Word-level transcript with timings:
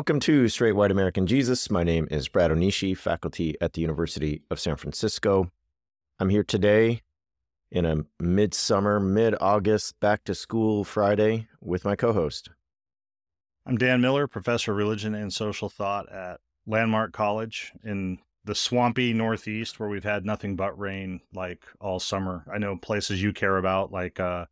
Welcome 0.00 0.20
to 0.20 0.48
Straight 0.48 0.72
White 0.72 0.90
American 0.90 1.26
Jesus. 1.26 1.70
My 1.70 1.84
name 1.84 2.08
is 2.10 2.26
Brad 2.26 2.50
Onishi, 2.50 2.96
faculty 2.96 3.54
at 3.60 3.74
the 3.74 3.82
University 3.82 4.40
of 4.50 4.58
San 4.58 4.76
Francisco. 4.76 5.50
I'm 6.18 6.30
here 6.30 6.42
today 6.42 7.02
in 7.70 7.84
a 7.84 8.06
midsummer, 8.18 8.98
mid 8.98 9.34
August, 9.42 10.00
back 10.00 10.24
to 10.24 10.34
school 10.34 10.84
Friday 10.84 11.48
with 11.60 11.84
my 11.84 11.96
co 11.96 12.14
host. 12.14 12.48
I'm 13.66 13.76
Dan 13.76 14.00
Miller, 14.00 14.26
professor 14.26 14.70
of 14.70 14.78
religion 14.78 15.14
and 15.14 15.34
social 15.34 15.68
thought 15.68 16.10
at 16.10 16.40
Landmark 16.66 17.12
College 17.12 17.74
in 17.84 18.20
the 18.42 18.54
swampy 18.54 19.12
Northeast, 19.12 19.78
where 19.78 19.90
we've 19.90 20.02
had 20.02 20.24
nothing 20.24 20.56
but 20.56 20.78
rain 20.78 21.20
like 21.34 21.62
all 21.78 22.00
summer. 22.00 22.46
I 22.50 22.56
know 22.56 22.74
places 22.74 23.22
you 23.22 23.34
care 23.34 23.58
about, 23.58 23.92
like 23.92 24.18
uh, 24.18 24.46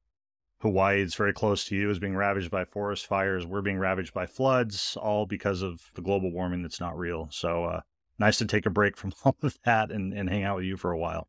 Hawaii, 0.61 1.03
is 1.03 1.15
very 1.15 1.33
close 1.33 1.65
to 1.67 1.77
you, 1.77 1.91
is 1.91 1.98
being 1.98 2.17
ravaged 2.17 2.51
by 2.51 2.64
forest 2.64 3.06
fires. 3.06 3.47
We're 3.47 3.62
being 3.62 3.78
ravaged 3.78 4.12
by 4.12 4.27
floods, 4.27 4.97
all 5.00 5.25
because 5.27 5.62
of 5.62 5.91
the 5.95 6.03
global 6.03 6.33
warming 6.33 6.62
that's 6.62 6.81
not 6.81 6.98
real. 6.98 7.28
So, 7.31 7.65
uh, 7.65 7.81
nice 8.19 8.39
to 8.39 8.47
take 8.47 8.67
a 8.67 8.70
break 8.70 8.97
from 8.98 9.12
all 9.25 9.37
of 9.42 9.59
that 9.65 9.91
and, 9.91 10.12
and 10.12 10.28
hang 10.28 10.45
out 10.45 10.56
with 10.56 10.65
you 10.65 10.77
for 10.77 10.91
a 10.91 10.98
while. 10.98 11.28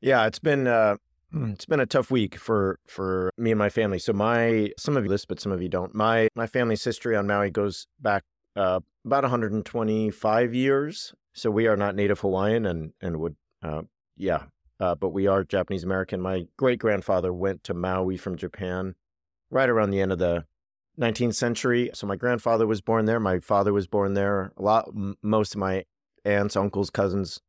Yeah, 0.00 0.26
it's 0.26 0.38
been 0.38 0.66
uh, 0.66 0.96
it's 1.32 1.66
been 1.66 1.80
a 1.80 1.86
tough 1.86 2.10
week 2.10 2.36
for 2.36 2.78
for 2.86 3.30
me 3.36 3.50
and 3.52 3.58
my 3.58 3.68
family. 3.68 3.98
So 3.98 4.12
my 4.12 4.70
some 4.78 4.96
of 4.96 5.04
you 5.04 5.10
list, 5.10 5.28
but 5.28 5.40
some 5.40 5.52
of 5.52 5.62
you 5.62 5.68
don't. 5.68 5.94
My 5.94 6.28
my 6.34 6.46
family's 6.46 6.84
history 6.84 7.16
on 7.16 7.26
Maui 7.26 7.50
goes 7.50 7.86
back 8.00 8.24
uh, 8.56 8.80
about 9.04 9.24
125 9.24 10.54
years. 10.54 11.14
So 11.32 11.50
we 11.50 11.66
are 11.66 11.76
not 11.76 11.96
native 11.96 12.20
Hawaiian, 12.20 12.66
and 12.66 12.92
and 13.00 13.18
would 13.18 13.36
uh, 13.62 13.82
yeah 14.16 14.44
uh, 14.80 14.94
but 14.94 15.10
we 15.10 15.26
are 15.26 15.44
Japanese 15.44 15.84
American. 15.84 16.20
My 16.20 16.46
great 16.56 16.78
grandfather 16.78 17.32
went 17.32 17.64
to 17.64 17.74
Maui 17.74 18.16
from 18.16 18.36
Japan 18.36 18.94
right 19.50 19.68
around 19.68 19.90
the 19.90 20.00
end 20.00 20.12
of 20.12 20.18
the 20.18 20.44
19th 20.98 21.34
century. 21.34 21.90
So 21.94 22.06
my 22.06 22.16
grandfather 22.16 22.66
was 22.66 22.80
born 22.80 23.04
there. 23.04 23.20
My 23.20 23.38
father 23.38 23.72
was 23.72 23.86
born 23.86 24.14
there. 24.14 24.52
A 24.56 24.62
lot, 24.62 24.88
m- 24.88 25.16
most 25.22 25.54
of 25.54 25.60
my 25.60 25.84
aunts, 26.24 26.56
uncles, 26.56 26.90
cousins, 26.90 27.40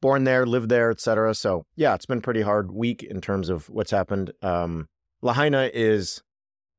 born 0.00 0.24
there, 0.24 0.46
lived 0.46 0.68
there, 0.68 0.90
etc. 0.90 1.34
So 1.34 1.64
yeah, 1.76 1.94
it's 1.94 2.06
been 2.06 2.20
pretty 2.20 2.42
hard 2.42 2.70
week 2.72 3.02
in 3.02 3.20
terms 3.20 3.48
of 3.48 3.68
what's 3.68 3.90
happened. 3.90 4.32
Um, 4.42 4.88
Lahaina 5.22 5.70
is 5.72 6.22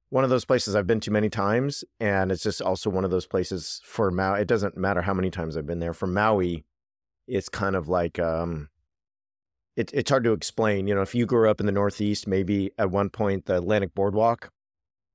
one 0.09 0.23
of 0.23 0.29
those 0.29 0.45
places 0.45 0.75
I've 0.75 0.87
been 0.87 1.01
to 1.01 1.11
many 1.11 1.29
times, 1.29 1.83
and 1.99 2.31
it's 2.31 2.43
just 2.43 2.61
also 2.61 2.89
one 2.89 3.03
of 3.03 3.11
those 3.11 3.27
places 3.27 3.81
for 3.83 4.09
Maui. 4.11 4.41
It 4.41 4.47
doesn't 4.47 4.77
matter 4.77 5.01
how 5.01 5.13
many 5.13 5.29
times 5.29 5.57
I've 5.57 5.65
been 5.65 5.79
there. 5.79 5.93
For 5.93 6.07
Maui, 6.07 6.65
it's 7.27 7.49
kind 7.49 7.75
of 7.75 7.89
like 7.89 8.17
um, 8.19 8.69
it, 9.77 9.91
it's 9.93 10.09
hard 10.09 10.23
to 10.25 10.33
explain. 10.33 10.87
You 10.87 10.95
know, 10.95 11.01
if 11.01 11.15
you 11.15 11.25
grew 11.25 11.49
up 11.49 11.59
in 11.59 11.67
the 11.67 11.71
Northeast, 11.71 12.27
maybe 12.27 12.71
at 12.77 12.89
one 12.89 13.09
point 13.09 13.45
the 13.45 13.57
Atlantic 13.57 13.93
Boardwalk, 13.93 14.49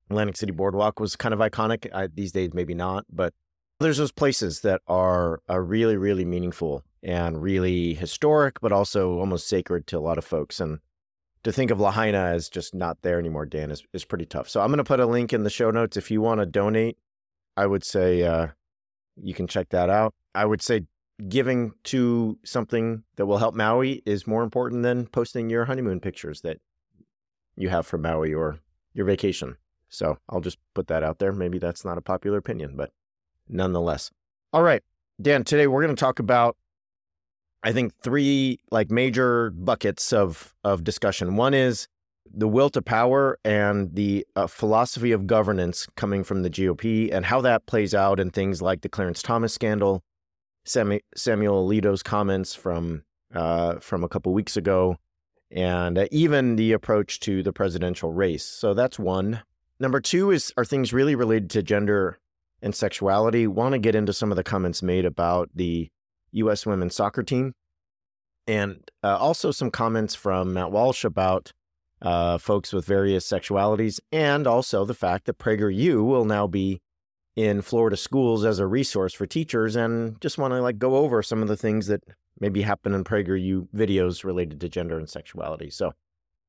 Atlantic 0.09 0.37
City 0.37 0.53
Boardwalk 0.53 1.01
was 1.01 1.17
kind 1.17 1.35
of 1.35 1.41
iconic. 1.41 1.93
I, 1.93 2.07
these 2.07 2.33
days, 2.33 2.55
maybe 2.55 2.73
not, 2.73 3.05
but 3.13 3.35
there's 3.81 3.99
those 3.99 4.13
places 4.13 4.61
that 4.61 4.81
are, 4.87 5.41
are 5.49 5.63
really, 5.63 5.97
really 5.97 6.25
meaningful 6.25 6.85
and 7.03 7.43
really 7.43 7.95
historic, 7.95 8.61
but 8.61 8.71
also 8.71 9.19
almost 9.19 9.49
sacred 9.49 9.89
to 9.89 9.99
a 9.99 10.01
lot 10.01 10.17
of 10.17 10.25
folks. 10.25 10.61
And 10.61 10.79
to 11.43 11.51
think 11.51 11.73
of 11.73 11.81
Lahaina 11.81 12.19
as 12.19 12.49
just 12.49 12.73
not 12.73 12.99
there 13.03 13.19
anymore, 13.19 13.47
Dan, 13.47 13.73
is, 13.73 13.83
is 13.93 14.05
pretty 14.05 14.27
tough. 14.27 14.49
So 14.49 14.61
I'm 14.61 14.69
going 14.69 14.79
to 14.79 14.85
put 14.85 15.01
a 15.01 15.07
link 15.07 15.33
in 15.33 15.43
the 15.43 15.51
show 15.51 15.73
notes. 15.73 15.97
If 15.97 16.09
you 16.13 16.21
want 16.21 16.39
to 16.39 16.47
donate, 16.47 16.97
I 17.57 17.67
would 17.67 17.83
say 17.83 18.23
uh, 18.23 18.49
you 19.21 19.35
can 19.35 19.49
check 19.49 19.71
that 19.71 19.91
out. 19.91 20.15
I 20.37 20.45
would 20.45 20.63
say 20.63 20.83
giving 21.29 21.73
to 21.85 22.39
something 22.45 23.05
that 23.17 23.27
will 23.27 23.39
help 23.39 23.55
Maui 23.55 24.03
is 24.05 24.27
more 24.27 24.43
important 24.43 24.83
than 24.83 25.07
posting 25.07 25.51
your 25.51 25.67
honeymoon 25.67 26.01
pictures 26.01 26.41
that 26.41 26.59
you 27.57 27.69
have 27.69 27.87
from 27.87 28.03
Maui 28.03 28.35
or 28.35 28.59
your 28.95 29.07
vacation. 29.07 29.57
So 29.89 30.19
I'll 30.29 30.41
just 30.41 30.59
put 30.75 30.89
that 30.89 31.03
out 31.03 31.19
there. 31.19 31.33
Maybe 31.33 31.59
that's 31.59 31.85
not 31.85 31.99
a 31.99 32.03
popular 32.03 32.39
opinion, 32.39 32.77
but 32.77 32.91
nonetheless. 33.49 34.11
All 34.53 34.63
right, 34.63 34.83
Dan, 35.21 35.45
today 35.45 35.67
we're 35.67 35.83
going 35.83 35.95
to 35.95 36.01
talk 36.01 36.19
about 36.19 36.57
I 37.63 37.73
think 37.73 37.93
three 38.03 38.59
like 38.71 38.91
major 38.91 39.51
buckets 39.51 40.13
of 40.13 40.55
of 40.65 40.83
discussion. 40.83 41.37
One 41.37 41.55
is 41.55 41.87
the 42.35 42.49
will 42.49 42.71
to 42.71 42.83
power 42.83 43.39
and 43.45 43.95
the 43.95 44.27
uh, 44.35 44.47
philosophy 44.47 45.13
of 45.13 45.27
governance 45.27 45.87
coming 45.97 46.25
from 46.25 46.43
the 46.43 46.51
GOP 46.51 47.13
and 47.13 47.27
how 47.27 47.41
that 47.43 47.67
plays 47.67 47.95
out 47.95 48.19
in 48.19 48.31
things 48.31 48.63
like 48.63 48.81
the 48.81 48.89
Clarence 48.89 49.23
Thomas 49.23 49.53
scandal 49.53 50.03
Samuel 50.65 51.69
Alito's 51.69 52.03
comments 52.03 52.55
from 52.55 53.03
uh, 53.35 53.79
from 53.81 54.05
a 54.05 54.09
couple 54.09 54.33
weeks 54.33 54.57
ago, 54.57 54.97
and 55.51 55.99
uh, 55.99 56.07
even 56.11 56.57
the 56.57 56.73
approach 56.73 57.21
to 57.21 57.43
the 57.43 57.53
presidential 57.53 58.13
race. 58.13 58.45
So 58.45 58.75
that's 58.75 58.99
one. 58.99 59.43
Number 59.81 60.01
two 60.01 60.31
is 60.31 60.53
are 60.57 60.65
things 60.65 60.93
really 60.93 61.15
related 61.15 61.51
to 61.51 61.63
gender 61.63 62.19
and 62.61 62.75
sexuality? 62.75 63.47
Want 63.47 63.73
to 63.73 63.79
get 63.79 63.95
into 63.95 64.13
some 64.13 64.31
of 64.31 64.37
the 64.37 64.45
comments 64.45 64.83
made 64.83 65.05
about 65.05 65.51
the 65.55 65.89
U.S. 66.33 66.67
women's 66.67 66.95
soccer 66.95 67.23
team, 67.23 67.55
and 68.47 68.91
uh, 69.03 69.17
also 69.17 69.51
some 69.51 69.71
comments 69.71 70.15
from 70.15 70.53
Matt 70.53 70.71
Walsh 70.71 71.05
about 71.05 71.53
uh, 72.03 72.37
folks 72.37 72.73
with 72.73 72.85
various 72.85 73.27
sexualities, 73.27 73.99
and 74.11 74.47
also 74.47 74.85
the 74.85 74.95
fact 74.95 75.25
that 75.25 75.39
PragerU 75.39 76.05
will 76.05 76.25
now 76.25 76.47
be 76.47 76.81
in 77.37 77.63
Florida 77.63 77.97
schools 77.97 78.45
as 78.45 78.59
a 78.59 78.67
resource 78.67 79.15
for 79.15 79.27
teachers 79.27 79.75
and 79.77 80.21
just 80.21 80.39
want 80.39 80.53
to 80.53 80.61
like 80.61 80.79
go 80.79 80.97
over 80.97 81.23
some 81.23 81.43
of 81.43 81.49
the 81.49 81.57
things 81.57 81.87
that 81.87 82.03
maybe 82.39 82.63
happen 82.63 82.95
in 82.95 83.05
PragerU 83.05 83.69
videos 83.75 84.25
related 84.25 84.61
to 84.61 84.69
gender 84.69 84.99
and 84.99 85.09
sexuality. 85.09 85.71
So 85.71 85.93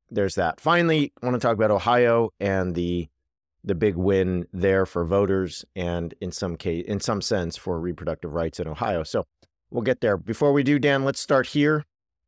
there's 0.10 0.36
that. 0.36 0.60
Finally, 0.60 1.14
I 1.22 1.26
want 1.26 1.40
to 1.40 1.46
talk 1.46 1.56
about 1.56 1.72
Ohio 1.72 2.32
and 2.40 2.76
the 2.76 3.08
the 3.66 3.76
big 3.76 3.96
win 3.96 4.46
there 4.52 4.86
for 4.86 5.06
voters 5.06 5.64
and 5.74 6.14
in 6.20 6.34
some 6.34 6.58
case 6.58 6.84
in 6.86 7.00
some 7.00 7.22
sense 7.22 7.56
for 7.56 7.80
reproductive 7.80 8.34
rights 8.34 8.60
in 8.60 8.68
Ohio. 8.68 9.04
So 9.04 9.26
we'll 9.72 9.84
get 9.84 10.02
there. 10.02 10.18
Before 10.18 10.52
we 10.52 10.64
do, 10.64 10.80
Dan, 10.80 11.06
let's 11.06 11.22
start 11.22 11.48
here. 11.48 11.86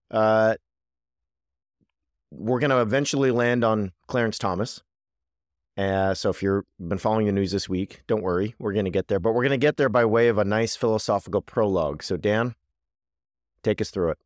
Uh, 0.09 0.55
we're 2.31 2.59
going 2.59 2.69
to 2.69 2.81
eventually 2.81 3.31
land 3.31 3.63
on 3.63 3.91
Clarence 4.07 4.37
Thomas. 4.37 4.81
Uh, 5.77 6.13
so 6.13 6.29
if 6.29 6.41
you've 6.41 6.63
been 6.79 6.97
following 6.97 7.25
the 7.25 7.31
news 7.31 7.51
this 7.51 7.67
week, 7.67 8.01
don't 8.07 8.23
worry, 8.23 8.55
we're 8.59 8.73
going 8.73 8.85
to 8.85 8.91
get 8.91 9.07
there. 9.07 9.19
But 9.19 9.33
we're 9.33 9.43
going 9.43 9.51
to 9.51 9.57
get 9.57 9.77
there 9.77 9.89
by 9.89 10.05
way 10.05 10.29
of 10.29 10.37
a 10.37 10.45
nice 10.45 10.75
philosophical 10.75 11.41
prologue. 11.41 12.01
So 12.01 12.15
Dan, 12.15 12.55
take 13.63 13.81
us 13.81 13.89
through 13.89 14.11
it. 14.11 14.17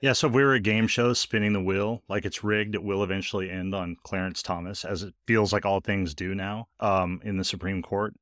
Yeah, 0.00 0.14
so 0.14 0.28
if 0.28 0.32
we 0.32 0.42
were 0.42 0.54
a 0.54 0.60
game 0.60 0.86
show 0.86 1.12
spinning 1.12 1.52
the 1.52 1.62
wheel, 1.62 2.02
like 2.08 2.24
it's 2.24 2.42
rigged, 2.42 2.74
it 2.74 2.82
will 2.82 3.04
eventually 3.04 3.50
end 3.50 3.74
on 3.74 3.96
Clarence 4.02 4.42
Thomas, 4.42 4.82
as 4.84 5.02
it 5.02 5.14
feels 5.26 5.52
like 5.52 5.66
all 5.66 5.80
things 5.80 6.14
do 6.14 6.34
now 6.34 6.68
um, 6.80 7.20
in 7.22 7.36
the 7.36 7.44
Supreme 7.44 7.82
Court. 7.82 8.14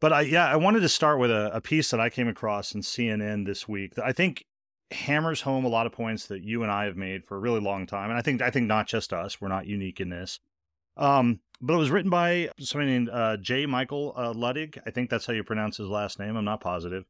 But 0.00 0.14
I, 0.14 0.20
yeah, 0.22 0.46
I 0.46 0.56
wanted 0.56 0.80
to 0.80 0.88
start 0.88 1.18
with 1.18 1.30
a, 1.30 1.50
a 1.54 1.60
piece 1.60 1.90
that 1.90 2.00
I 2.00 2.08
came 2.08 2.26
across 2.26 2.74
in 2.74 2.80
CNN 2.80 3.44
this 3.44 3.68
week 3.68 3.94
that 3.94 4.04
I 4.04 4.12
think 4.12 4.46
hammers 4.90 5.42
home 5.42 5.66
a 5.66 5.68
lot 5.68 5.86
of 5.86 5.92
points 5.92 6.26
that 6.26 6.42
you 6.42 6.62
and 6.62 6.72
I 6.72 6.84
have 6.84 6.96
made 6.96 7.24
for 7.24 7.36
a 7.36 7.40
really 7.40 7.60
long 7.60 7.86
time, 7.86 8.08
and 8.08 8.18
I 8.18 8.22
think 8.22 8.40
I 8.40 8.50
think 8.50 8.66
not 8.66 8.86
just 8.86 9.12
us, 9.12 9.40
we're 9.40 9.48
not 9.48 9.66
unique 9.66 10.00
in 10.00 10.08
this. 10.08 10.40
Um, 10.96 11.40
but 11.64 11.74
it 11.74 11.78
was 11.78 11.90
written 11.90 12.10
by 12.10 12.50
somebody 12.60 12.90
named 12.90 13.08
uh, 13.10 13.38
J. 13.38 13.64
Michael 13.64 14.12
uh, 14.16 14.34
Luttig. 14.34 14.78
I 14.86 14.90
think 14.90 15.08
that's 15.08 15.24
how 15.24 15.32
you 15.32 15.42
pronounce 15.42 15.78
his 15.78 15.88
last 15.88 16.18
name. 16.18 16.36
I'm 16.36 16.44
not 16.44 16.60
positive. 16.60 17.06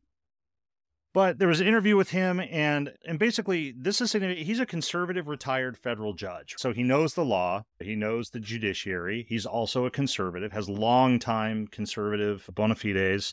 But 1.12 1.38
there 1.38 1.48
was 1.48 1.60
an 1.60 1.66
interview 1.66 1.96
with 1.96 2.10
him, 2.10 2.40
and 2.40 2.92
and 3.06 3.20
basically, 3.20 3.72
this 3.76 4.00
is 4.00 4.12
he's 4.12 4.58
a 4.58 4.66
conservative 4.66 5.28
retired 5.28 5.78
federal 5.78 6.12
judge, 6.12 6.54
so 6.58 6.72
he 6.72 6.82
knows 6.82 7.14
the 7.14 7.24
law, 7.24 7.62
he 7.80 7.94
knows 7.94 8.30
the 8.30 8.40
judiciary. 8.40 9.24
He's 9.28 9.46
also 9.46 9.86
a 9.86 9.90
conservative, 9.90 10.52
has 10.52 10.68
long 10.68 11.20
time 11.20 11.68
conservative 11.68 12.48
bona 12.52 12.74
fides. 12.74 13.32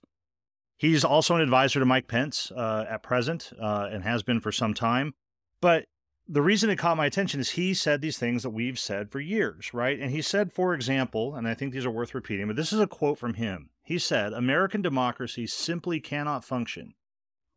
He's 0.77 1.03
also 1.03 1.35
an 1.35 1.41
advisor 1.41 1.79
to 1.79 1.85
Mike 1.85 2.07
Pence 2.07 2.51
uh, 2.51 2.85
at 2.87 3.01
present, 3.01 3.51
uh, 3.59 3.89
and 3.91 4.03
has 4.03 4.21
been 4.21 4.41
for 4.41 4.51
some 4.51 4.75
time. 4.75 5.13
But 5.59 5.85
the 6.27 6.41
reason 6.41 6.69
it 6.69 6.77
caught 6.77 6.97
my 6.97 7.05
attention 7.05 7.39
is 7.39 7.51
he 7.51 7.73
said 7.73 8.01
these 8.01 8.17
things 8.17 8.43
that 8.43 8.51
we've 8.51 8.79
said 8.79 9.11
for 9.11 9.19
years, 9.19 9.73
right? 9.73 9.99
And 9.99 10.11
he 10.11 10.21
said, 10.21 10.53
for 10.53 10.73
example, 10.73 11.35
and 11.35 11.47
I 11.47 11.53
think 11.53 11.73
these 11.73 11.85
are 11.85 11.91
worth 11.91 12.15
repeating, 12.15 12.47
but 12.47 12.55
this 12.55 12.71
is 12.71 12.79
a 12.79 12.87
quote 12.87 13.17
from 13.17 13.33
him. 13.33 13.69
He 13.83 13.97
said, 13.97 14.31
American 14.31 14.81
democracy 14.81 15.47
simply 15.47 15.99
cannot 15.99 16.45
function 16.45 16.93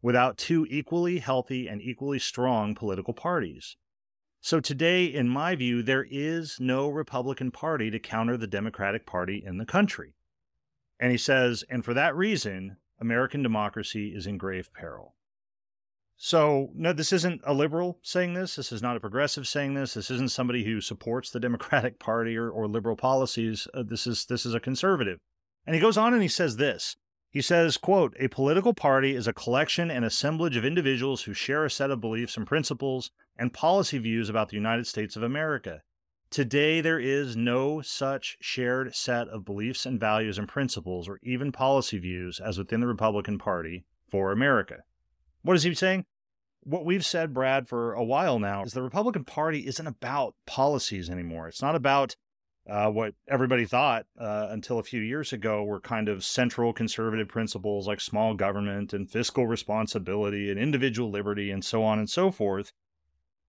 without 0.02 0.36
two 0.36 0.66
equally 0.68 1.18
healthy 1.18 1.68
and 1.68 1.80
equally 1.80 2.18
strong 2.18 2.74
political 2.74 3.14
parties. 3.14 3.76
So 4.40 4.60
today, 4.60 5.06
in 5.06 5.28
my 5.28 5.54
view, 5.54 5.82
there 5.82 6.06
is 6.10 6.58
no 6.60 6.90
Republican 6.90 7.50
Party 7.50 7.90
to 7.90 7.98
counter 7.98 8.36
the 8.36 8.46
Democratic 8.46 9.06
Party 9.06 9.42
in 9.44 9.56
the 9.56 9.64
country. 9.64 10.14
And 11.00 11.10
he 11.10 11.16
says, 11.16 11.64
and 11.70 11.82
for 11.84 11.94
that 11.94 12.14
reason, 12.14 12.76
American 13.00 13.42
democracy 13.42 14.08
is 14.14 14.26
in 14.26 14.36
grave 14.36 14.70
peril. 14.74 15.14
So, 16.16 16.70
no, 16.74 16.92
this 16.92 17.12
isn't 17.12 17.40
a 17.44 17.52
liberal 17.52 17.98
saying 18.02 18.34
this. 18.34 18.56
This 18.56 18.70
is 18.70 18.82
not 18.82 18.96
a 18.96 19.00
progressive 19.00 19.48
saying 19.48 19.74
this. 19.74 19.94
This 19.94 20.10
isn't 20.10 20.30
somebody 20.30 20.64
who 20.64 20.80
supports 20.80 21.30
the 21.30 21.40
Democratic 21.40 21.98
Party 21.98 22.36
or, 22.36 22.50
or 22.50 22.68
liberal 22.68 22.96
policies. 22.96 23.66
Uh, 23.74 23.82
this 23.82 24.06
is 24.06 24.26
this 24.26 24.46
is 24.46 24.54
a 24.54 24.60
conservative. 24.60 25.18
And 25.66 25.74
he 25.74 25.80
goes 25.80 25.96
on 25.96 26.12
and 26.12 26.22
he 26.22 26.28
says 26.28 26.56
this. 26.56 26.96
He 27.30 27.42
says, 27.42 27.76
quote, 27.76 28.14
a 28.20 28.28
political 28.28 28.74
party 28.74 29.16
is 29.16 29.26
a 29.26 29.32
collection 29.32 29.90
and 29.90 30.04
assemblage 30.04 30.56
of 30.56 30.64
individuals 30.64 31.22
who 31.22 31.34
share 31.34 31.64
a 31.64 31.70
set 31.70 31.90
of 31.90 32.00
beliefs 32.00 32.36
and 32.36 32.46
principles 32.46 33.10
and 33.36 33.52
policy 33.52 33.98
views 33.98 34.28
about 34.28 34.50
the 34.50 34.56
United 34.56 34.86
States 34.86 35.16
of 35.16 35.24
America. 35.24 35.82
Today, 36.30 36.80
there 36.80 37.00
is 37.00 37.36
no 37.36 37.80
such 37.80 38.36
shared 38.40 38.94
set 38.94 39.26
of 39.28 39.44
beliefs 39.44 39.84
and 39.84 39.98
values 39.98 40.38
and 40.38 40.46
principles 40.46 41.08
or 41.08 41.18
even 41.24 41.50
policy 41.50 41.98
views 41.98 42.38
as 42.38 42.56
within 42.56 42.80
the 42.80 42.86
Republican 42.86 43.38
Party 43.38 43.84
for 44.08 44.30
America. 44.30 44.84
What 45.44 45.56
is 45.56 45.62
he 45.62 45.74
saying? 45.74 46.06
What 46.62 46.86
we've 46.86 47.04
said, 47.04 47.34
Brad, 47.34 47.68
for 47.68 47.92
a 47.92 48.02
while 48.02 48.38
now 48.38 48.64
is 48.64 48.72
the 48.72 48.82
Republican 48.82 49.24
Party 49.24 49.66
isn't 49.66 49.86
about 49.86 50.34
policies 50.46 51.10
anymore. 51.10 51.48
It's 51.48 51.60
not 51.60 51.76
about 51.76 52.16
uh, 52.66 52.88
what 52.90 53.14
everybody 53.28 53.66
thought 53.66 54.06
uh, 54.18 54.46
until 54.48 54.78
a 54.78 54.82
few 54.82 55.02
years 55.02 55.34
ago 55.34 55.62
were 55.62 55.80
kind 55.80 56.08
of 56.08 56.24
central 56.24 56.72
conservative 56.72 57.28
principles 57.28 57.86
like 57.86 58.00
small 58.00 58.32
government 58.32 58.94
and 58.94 59.10
fiscal 59.10 59.46
responsibility 59.46 60.50
and 60.50 60.58
individual 60.58 61.10
liberty 61.10 61.50
and 61.50 61.62
so 61.62 61.84
on 61.84 61.98
and 61.98 62.08
so 62.08 62.30
forth. 62.30 62.72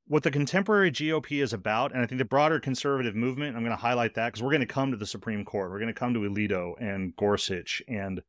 What 0.06 0.24
the 0.24 0.32
contemporary 0.32 0.92
GOP 0.92 1.42
is 1.42 1.54
about, 1.54 1.94
and 1.94 2.02
I 2.02 2.08
think 2.08 2.20
the 2.20 2.26
broader 2.26 2.60
conservative 2.60 3.16
movement, 3.16 3.56
I'm 3.56 3.64
going 3.64 3.72
to 3.72 3.82
highlight 3.82 4.16
that 4.16 4.34
because 4.34 4.44
we're 4.44 4.52
going 4.52 4.60
to 4.60 4.66
come 4.66 4.92
to 4.92 4.98
the 4.98 5.06
Supreme 5.06 5.46
Court. 5.46 5.72
We're 5.72 5.80
going 5.80 5.88
to 5.88 5.98
come 5.98 6.14
to 6.14 6.20
Alito 6.20 6.74
and 6.78 7.16
Gorsuch 7.16 7.82
and 7.88 8.22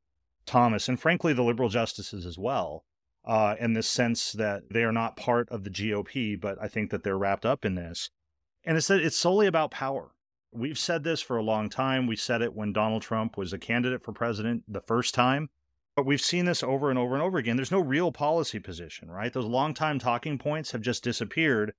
Thomas, 0.47 0.89
and 0.89 1.01
frankly, 1.01 1.33
the 1.33 1.43
liberal 1.43 1.69
justices 1.69 2.25
as 2.25 2.39
well 2.39 2.85
uh, 3.27 3.57
in 3.59 3.73
the 3.73 3.83
sense 3.83 4.33
that 4.33 4.71
they 4.71 4.85
are 4.85 4.93
not 4.93 5.17
part 5.17 5.49
of 5.51 5.65
the 5.65 5.71
GOP, 5.71 6.41
but 6.41 6.57
I 6.61 6.69
think 6.69 6.91
that 6.91 7.03
they're 7.03 7.19
wrapped 7.19 7.45
up 7.45 7.65
in 7.65 7.75
this. 7.75 8.11
And 8.65 8.77
it's 8.77 8.89
that 8.89 9.01
it's 9.01 9.17
solely 9.17 9.47
about 9.47 9.71
power. 9.71 10.13
We've 10.53 10.79
said 10.79 11.05
this 11.05 11.21
for 11.21 11.37
a 11.37 11.43
long 11.43 11.69
time. 11.69 12.07
We 12.07 12.17
said 12.17 12.41
it 12.41 12.55
when 12.55 12.73
Donald 12.73 13.03
Trump 13.03 13.37
was 13.37 13.53
a 13.53 13.59
candidate 13.59 14.03
for 14.03 14.13
president 14.13 14.65
the 14.69 14.81
first 14.81 15.15
time. 15.15 15.51
But 15.97 16.07
we've 16.07 16.21
seen 16.21 16.45
this 16.45 16.63
over 16.63 16.91
and 16.91 16.99
over 16.99 17.15
and 17.15 17.23
over 17.23 17.39
again. 17.39 17.57
There's 17.57 17.71
no 17.71 17.81
real 17.81 18.13
policy 18.13 18.59
position, 18.59 19.11
right? 19.11 19.33
Those 19.33 19.47
long-time 19.47 19.99
talking 19.99 20.39
points 20.39 20.73
have 20.73 20.83
just 20.83 21.03
disappeared. 21.03 21.73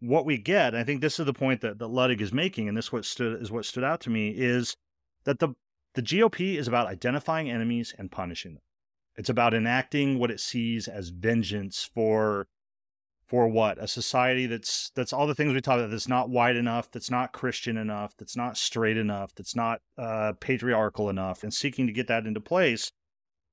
What 0.00 0.24
we 0.24 0.38
get, 0.38 0.74
I 0.74 0.82
think 0.82 1.00
this 1.00 1.20
is 1.20 1.26
the 1.26 1.34
point 1.34 1.60
that, 1.60 1.78
that 1.78 1.88
Luttig 1.88 2.22
is 2.22 2.32
making, 2.32 2.68
and 2.68 2.76
this 2.76 2.90
what 2.90 3.04
stood 3.04 3.40
is 3.40 3.52
what 3.52 3.66
stood 3.66 3.84
out 3.84 4.00
to 4.02 4.10
me, 4.10 4.30
is 4.30 4.76
that 5.24 5.40
the 5.40 5.54
the 5.94 6.02
GOP 6.02 6.56
is 6.56 6.68
about 6.68 6.86
identifying 6.86 7.50
enemies 7.50 7.94
and 7.98 8.10
punishing 8.10 8.54
them. 8.54 8.62
It's 9.20 9.28
about 9.28 9.52
enacting 9.52 10.18
what 10.18 10.30
it 10.30 10.40
sees 10.40 10.88
as 10.88 11.10
vengeance 11.10 11.84
for 11.94 12.46
for 13.26 13.46
what? 13.46 13.76
A 13.76 13.86
society 13.86 14.46
that's 14.46 14.90
that's 14.94 15.12
all 15.12 15.26
the 15.26 15.34
things 15.34 15.52
we 15.52 15.60
talk 15.60 15.78
about 15.78 15.90
that's 15.90 16.08
not 16.08 16.30
white 16.30 16.56
enough 16.56 16.90
that's 16.90 17.10
not 17.10 17.34
christian 17.34 17.76
enough 17.76 18.16
that's 18.16 18.34
not 18.34 18.56
straight 18.56 18.96
enough 18.96 19.34
that's 19.34 19.54
not 19.54 19.82
uh, 19.98 20.32
patriarchal 20.40 21.10
enough 21.10 21.42
and 21.42 21.52
seeking 21.52 21.86
to 21.86 21.92
get 21.92 22.06
that 22.06 22.24
into 22.24 22.40
place. 22.40 22.92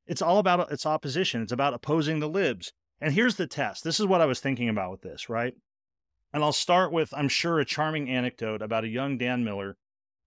It's 0.05 0.21
all 0.21 0.39
about 0.39 0.71
its 0.71 0.85
opposition. 0.85 1.41
It's 1.41 1.51
about 1.51 1.73
opposing 1.73 2.21
the 2.21 2.29
libs. 2.29 2.71
And 3.01 3.13
here's 3.13 3.35
the 3.35 3.45
test. 3.45 3.83
This 3.83 3.99
is 3.99 4.05
what 4.05 4.21
i 4.21 4.25
was 4.25 4.39
thinking 4.39 4.69
about 4.69 4.91
with 4.91 5.01
this 5.01 5.27
right? 5.27 5.53
And 6.31 6.45
i'll 6.45 6.53
start 6.53 6.93
with 6.93 7.13
i'm 7.13 7.27
sure 7.27 7.59
a 7.59 7.65
charming 7.65 8.09
anecdote 8.09 8.61
about 8.61 8.85
a 8.85 8.87
young 8.87 9.17
dan 9.17 9.43
miller 9.43 9.75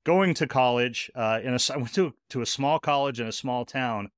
going 0.05 0.35
to 0.35 0.47
college 0.47 1.11
uh, 1.15 1.41
in 1.43 1.55
a 1.55 1.59
I 1.73 1.79
went 1.79 1.95
to, 1.95 2.13
to 2.29 2.43
a 2.43 2.47
small 2.47 2.79
college 2.79 3.21
in 3.21 3.27
a 3.27 3.33
small 3.33 3.65
town 3.65 4.11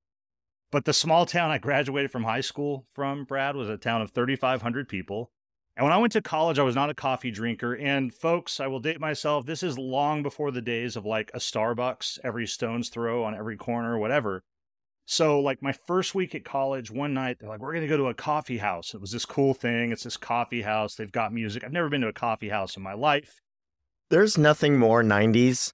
but 0.72 0.86
the 0.86 0.92
small 0.94 1.26
town 1.26 1.50
I 1.50 1.58
graduated 1.58 2.10
from 2.10 2.24
high 2.24 2.40
school 2.40 2.86
from, 2.92 3.24
Brad, 3.24 3.54
was 3.54 3.68
a 3.68 3.76
town 3.76 4.00
of 4.00 4.10
3,500 4.10 4.88
people. 4.88 5.30
And 5.76 5.84
when 5.84 5.92
I 5.92 5.98
went 5.98 6.14
to 6.14 6.22
college, 6.22 6.58
I 6.58 6.64
was 6.64 6.74
not 6.74 6.90
a 6.90 6.94
coffee 6.94 7.30
drinker. 7.30 7.74
And 7.76 8.12
folks, 8.12 8.58
I 8.58 8.66
will 8.66 8.80
date 8.80 8.98
myself. 8.98 9.46
This 9.46 9.62
is 9.62 9.78
long 9.78 10.22
before 10.22 10.50
the 10.50 10.62
days 10.62 10.96
of 10.96 11.06
like 11.06 11.30
a 11.34 11.38
Starbucks 11.38 12.18
every 12.24 12.46
stone's 12.46 12.88
throw 12.88 13.22
on 13.22 13.34
every 13.34 13.56
corner, 13.56 13.98
whatever. 13.98 14.42
So, 15.04 15.40
like 15.40 15.62
my 15.62 15.72
first 15.72 16.14
week 16.14 16.34
at 16.34 16.44
college, 16.44 16.90
one 16.90 17.12
night, 17.12 17.38
they're 17.38 17.48
like, 17.48 17.60
we're 17.60 17.72
going 17.72 17.82
to 17.82 17.88
go 17.88 17.96
to 17.98 18.06
a 18.06 18.14
coffee 18.14 18.58
house. 18.58 18.94
It 18.94 19.00
was 19.00 19.10
this 19.10 19.26
cool 19.26 19.52
thing. 19.52 19.92
It's 19.92 20.04
this 20.04 20.16
coffee 20.16 20.62
house. 20.62 20.94
They've 20.94 21.10
got 21.12 21.34
music. 21.34 21.64
I've 21.64 21.72
never 21.72 21.88
been 21.90 22.02
to 22.02 22.08
a 22.08 22.12
coffee 22.12 22.48
house 22.48 22.76
in 22.76 22.82
my 22.82 22.94
life. 22.94 23.40
There's 24.10 24.38
nothing 24.38 24.78
more 24.78 25.02
90s 25.02 25.72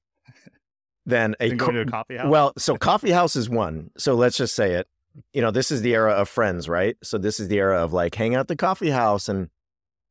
than 1.08 1.34
a, 1.40 1.56
co- 1.56 1.75
a 1.75 1.84
coffee 1.87 2.16
house. 2.16 2.31
Well, 2.31 2.52
so 2.58 2.76
coffee 2.76 3.10
house 3.10 3.34
is 3.34 3.49
one. 3.49 3.90
So 3.96 4.14
let's 4.14 4.37
just 4.37 4.55
say 4.55 4.75
it. 4.75 4.87
You 5.32 5.43
know, 5.43 5.50
this 5.50 5.70
is 5.70 5.82
the 5.82 5.94
era 5.94 6.12
of 6.12 6.28
friends, 6.28 6.69
right? 6.69 6.96
So 7.02 7.19
this 7.19 7.40
is 7.40 7.49
the 7.49 7.58
era 7.58 7.82
of 7.82 7.93
like 7.93 8.14
hang 8.14 8.34
out 8.34 8.46
the 8.46 8.56
coffee 8.56 8.90
house 8.90 9.28
and 9.28 9.49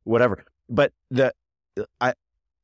whatever. 0.04 0.44
But 0.68 0.92
the 1.10 1.32
I 2.00 2.14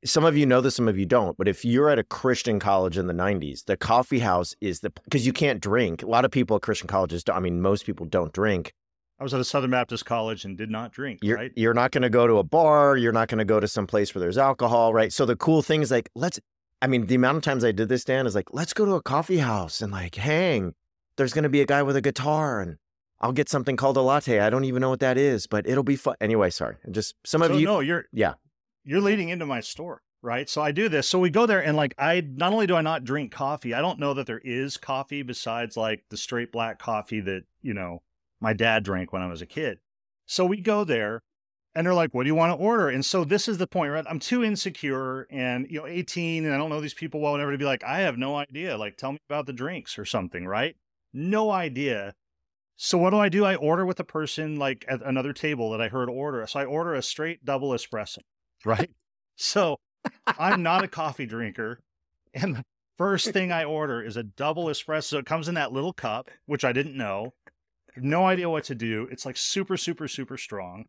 some 0.04 0.24
of 0.24 0.36
you 0.36 0.44
know 0.44 0.60
this, 0.60 0.76
some 0.76 0.88
of 0.88 0.98
you 0.98 1.06
don't. 1.06 1.38
But 1.38 1.48
if 1.48 1.64
you're 1.64 1.88
at 1.88 1.98
a 1.98 2.04
Christian 2.04 2.60
college 2.60 2.98
in 2.98 3.06
the 3.06 3.14
90s, 3.14 3.64
the 3.64 3.76
coffee 3.76 4.18
house 4.18 4.54
is 4.60 4.80
the 4.80 4.90
because 5.04 5.24
you 5.24 5.32
can't 5.32 5.60
drink. 5.60 6.02
A 6.02 6.06
lot 6.06 6.24
of 6.24 6.30
people 6.30 6.56
at 6.56 6.62
Christian 6.62 6.88
colleges, 6.88 7.24
I 7.32 7.40
mean, 7.40 7.62
most 7.62 7.86
people 7.86 8.04
don't 8.04 8.32
drink. 8.32 8.74
I 9.18 9.22
was 9.22 9.32
at 9.32 9.40
a 9.40 9.44
Southern 9.44 9.70
Baptist 9.70 10.04
college 10.04 10.44
and 10.44 10.58
did 10.58 10.70
not 10.70 10.90
drink. 10.90 11.20
You're, 11.22 11.36
right? 11.36 11.52
you're 11.54 11.72
not 11.72 11.92
going 11.92 12.02
to 12.02 12.10
go 12.10 12.26
to 12.26 12.38
a 12.38 12.42
bar. 12.42 12.96
You're 12.96 13.12
not 13.12 13.28
going 13.28 13.38
to 13.38 13.44
go 13.44 13.60
to 13.60 13.68
some 13.68 13.86
place 13.86 14.12
where 14.12 14.20
there's 14.20 14.36
alcohol, 14.36 14.92
right? 14.92 15.12
So 15.12 15.24
the 15.24 15.36
cool 15.36 15.62
thing 15.62 15.82
is 15.82 15.90
like, 15.92 16.10
let's 16.16 16.40
I 16.84 16.86
mean, 16.86 17.06
the 17.06 17.14
amount 17.14 17.38
of 17.38 17.42
times 17.42 17.64
I 17.64 17.72
did 17.72 17.88
this, 17.88 18.04
Dan, 18.04 18.26
is 18.26 18.34
like, 18.34 18.52
let's 18.52 18.74
go 18.74 18.84
to 18.84 18.92
a 18.92 19.00
coffee 19.00 19.38
house 19.38 19.80
and 19.80 19.90
like 19.90 20.16
hang. 20.16 20.74
There's 21.16 21.32
going 21.32 21.44
to 21.44 21.48
be 21.48 21.62
a 21.62 21.66
guy 21.66 21.82
with 21.82 21.96
a 21.96 22.02
guitar 22.02 22.60
and 22.60 22.76
I'll 23.22 23.32
get 23.32 23.48
something 23.48 23.74
called 23.74 23.96
a 23.96 24.02
latte. 24.02 24.38
I 24.40 24.50
don't 24.50 24.64
even 24.64 24.82
know 24.82 24.90
what 24.90 25.00
that 25.00 25.16
is, 25.16 25.46
but 25.46 25.66
it'll 25.66 25.82
be 25.82 25.96
fun. 25.96 26.16
Anyway, 26.20 26.50
sorry. 26.50 26.76
Just 26.90 27.14
some 27.24 27.40
of 27.40 27.52
so, 27.52 27.56
you. 27.56 27.64
No, 27.64 27.80
you're, 27.80 28.04
yeah. 28.12 28.34
You're 28.84 29.00
leading 29.00 29.30
into 29.30 29.46
my 29.46 29.60
store, 29.60 30.02
right? 30.20 30.46
So 30.46 30.60
I 30.60 30.72
do 30.72 30.90
this. 30.90 31.08
So 31.08 31.18
we 31.18 31.30
go 31.30 31.46
there 31.46 31.64
and 31.64 31.74
like, 31.74 31.94
I, 31.96 32.20
not 32.20 32.52
only 32.52 32.66
do 32.66 32.76
I 32.76 32.82
not 32.82 33.04
drink 33.04 33.32
coffee, 33.32 33.72
I 33.72 33.80
don't 33.80 33.98
know 33.98 34.12
that 34.12 34.26
there 34.26 34.42
is 34.44 34.76
coffee 34.76 35.22
besides 35.22 35.78
like 35.78 36.04
the 36.10 36.18
straight 36.18 36.52
black 36.52 36.78
coffee 36.78 37.20
that, 37.20 37.44
you 37.62 37.72
know, 37.72 38.02
my 38.42 38.52
dad 38.52 38.84
drank 38.84 39.10
when 39.10 39.22
I 39.22 39.28
was 39.28 39.40
a 39.40 39.46
kid. 39.46 39.78
So 40.26 40.44
we 40.44 40.60
go 40.60 40.84
there 40.84 41.22
and 41.74 41.86
they're 41.86 41.94
like, 41.94 42.14
"What 42.14 42.24
do 42.24 42.28
you 42.28 42.34
want 42.34 42.52
to 42.52 42.62
order?" 42.62 42.88
And 42.88 43.04
so 43.04 43.24
this 43.24 43.48
is 43.48 43.58
the 43.58 43.66
point, 43.66 43.92
right? 43.92 44.04
I'm 44.08 44.18
too 44.18 44.44
insecure 44.44 45.26
and 45.30 45.66
you 45.70 45.80
know, 45.80 45.86
18, 45.86 46.44
and 46.44 46.54
I 46.54 46.58
don't 46.58 46.70
know 46.70 46.80
these 46.80 46.94
people 46.94 47.20
well 47.20 47.32
whatever 47.32 47.52
to 47.52 47.58
be 47.58 47.64
like, 47.64 47.84
"I 47.84 48.00
have 48.00 48.16
no 48.18 48.36
idea. 48.36 48.76
Like, 48.76 48.96
tell 48.96 49.12
me 49.12 49.18
about 49.28 49.46
the 49.46 49.52
drinks 49.52 49.98
or 49.98 50.04
something." 50.04 50.46
Right? 50.46 50.76
No 51.12 51.50
idea. 51.50 52.14
So 52.76 52.98
what 52.98 53.10
do 53.10 53.18
I 53.18 53.28
do? 53.28 53.44
I 53.44 53.54
order 53.54 53.86
with 53.86 54.00
a 54.00 54.04
person 54.04 54.56
like 54.56 54.84
at 54.88 55.00
another 55.02 55.32
table 55.32 55.70
that 55.70 55.80
I 55.80 55.88
heard 55.88 56.08
order. 56.08 56.46
So 56.46 56.60
I 56.60 56.64
order 56.64 56.94
a 56.94 57.02
straight 57.02 57.44
double 57.44 57.70
espresso. 57.70 58.18
Right? 58.64 58.90
so 59.36 59.78
I'm 60.26 60.62
not 60.62 60.84
a 60.84 60.88
coffee 61.02 61.26
drinker, 61.26 61.80
and 62.32 62.56
the 62.56 62.64
first 62.96 63.32
thing 63.32 63.52
I 63.52 63.64
order 63.64 64.02
is 64.02 64.16
a 64.16 64.22
double 64.22 64.66
espresso. 64.66 65.18
It 65.18 65.26
comes 65.26 65.48
in 65.48 65.54
that 65.54 65.72
little 65.72 65.92
cup, 65.92 66.30
which 66.46 66.64
I 66.64 66.72
didn't 66.72 66.96
know. 66.96 67.34
No 67.96 68.26
idea 68.26 68.50
what 68.50 68.64
to 68.64 68.74
do. 68.74 69.06
It's 69.10 69.24
like 69.24 69.36
super, 69.36 69.76
super, 69.76 70.08
super 70.08 70.36
strong. 70.36 70.86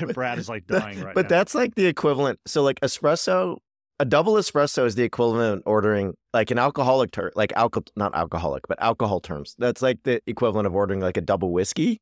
Brad 0.14 0.38
is 0.38 0.48
like 0.48 0.66
dying 0.66 0.98
right 0.98 1.06
now. 1.08 1.12
but 1.14 1.22
now. 1.24 1.28
that's 1.28 1.54
like 1.54 1.74
the 1.74 1.86
equivalent. 1.86 2.40
So 2.46 2.62
like 2.62 2.80
espresso, 2.80 3.58
a 4.00 4.04
double 4.04 4.34
espresso 4.34 4.86
is 4.86 4.94
the 4.96 5.04
equivalent 5.04 5.58
of 5.58 5.62
ordering 5.66 6.14
like 6.32 6.50
an 6.50 6.58
alcoholic 6.58 7.12
term, 7.12 7.30
like 7.36 7.52
alcohol, 7.54 7.84
not 7.96 8.14
alcoholic, 8.14 8.66
but 8.68 8.80
alcohol 8.82 9.20
terms. 9.20 9.54
That's 9.58 9.82
like 9.82 10.02
the 10.04 10.20
equivalent 10.26 10.66
of 10.66 10.74
ordering 10.74 11.00
like 11.00 11.16
a 11.16 11.20
double 11.20 11.52
whiskey. 11.52 12.00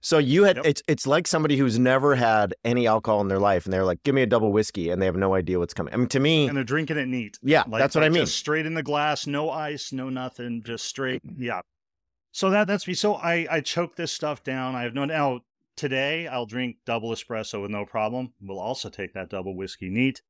So 0.00 0.18
you 0.18 0.44
had 0.44 0.56
Yep. 0.56 0.66
it's 0.66 0.82
it's 0.86 1.06
like 1.06 1.26
somebody 1.26 1.56
who's 1.56 1.78
never 1.78 2.14
had 2.14 2.54
any 2.62 2.86
alcohol 2.86 3.22
in 3.22 3.28
their 3.28 3.38
life, 3.38 3.64
and 3.64 3.72
they're 3.72 3.86
like, 3.86 4.02
"Give 4.02 4.14
me 4.14 4.20
a 4.20 4.26
double 4.26 4.52
whiskey," 4.52 4.90
and 4.90 5.00
they 5.00 5.06
have 5.06 5.16
no 5.16 5.34
idea 5.34 5.58
what's 5.58 5.72
coming. 5.72 5.94
I 5.94 5.96
mean, 5.96 6.08
to 6.08 6.20
me, 6.20 6.46
and 6.46 6.54
they're 6.54 6.62
drinking 6.62 6.98
it 6.98 7.08
neat. 7.08 7.38
yeah, 7.42 7.64
Like, 7.66 7.80
that's 7.80 7.94
what 7.94 8.02
like 8.02 8.10
I 8.10 8.12
mean. 8.12 8.24
Just 8.26 8.36
straight 8.36 8.66
in 8.66 8.74
the 8.74 8.82
glass, 8.82 9.26
no 9.26 9.48
ice, 9.48 9.92
no 9.92 10.10
nothing, 10.10 10.62
just 10.62 10.84
straight. 10.84 11.22
Yeah. 11.38 11.62
So 12.32 12.50
that 12.50 12.66
that's 12.66 12.86
me. 12.86 12.92
So 12.92 13.14
I 13.14 13.46
I 13.50 13.60
choke 13.62 13.96
this 13.96 14.12
stuff 14.12 14.42
down. 14.42 14.74
I 14.74 14.82
have 14.82 14.92
no 14.92 15.06
now 15.06 15.40
today. 15.76 16.26
I'll 16.26 16.46
drink 16.46 16.76
double 16.84 17.10
espresso 17.10 17.62
with 17.62 17.70
no 17.70 17.84
problem. 17.84 18.32
We'll 18.40 18.58
also 18.58 18.88
take 18.88 19.14
that 19.14 19.30
double 19.30 19.56
whiskey 19.56 19.90
neat. 19.90 20.22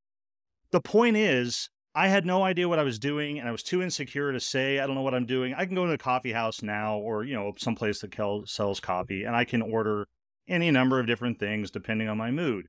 The 0.70 0.80
point 0.80 1.16
is, 1.16 1.70
I 1.94 2.08
had 2.08 2.26
no 2.26 2.42
idea 2.42 2.68
what 2.68 2.80
I 2.80 2.84
was 2.84 2.98
doing, 2.98 3.38
and 3.38 3.48
I 3.48 3.52
was 3.52 3.62
too 3.62 3.80
insecure 3.80 4.32
to 4.32 4.40
say 4.40 4.80
I 4.80 4.86
don't 4.86 4.96
know 4.96 5.02
what 5.02 5.14
I'm 5.14 5.26
doing. 5.26 5.54
I 5.54 5.64
can 5.64 5.76
go 5.76 5.86
to 5.86 5.92
a 5.92 5.98
coffee 5.98 6.32
house 6.32 6.62
now, 6.62 6.96
or 6.96 7.24
you 7.24 7.34
know, 7.34 7.52
someplace 7.56 8.00
that 8.00 8.42
sells 8.46 8.80
coffee, 8.80 9.22
and 9.22 9.36
I 9.36 9.44
can 9.44 9.62
order 9.62 10.08
any 10.48 10.70
number 10.70 10.98
of 10.98 11.06
different 11.06 11.38
things 11.38 11.70
depending 11.70 12.08
on 12.08 12.18
my 12.18 12.30
mood. 12.30 12.66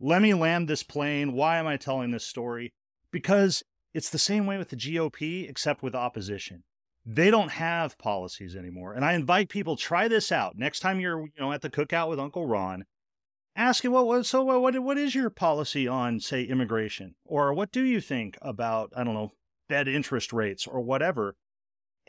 Let 0.00 0.20
me 0.20 0.34
land 0.34 0.68
this 0.68 0.82
plane. 0.82 1.32
Why 1.32 1.58
am 1.58 1.66
I 1.66 1.76
telling 1.76 2.10
this 2.10 2.26
story? 2.26 2.72
Because 3.10 3.62
it's 3.94 4.10
the 4.10 4.18
same 4.18 4.44
way 4.46 4.58
with 4.58 4.68
the 4.68 4.76
GOP, 4.76 5.48
except 5.48 5.82
with 5.82 5.94
opposition. 5.94 6.64
They 7.08 7.30
don't 7.30 7.52
have 7.52 7.98
policies 7.98 8.56
anymore. 8.56 8.92
And 8.92 9.04
I 9.04 9.12
invite 9.12 9.48
people 9.48 9.76
try 9.76 10.08
this 10.08 10.32
out. 10.32 10.58
Next 10.58 10.80
time 10.80 10.98
you're, 10.98 11.20
you 11.20 11.30
know, 11.38 11.52
at 11.52 11.62
the 11.62 11.70
cookout 11.70 12.10
with 12.10 12.18
Uncle 12.18 12.46
Ron, 12.46 12.84
ask 13.54 13.84
him, 13.84 13.92
well, 13.92 14.08
what, 14.08 14.26
so 14.26 14.42
what, 14.42 14.76
what, 14.82 14.98
is 14.98 15.14
your 15.14 15.30
policy 15.30 15.86
on, 15.86 16.18
say, 16.18 16.42
immigration? 16.42 17.14
Or 17.24 17.54
what 17.54 17.70
do 17.70 17.82
you 17.82 18.00
think 18.00 18.36
about, 18.42 18.92
I 18.96 19.04
don't 19.04 19.14
know, 19.14 19.32
Fed 19.68 19.86
interest 19.86 20.32
rates 20.32 20.66
or 20.66 20.80
whatever? 20.80 21.36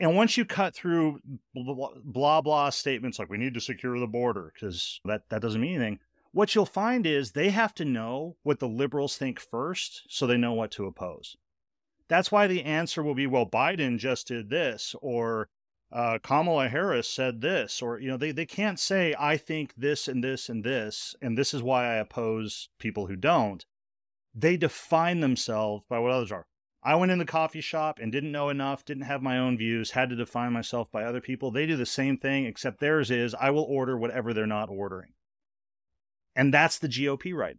And 0.00 0.16
once 0.16 0.36
you 0.36 0.44
cut 0.44 0.74
through 0.74 1.20
blah 1.54 2.40
blah 2.40 2.70
statements 2.70 3.18
like 3.18 3.28
we 3.28 3.38
need 3.38 3.54
to 3.54 3.60
secure 3.60 3.98
the 3.98 4.06
border 4.06 4.52
because 4.54 5.00
that 5.04 5.22
that 5.28 5.42
doesn't 5.42 5.60
mean 5.60 5.74
anything, 5.74 5.98
what 6.30 6.54
you'll 6.54 6.66
find 6.66 7.04
is 7.04 7.32
they 7.32 7.50
have 7.50 7.74
to 7.74 7.84
know 7.84 8.36
what 8.44 8.60
the 8.60 8.68
liberals 8.68 9.16
think 9.16 9.40
first 9.40 10.02
so 10.08 10.26
they 10.26 10.36
know 10.36 10.52
what 10.52 10.70
to 10.72 10.86
oppose. 10.86 11.36
That's 12.08 12.32
why 12.32 12.46
the 12.46 12.64
answer 12.64 13.02
will 13.02 13.14
be 13.14 13.26
well 13.26 13.46
Biden 13.46 13.98
just 13.98 14.28
did 14.28 14.50
this 14.50 14.94
or 15.00 15.48
uh, 15.90 16.18
Kamala 16.22 16.68
Harris 16.68 17.08
said 17.08 17.40
this, 17.40 17.80
or 17.80 17.98
you 17.98 18.08
know, 18.08 18.18
they 18.18 18.30
they 18.30 18.44
can't 18.44 18.78
say 18.78 19.14
I 19.18 19.36
think 19.36 19.74
this 19.74 20.06
and 20.06 20.22
this 20.22 20.48
and 20.48 20.62
this, 20.62 21.14
and 21.22 21.36
this 21.36 21.54
is 21.54 21.62
why 21.62 21.86
I 21.86 21.94
oppose 21.94 22.68
people 22.78 23.06
who 23.06 23.16
don't. 23.16 23.64
They 24.34 24.56
define 24.56 25.20
themselves 25.20 25.86
by 25.88 25.98
what 25.98 26.12
others 26.12 26.30
are. 26.30 26.46
I 26.82 26.94
went 26.94 27.10
in 27.10 27.18
the 27.18 27.24
coffee 27.24 27.60
shop 27.60 27.98
and 28.00 28.12
didn't 28.12 28.32
know 28.32 28.50
enough, 28.50 28.84
didn't 28.84 29.04
have 29.04 29.22
my 29.22 29.38
own 29.38 29.56
views, 29.56 29.92
had 29.92 30.10
to 30.10 30.16
define 30.16 30.52
myself 30.52 30.92
by 30.92 31.04
other 31.04 31.20
people. 31.20 31.50
They 31.50 31.66
do 31.66 31.76
the 31.76 31.86
same 31.86 32.18
thing, 32.18 32.44
except 32.44 32.80
theirs 32.80 33.10
is 33.10 33.34
I 33.34 33.50
will 33.50 33.64
order 33.64 33.96
whatever 33.96 34.32
they're 34.32 34.46
not 34.46 34.68
ordering. 34.68 35.14
And 36.36 36.54
that's 36.54 36.78
the 36.78 36.88
GOP 36.88 37.34
right. 37.34 37.56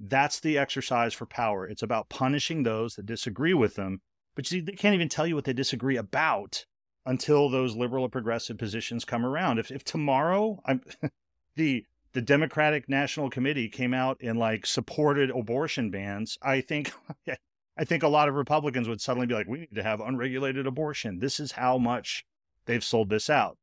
That's 0.00 0.40
the 0.40 0.58
exercise 0.58 1.14
for 1.14 1.26
power. 1.26 1.66
It's 1.66 1.82
about 1.82 2.08
punishing 2.08 2.62
those 2.62 2.94
that 2.94 3.06
disagree 3.06 3.54
with 3.54 3.74
them. 3.74 4.00
But 4.34 4.50
you 4.50 4.58
see, 4.58 4.64
they 4.64 4.72
can't 4.72 4.94
even 4.94 5.08
tell 5.08 5.26
you 5.26 5.34
what 5.34 5.44
they 5.44 5.52
disagree 5.52 5.96
about 5.96 6.64
until 7.04 7.48
those 7.48 7.74
liberal 7.74 8.04
or 8.04 8.08
progressive 8.08 8.58
positions 8.58 9.04
come 9.04 9.24
around. 9.24 9.58
If 9.58 9.70
if 9.70 9.82
tomorrow 9.82 10.62
the 11.56 11.84
the 12.12 12.22
Democratic 12.22 12.88
National 12.88 13.30
Committee 13.30 13.68
came 13.68 13.92
out 13.92 14.18
and 14.22 14.38
like 14.38 14.66
supported 14.66 15.30
abortion 15.30 15.90
bans, 15.90 16.38
I 16.42 16.60
think 16.60 16.92
I 17.78 17.84
think 17.84 18.02
a 18.02 18.08
lot 18.08 18.28
of 18.28 18.34
Republicans 18.34 18.88
would 18.88 19.00
suddenly 19.00 19.26
be 19.26 19.34
like, 19.34 19.48
we 19.48 19.60
need 19.60 19.74
to 19.74 19.82
have 19.82 20.00
unregulated 20.00 20.66
abortion. 20.66 21.20
This 21.20 21.38
is 21.38 21.52
how 21.52 21.78
much 21.78 22.24
they've 22.66 22.84
sold 22.84 23.08
this 23.08 23.30
out. 23.30 23.56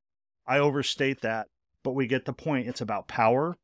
I 0.47 0.57
overstate 0.59 1.21
that, 1.21 1.47
but 1.83 1.91
we 1.91 2.07
get 2.07 2.25
the 2.25 2.33
point. 2.33 2.67
It's 2.67 2.81
about 2.81 3.07
power. 3.07 3.57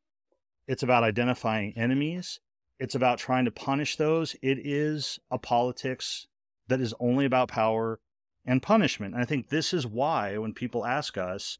It's 0.67 0.83
about 0.83 1.03
identifying 1.03 1.73
enemies. 1.77 2.39
It's 2.81 2.95
about 2.95 3.19
trying 3.19 3.45
to 3.45 3.51
punish 3.51 3.95
those. 3.95 4.35
It 4.41 4.57
is 4.57 5.19
a 5.29 5.37
politics 5.37 6.25
that 6.67 6.81
is 6.81 6.95
only 6.99 7.25
about 7.25 7.47
power 7.47 7.99
and 8.43 8.59
punishment. 8.59 9.13
And 9.13 9.21
I 9.21 9.25
think 9.27 9.49
this 9.49 9.71
is 9.71 9.85
why 9.85 10.39
when 10.39 10.55
people 10.55 10.83
ask 10.83 11.15
us, 11.15 11.59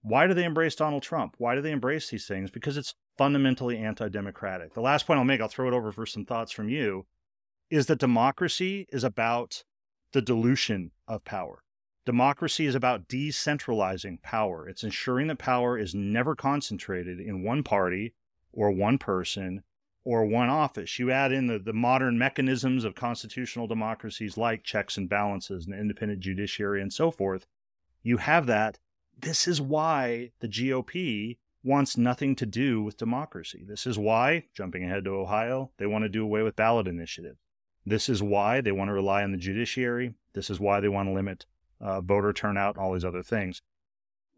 why 0.00 0.26
do 0.26 0.34
they 0.34 0.42
embrace 0.42 0.74
Donald 0.74 1.04
Trump? 1.04 1.36
Why 1.38 1.54
do 1.54 1.60
they 1.60 1.70
embrace 1.70 2.10
these 2.10 2.26
things? 2.26 2.50
Because 2.50 2.76
it's 2.76 2.96
fundamentally 3.16 3.78
anti 3.78 4.08
democratic. 4.08 4.74
The 4.74 4.80
last 4.80 5.06
point 5.06 5.18
I'll 5.18 5.24
make, 5.24 5.40
I'll 5.40 5.46
throw 5.46 5.68
it 5.68 5.74
over 5.74 5.92
for 5.92 6.06
some 6.06 6.24
thoughts 6.24 6.50
from 6.50 6.68
you, 6.68 7.06
is 7.70 7.86
that 7.86 8.00
democracy 8.00 8.88
is 8.90 9.04
about 9.04 9.62
the 10.12 10.20
dilution 10.20 10.90
of 11.06 11.24
power. 11.24 11.62
Democracy 12.04 12.66
is 12.66 12.74
about 12.74 13.06
decentralizing 13.06 14.20
power. 14.22 14.68
It's 14.68 14.82
ensuring 14.82 15.28
that 15.28 15.38
power 15.38 15.78
is 15.78 15.94
never 15.94 16.34
concentrated 16.34 17.20
in 17.20 17.44
one 17.44 17.62
party 17.62 18.14
or 18.52 18.72
one 18.72 18.98
person 18.98 19.62
or 20.04 20.24
one 20.24 20.48
office. 20.48 20.98
You 20.98 21.10
add 21.10 21.32
in 21.32 21.46
the, 21.46 21.58
the 21.58 21.72
modern 21.72 22.18
mechanisms 22.18 22.84
of 22.84 22.94
constitutional 22.94 23.66
democracies 23.66 24.36
like 24.36 24.64
checks 24.64 24.96
and 24.96 25.08
balances 25.08 25.66
and 25.66 25.74
independent 25.74 26.20
judiciary 26.20 26.82
and 26.82 26.92
so 26.92 27.10
forth. 27.10 27.46
You 28.02 28.16
have 28.16 28.46
that. 28.46 28.78
This 29.18 29.46
is 29.46 29.60
why 29.60 30.32
the 30.40 30.48
GOP 30.48 31.38
wants 31.62 31.96
nothing 31.96 32.34
to 32.36 32.46
do 32.46 32.82
with 32.82 32.96
democracy. 32.96 33.64
This 33.66 33.86
is 33.86 33.96
why, 33.96 34.46
jumping 34.52 34.84
ahead 34.84 35.04
to 35.04 35.10
Ohio, 35.10 35.70
they 35.78 35.86
want 35.86 36.02
to 36.04 36.08
do 36.08 36.24
away 36.24 36.42
with 36.42 36.56
ballot 36.56 36.88
initiative. 36.88 37.36
This 37.86 38.08
is 38.08 38.22
why 38.22 38.60
they 38.60 38.72
want 38.72 38.88
to 38.88 38.94
rely 38.94 39.22
on 39.22 39.30
the 39.30 39.38
judiciary. 39.38 40.14
This 40.34 40.50
is 40.50 40.58
why 40.58 40.80
they 40.80 40.88
want 40.88 41.08
to 41.08 41.12
limit 41.12 41.46
uh, 41.80 42.00
voter 42.00 42.32
turnout, 42.32 42.76
all 42.76 42.92
these 42.92 43.04
other 43.04 43.22
things 43.22 43.62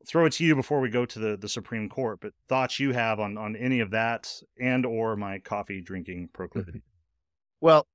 throw 0.06 0.26
it 0.26 0.32
to 0.34 0.44
you 0.44 0.54
before 0.54 0.80
we 0.80 0.88
go 0.88 1.04
to 1.06 1.18
the, 1.18 1.37
the 1.37 1.49
Supreme 1.49 1.88
Court, 1.88 2.18
but 2.20 2.32
thoughts 2.49 2.78
you 2.78 2.92
have 2.92 3.20
on, 3.20 3.37
on 3.37 3.56
any 3.56 3.80
of 3.80 3.90
that 3.90 4.32
and 4.61 4.84
or 4.87 5.16
my 5.16 5.38
coffee 5.38 5.80
drinking 5.80 6.30
proclivity. 6.32 6.82
Well, 7.61 7.87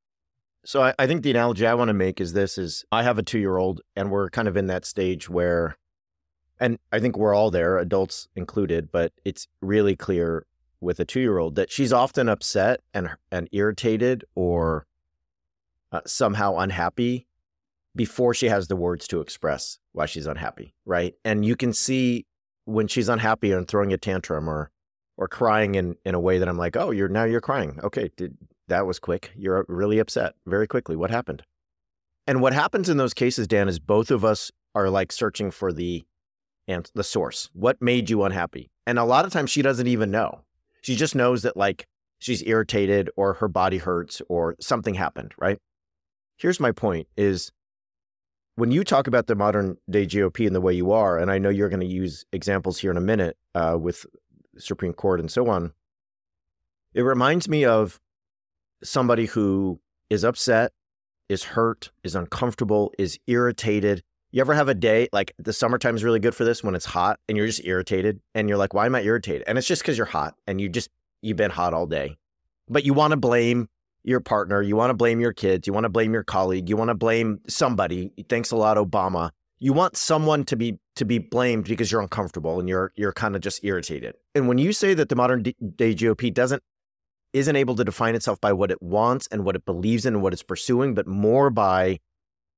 so 0.65 0.81
I, 0.81 0.95
I 0.97 1.05
think 1.05 1.21
the 1.21 1.29
analogy 1.29 1.67
I 1.67 1.75
want 1.75 1.89
to 1.89 1.93
make 1.93 2.19
is 2.19 2.33
this 2.33 2.57
is 2.57 2.85
I 2.91 3.03
have 3.03 3.19
a 3.19 3.23
two 3.23 3.37
year 3.37 3.57
old 3.57 3.81
and 3.95 4.09
we're 4.09 4.31
kind 4.31 4.47
of 4.47 4.57
in 4.57 4.65
that 4.65 4.83
stage 4.83 5.29
where 5.29 5.77
and 6.59 6.79
I 6.91 6.99
think 6.99 7.17
we're 7.17 7.35
all 7.35 7.51
there, 7.51 7.77
adults 7.77 8.27
included, 8.35 8.91
but 8.91 9.13
it's 9.23 9.47
really 9.61 9.95
clear 9.95 10.47
with 10.81 10.99
a 10.99 11.05
two 11.05 11.19
year 11.19 11.37
old 11.37 11.55
that 11.55 11.71
she's 11.71 11.93
often 11.93 12.27
upset 12.27 12.81
and 12.93 13.11
and 13.31 13.47
irritated 13.51 14.25
or 14.33 14.87
uh, 15.91 16.01
somehow 16.05 16.57
unhappy 16.57 17.27
before 17.95 18.33
she 18.33 18.47
has 18.47 18.67
the 18.67 18.75
words 18.75 19.07
to 19.07 19.21
express 19.21 19.79
why 19.93 20.05
she's 20.05 20.27
unhappy, 20.27 20.73
right? 20.85 21.15
And 21.25 21.45
you 21.45 21.55
can 21.55 21.73
see 21.73 22.25
when 22.65 22.87
she's 22.87 23.09
unhappy 23.09 23.51
and 23.51 23.67
throwing 23.67 23.93
a 23.93 23.97
tantrum 23.97 24.49
or 24.49 24.71
or 25.17 25.27
crying 25.27 25.75
in 25.75 25.95
in 26.05 26.15
a 26.15 26.19
way 26.19 26.37
that 26.37 26.47
I'm 26.47 26.57
like, 26.57 26.77
"Oh, 26.77 26.91
you're 26.91 27.09
now 27.09 27.25
you're 27.25 27.41
crying. 27.41 27.79
Okay, 27.83 28.09
did, 28.15 28.37
that 28.67 28.85
was 28.85 28.99
quick. 28.99 29.31
You're 29.35 29.65
really 29.67 29.99
upset 29.99 30.35
very 30.45 30.67
quickly. 30.67 30.95
What 30.95 31.11
happened?" 31.11 31.43
And 32.27 32.41
what 32.41 32.53
happens 32.53 32.89
in 32.89 32.97
those 32.97 33.13
cases, 33.13 33.47
Dan, 33.47 33.67
is 33.67 33.79
both 33.79 34.11
of 34.11 34.23
us 34.23 34.51
are 34.75 34.89
like 34.89 35.11
searching 35.11 35.51
for 35.51 35.73
the 35.73 36.05
and 36.67 36.89
the 36.93 37.03
source. 37.03 37.49
What 37.53 37.81
made 37.81 38.09
you 38.09 38.23
unhappy? 38.23 38.69
And 38.85 38.99
a 38.99 39.03
lot 39.03 39.25
of 39.25 39.31
times 39.31 39.49
she 39.49 39.63
doesn't 39.63 39.87
even 39.87 40.11
know. 40.11 40.41
She 40.81 40.95
just 40.95 41.15
knows 41.15 41.41
that 41.41 41.57
like 41.57 41.87
she's 42.19 42.43
irritated 42.43 43.09
or 43.17 43.35
her 43.35 43.47
body 43.47 43.79
hurts 43.79 44.21
or 44.29 44.55
something 44.59 44.93
happened, 44.93 45.33
right? 45.37 45.57
Here's 46.37 46.59
my 46.59 46.71
point 46.71 47.07
is 47.17 47.51
when 48.59 48.71
you 48.71 48.83
talk 48.83 49.07
about 49.07 49.27
the 49.27 49.35
modern 49.35 49.77
day 49.89 50.05
GOP 50.05 50.45
and 50.45 50.53
the 50.53 50.61
way 50.61 50.73
you 50.73 50.91
are, 50.91 51.17
and 51.17 51.31
I 51.31 51.37
know 51.37 51.49
you're 51.49 51.69
going 51.69 51.79
to 51.79 51.85
use 51.85 52.25
examples 52.33 52.77
here 52.77 52.91
in 52.91 52.97
a 52.97 53.01
minute 53.01 53.37
uh, 53.55 53.77
with 53.79 54.05
Supreme 54.57 54.91
Court 54.91 55.21
and 55.21 55.31
so 55.31 55.49
on, 55.49 55.71
it 56.93 57.01
reminds 57.01 57.47
me 57.47 57.63
of 57.63 58.01
somebody 58.83 59.27
who 59.27 59.79
is 60.09 60.25
upset, 60.25 60.73
is 61.29 61.43
hurt, 61.43 61.91
is 62.03 62.15
uncomfortable, 62.15 62.91
is 62.99 63.17
irritated. 63.27 64.03
You 64.31 64.41
ever 64.41 64.53
have 64.53 64.67
a 64.67 64.73
day 64.73 65.07
like 65.13 65.33
the 65.39 65.53
summertime 65.53 65.95
is 65.95 66.03
really 66.03 66.19
good 66.19 66.35
for 66.35 66.43
this 66.43 66.61
when 66.61 66.75
it's 66.75 66.85
hot 66.85 67.19
and 67.29 67.37
you're 67.37 67.47
just 67.47 67.65
irritated 67.65 68.19
and 68.35 68.49
you're 68.49 68.57
like, 68.57 68.73
why 68.73 68.85
am 68.85 68.95
I 68.95 69.01
irritated? 69.03 69.43
And 69.47 69.57
it's 69.57 69.67
just 69.67 69.83
because 69.83 69.97
you're 69.97 70.05
hot 70.05 70.35
and 70.45 70.59
you 70.59 70.67
just, 70.67 70.89
you've 71.21 71.37
been 71.37 71.51
hot 71.51 71.73
all 71.73 71.85
day. 71.85 72.17
But 72.67 72.83
you 72.83 72.93
want 72.93 73.11
to 73.11 73.17
blame 73.17 73.69
your 74.03 74.19
partner, 74.19 74.61
you 74.61 74.75
want 74.75 74.89
to 74.89 74.93
blame 74.93 75.19
your 75.19 75.33
kids, 75.33 75.67
you 75.67 75.73
want 75.73 75.83
to 75.83 75.89
blame 75.89 76.13
your 76.13 76.23
colleague, 76.23 76.69
you 76.69 76.77
want 76.77 76.89
to 76.89 76.95
blame 76.95 77.39
somebody. 77.47 78.11
Thanks 78.29 78.51
a 78.51 78.55
lot, 78.55 78.77
Obama. 78.77 79.31
You 79.59 79.73
want 79.73 79.97
someone 79.97 80.45
to 80.45 80.55
be 80.55 80.79
to 80.95 81.05
be 81.05 81.17
blamed 81.17 81.65
because 81.65 81.91
you're 81.91 82.01
uncomfortable 82.01 82.59
and 82.59 82.69
you're 82.69 82.93
you're 82.95 83.11
kind 83.11 83.35
of 83.35 83.41
just 83.41 83.63
irritated. 83.63 84.15
And 84.33 84.47
when 84.47 84.57
you 84.57 84.71
say 84.71 84.93
that 84.93 85.09
the 85.09 85.15
modern 85.15 85.43
day 85.43 85.93
GOP 85.93 86.33
doesn't 86.33 86.63
isn't 87.33 87.55
able 87.55 87.75
to 87.75 87.83
define 87.83 88.15
itself 88.15 88.39
by 88.41 88.53
what 88.53 88.71
it 88.71 88.81
wants 88.81 89.27
and 89.31 89.45
what 89.45 89.55
it 89.55 89.65
believes 89.65 90.05
in 90.05 90.15
and 90.15 90.23
what 90.23 90.33
it's 90.33 90.43
pursuing, 90.43 90.93
but 90.93 91.07
more 91.07 91.49
by 91.49 91.99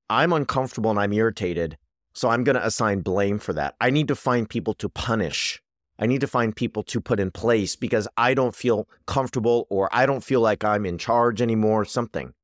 I'm 0.08 0.32
uncomfortable 0.32 0.90
and 0.90 0.98
I'm 0.98 1.12
irritated, 1.12 1.76
so 2.14 2.28
I'm 2.28 2.44
going 2.44 2.56
to 2.56 2.66
assign 2.66 3.00
blame 3.00 3.38
for 3.38 3.52
that. 3.54 3.74
I 3.80 3.90
need 3.90 4.08
to 4.08 4.14
find 4.14 4.48
people 4.48 4.74
to 4.74 4.88
punish 4.88 5.62
I 6.02 6.06
need 6.06 6.20
to 6.22 6.26
find 6.26 6.54
people 6.56 6.82
to 6.82 7.00
put 7.00 7.20
in 7.20 7.30
place 7.30 7.76
because 7.76 8.08
I 8.16 8.34
don't 8.34 8.56
feel 8.56 8.88
comfortable 9.06 9.68
or 9.70 9.88
I 9.92 10.04
don't 10.04 10.24
feel 10.24 10.40
like 10.40 10.64
I'm 10.64 10.84
in 10.84 10.98
charge 10.98 11.40
anymore, 11.40 11.84
something. 11.84 12.34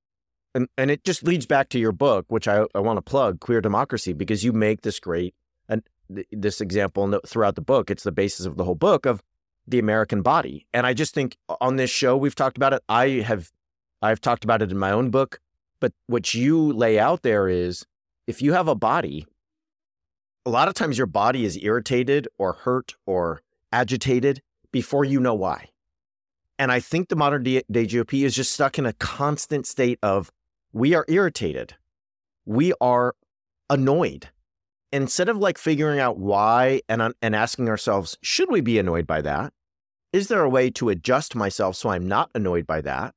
And, 0.55 0.69
and 0.79 0.93
it 0.93 1.03
just 1.03 1.25
leads 1.25 1.45
back 1.45 1.69
to 1.71 1.79
your 1.81 1.91
book, 1.91 2.27
which 2.29 2.47
I, 2.47 2.67
I 2.73 2.79
want 2.79 2.99
to 2.99 3.03
plug, 3.03 3.41
Queer 3.41 3.61
Democracy, 3.61 4.13
because 4.13 4.45
you 4.45 4.53
make 4.53 4.83
this 4.83 5.01
great, 5.01 5.35
and 5.69 5.83
this 6.31 6.61
example 6.61 7.19
throughout 7.27 7.57
the 7.57 7.61
book. 7.61 7.91
It's 7.91 8.05
the 8.05 8.13
basis 8.13 8.47
of 8.47 8.59
the 8.59 8.63
whole 8.63 8.77
book 8.77 9.07
of 9.07 9.25
the 9.67 9.81
American 9.81 10.23
body. 10.23 10.69
And 10.73 10.87
I 10.87 10.95
just 10.95 11.13
think 11.13 11.37
on 11.61 11.75
this 11.75 11.91
show, 11.91 12.17
we've 12.17 12.37
talked 12.37 12.57
about 12.57 12.75
it. 12.75 12.85
I 12.89 13.09
have, 13.27 13.51
I've 14.01 14.21
talked 14.21 14.45
about 14.45 14.63
it 14.63 14.71
in 14.71 14.79
my 14.79 14.93
own 14.93 15.11
book, 15.11 15.41
but 15.81 15.93
what 16.07 16.33
you 16.33 16.73
lay 16.73 16.97
out 16.97 17.23
there 17.23 17.49
is 17.49 17.85
if 18.29 18.41
you 18.41 18.53
have 18.53 18.69
a 18.69 18.77
body, 18.77 19.27
a 20.47 20.51
lot 20.51 20.69
of 20.69 20.75
times 20.75 20.97
your 20.97 21.09
body 21.09 21.45
is 21.45 21.59
irritated 21.61 22.29
or 22.39 22.53
hurt 22.53 22.95
or 23.05 23.43
agitated 23.73 24.43
before 24.73 25.05
you 25.05 25.21
know 25.21 25.35
why. 25.35 25.71
And 26.59 26.73
I 26.73 26.81
think 26.81 27.09
the 27.09 27.17
modern 27.17 27.45
day 27.45 27.63
GOP 27.69 28.25
is 28.25 28.35
just 28.35 28.53
stuck 28.53 28.79
in 28.79 28.87
a 28.87 28.93
constant 28.95 29.67
state 29.67 29.99
of 30.03 30.31
we 30.73 30.95
are 30.95 31.05
irritated. 31.09 31.75
We 32.45 32.73
are 32.81 33.15
annoyed. 33.71 34.29
Instead 34.91 35.29
of 35.29 35.37
like 35.37 35.59
figuring 35.59 36.01
out 36.01 36.19
why 36.19 36.81
and, 36.89 37.15
and 37.23 37.37
asking 37.37 37.69
ourselves, 37.69 38.17
should 38.23 38.51
we 38.51 38.61
be 38.61 38.79
annoyed 38.79 39.07
by 39.07 39.21
that? 39.23 39.53
Is 40.13 40.29
there 40.29 40.43
a 40.43 40.49
way 40.49 40.71
to 40.71 40.89
adjust 40.89 41.37
myself 41.37 41.77
so 41.77 41.91
I'm 41.91 42.09
not 42.09 42.31
annoyed 42.35 42.67
by 42.67 42.81
that? 42.81 43.15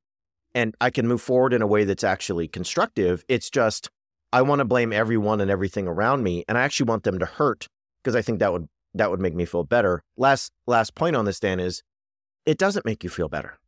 And 0.54 0.74
I 0.80 0.90
can 0.90 1.08
move 1.08 1.22
forward 1.22 1.54
in 1.54 1.62
a 1.62 1.66
way 1.66 1.84
that's 1.84 2.04
actually 2.04 2.46
constructive. 2.46 3.24
It's 3.26 3.48
just, 3.48 3.88
I 4.32 4.42
want 4.42 4.58
to 4.58 4.66
blame 4.66 4.92
everyone 4.92 5.40
and 5.40 5.50
everything 5.50 5.88
around 5.88 6.22
me. 6.22 6.44
And 6.46 6.58
I 6.58 6.62
actually 6.62 6.86
want 6.86 7.04
them 7.04 7.18
to 7.18 7.26
hurt 7.26 7.66
because 8.02 8.14
I 8.14 8.22
think 8.22 8.38
that 8.40 8.52
would 8.52 8.68
that 8.94 9.10
would 9.10 9.20
make 9.20 9.34
me 9.34 9.44
feel 9.44 9.64
better. 9.64 10.02
Last 10.16 10.52
last 10.66 10.94
point 10.94 11.16
on 11.16 11.24
this, 11.24 11.40
Dan, 11.40 11.60
is 11.60 11.82
it 12.46 12.58
doesn't 12.58 12.86
make 12.86 13.04
you 13.04 13.10
feel 13.10 13.28
better. 13.28 13.58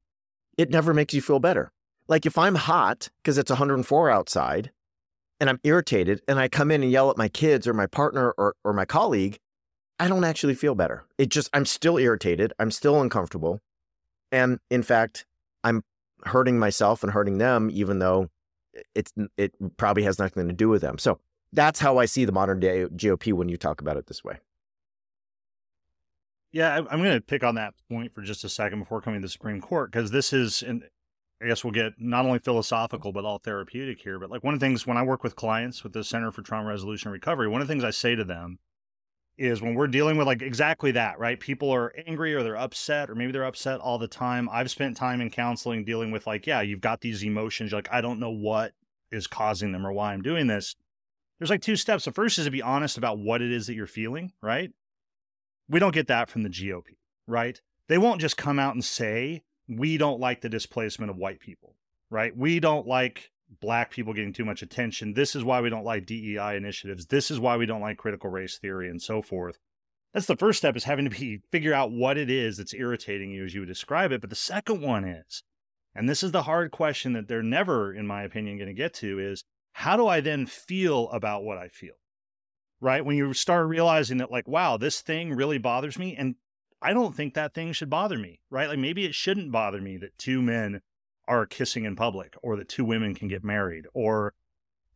It 0.56 0.70
never 0.70 0.94
makes 0.94 1.14
you 1.14 1.22
feel 1.22 1.40
better. 1.40 1.72
Like 2.08 2.26
if 2.26 2.36
I'm 2.36 2.54
hot 2.54 3.08
because 3.22 3.38
it's 3.38 3.50
104 3.50 4.10
outside, 4.10 4.70
and 5.40 5.50
I'm 5.50 5.60
irritated 5.64 6.22
and 6.28 6.38
I 6.38 6.48
come 6.48 6.70
in 6.70 6.82
and 6.82 6.90
yell 6.90 7.10
at 7.10 7.18
my 7.18 7.28
kids 7.28 7.66
or 7.66 7.74
my 7.74 7.86
partner 7.86 8.34
or, 8.38 8.54
or 8.64 8.72
my 8.72 8.84
colleague, 8.84 9.38
I 9.98 10.08
don't 10.08 10.24
actually 10.24 10.54
feel 10.54 10.74
better. 10.74 11.04
It 11.18 11.28
just, 11.28 11.50
I'm 11.52 11.66
still 11.66 11.98
irritated. 11.98 12.52
I'm 12.58 12.70
still 12.70 13.00
uncomfortable. 13.00 13.60
And 14.32 14.58
in 14.70 14.82
fact, 14.82 15.26
I'm 15.62 15.84
hurting 16.24 16.58
myself 16.58 17.02
and 17.02 17.12
hurting 17.12 17.38
them, 17.38 17.70
even 17.72 17.98
though 17.98 18.30
it's, 18.94 19.12
it 19.36 19.54
probably 19.76 20.02
has 20.04 20.18
nothing 20.18 20.48
to 20.48 20.54
do 20.54 20.68
with 20.68 20.82
them. 20.82 20.98
So 20.98 21.20
that's 21.52 21.78
how 21.78 21.98
I 21.98 22.06
see 22.06 22.24
the 22.24 22.32
modern 22.32 22.58
day 22.58 22.86
GOP 22.86 23.32
when 23.32 23.48
you 23.48 23.56
talk 23.56 23.80
about 23.80 23.96
it 23.96 24.06
this 24.06 24.24
way. 24.24 24.38
Yeah, 26.54 26.82
I'm 26.88 27.02
going 27.02 27.14
to 27.14 27.20
pick 27.20 27.42
on 27.42 27.56
that 27.56 27.74
point 27.90 28.14
for 28.14 28.22
just 28.22 28.44
a 28.44 28.48
second 28.48 28.78
before 28.78 29.00
coming 29.00 29.20
to 29.20 29.26
the 29.26 29.30
Supreme 29.30 29.60
Court 29.60 29.90
because 29.90 30.12
this 30.12 30.32
is, 30.32 30.62
and 30.62 30.84
I 31.42 31.48
guess 31.48 31.64
we'll 31.64 31.72
get 31.72 31.94
not 31.98 32.26
only 32.26 32.38
philosophical 32.38 33.10
but 33.10 33.24
all 33.24 33.38
therapeutic 33.38 34.00
here. 34.00 34.20
But 34.20 34.30
like 34.30 34.44
one 34.44 34.54
of 34.54 34.60
the 34.60 34.64
things 34.64 34.86
when 34.86 34.96
I 34.96 35.02
work 35.02 35.24
with 35.24 35.34
clients 35.34 35.82
with 35.82 35.94
the 35.94 36.04
Center 36.04 36.30
for 36.30 36.42
Trauma 36.42 36.68
Resolution 36.68 37.08
and 37.08 37.12
Recovery, 37.12 37.48
one 37.48 37.60
of 37.60 37.66
the 37.66 37.74
things 37.74 37.82
I 37.82 37.90
say 37.90 38.14
to 38.14 38.22
them 38.22 38.60
is 39.36 39.62
when 39.62 39.74
we're 39.74 39.88
dealing 39.88 40.16
with 40.16 40.28
like 40.28 40.42
exactly 40.42 40.92
that, 40.92 41.18
right? 41.18 41.40
People 41.40 41.74
are 41.74 41.92
angry 42.06 42.36
or 42.36 42.44
they're 42.44 42.56
upset 42.56 43.10
or 43.10 43.16
maybe 43.16 43.32
they're 43.32 43.44
upset 43.44 43.80
all 43.80 43.98
the 43.98 44.06
time. 44.06 44.48
I've 44.52 44.70
spent 44.70 44.96
time 44.96 45.20
in 45.20 45.30
counseling 45.30 45.84
dealing 45.84 46.12
with 46.12 46.24
like, 46.24 46.46
yeah, 46.46 46.60
you've 46.60 46.80
got 46.80 47.00
these 47.00 47.24
emotions. 47.24 47.72
You're 47.72 47.78
like, 47.78 47.92
I 47.92 48.00
don't 48.00 48.20
know 48.20 48.30
what 48.30 48.74
is 49.10 49.26
causing 49.26 49.72
them 49.72 49.84
or 49.84 49.92
why 49.92 50.12
I'm 50.12 50.22
doing 50.22 50.46
this. 50.46 50.76
There's 51.40 51.50
like 51.50 51.62
two 51.62 51.74
steps. 51.74 52.04
The 52.04 52.12
first 52.12 52.38
is 52.38 52.44
to 52.44 52.52
be 52.52 52.62
honest 52.62 52.96
about 52.96 53.18
what 53.18 53.42
it 53.42 53.50
is 53.50 53.66
that 53.66 53.74
you're 53.74 53.88
feeling, 53.88 54.30
right? 54.40 54.70
We 55.68 55.80
don't 55.80 55.94
get 55.94 56.08
that 56.08 56.28
from 56.28 56.42
the 56.42 56.50
GOP, 56.50 56.96
right? 57.26 57.60
They 57.88 57.98
won't 57.98 58.20
just 58.20 58.36
come 58.36 58.58
out 58.58 58.74
and 58.74 58.84
say, 58.84 59.42
we 59.68 59.96
don't 59.96 60.20
like 60.20 60.40
the 60.40 60.48
displacement 60.48 61.10
of 61.10 61.16
white 61.16 61.40
people, 61.40 61.76
right? 62.10 62.36
We 62.36 62.60
don't 62.60 62.86
like 62.86 63.30
black 63.60 63.90
people 63.90 64.12
getting 64.12 64.32
too 64.32 64.44
much 64.44 64.62
attention. 64.62 65.14
This 65.14 65.34
is 65.34 65.44
why 65.44 65.60
we 65.60 65.70
don't 65.70 65.84
like 65.84 66.06
DEI 66.06 66.56
initiatives. 66.56 67.06
This 67.06 67.30
is 67.30 67.40
why 67.40 67.56
we 67.56 67.66
don't 67.66 67.80
like 67.80 67.96
critical 67.96 68.30
race 68.30 68.58
theory 68.58 68.88
and 68.88 69.00
so 69.00 69.22
forth. 69.22 69.58
That's 70.12 70.26
the 70.26 70.36
first 70.36 70.58
step 70.58 70.76
is 70.76 70.84
having 70.84 71.06
to 71.06 71.10
be 71.10 71.42
figure 71.50 71.74
out 71.74 71.90
what 71.90 72.16
it 72.16 72.30
is 72.30 72.56
that's 72.56 72.74
irritating 72.74 73.30
you 73.30 73.44
as 73.44 73.54
you 73.54 73.60
would 73.60 73.68
describe 73.68 74.12
it. 74.12 74.20
But 74.20 74.30
the 74.30 74.36
second 74.36 74.80
one 74.80 75.04
is, 75.04 75.42
and 75.94 76.08
this 76.08 76.22
is 76.22 76.32
the 76.32 76.44
hard 76.44 76.70
question 76.70 77.12
that 77.14 77.28
they're 77.28 77.42
never, 77.42 77.92
in 77.92 78.06
my 78.06 78.22
opinion, 78.22 78.58
going 78.58 78.68
to 78.68 78.74
get 78.74 78.94
to 78.94 79.18
is 79.18 79.44
how 79.72 79.96
do 79.96 80.06
I 80.06 80.20
then 80.20 80.46
feel 80.46 81.10
about 81.10 81.42
what 81.42 81.58
I 81.58 81.68
feel? 81.68 81.94
Right? 82.84 83.02
When 83.02 83.16
you 83.16 83.32
start 83.32 83.66
realizing 83.66 84.18
that, 84.18 84.30
like, 84.30 84.46
wow, 84.46 84.76
this 84.76 85.00
thing 85.00 85.32
really 85.32 85.56
bothers 85.56 85.98
me. 85.98 86.14
And 86.14 86.34
I 86.82 86.92
don't 86.92 87.16
think 87.16 87.32
that 87.32 87.54
thing 87.54 87.72
should 87.72 87.88
bother 87.88 88.18
me, 88.18 88.40
right? 88.50 88.68
Like, 88.68 88.78
maybe 88.78 89.06
it 89.06 89.14
shouldn't 89.14 89.50
bother 89.50 89.80
me 89.80 89.96
that 89.96 90.18
two 90.18 90.42
men 90.42 90.82
are 91.26 91.46
kissing 91.46 91.86
in 91.86 91.96
public 91.96 92.34
or 92.42 92.56
that 92.56 92.68
two 92.68 92.84
women 92.84 93.14
can 93.14 93.26
get 93.26 93.42
married 93.42 93.86
or 93.94 94.34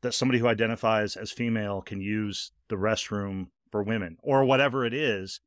that 0.02 0.12
somebody 0.12 0.38
who 0.38 0.46
identifies 0.46 1.16
as 1.16 1.32
female 1.32 1.80
can 1.80 2.02
use 2.02 2.52
the 2.68 2.76
restroom 2.76 3.46
for 3.72 3.82
women 3.82 4.18
or 4.22 4.44
whatever 4.44 4.84
it 4.84 4.92
is. 4.92 5.40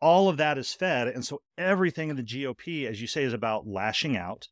All 0.00 0.28
of 0.28 0.38
that 0.38 0.58
is 0.58 0.74
fed. 0.74 1.06
And 1.06 1.24
so 1.24 1.42
everything 1.56 2.10
in 2.10 2.16
the 2.16 2.24
GOP, 2.24 2.90
as 2.90 3.00
you 3.00 3.06
say, 3.06 3.22
is 3.22 3.32
about 3.32 3.68
lashing 3.68 4.16
out. 4.16 4.48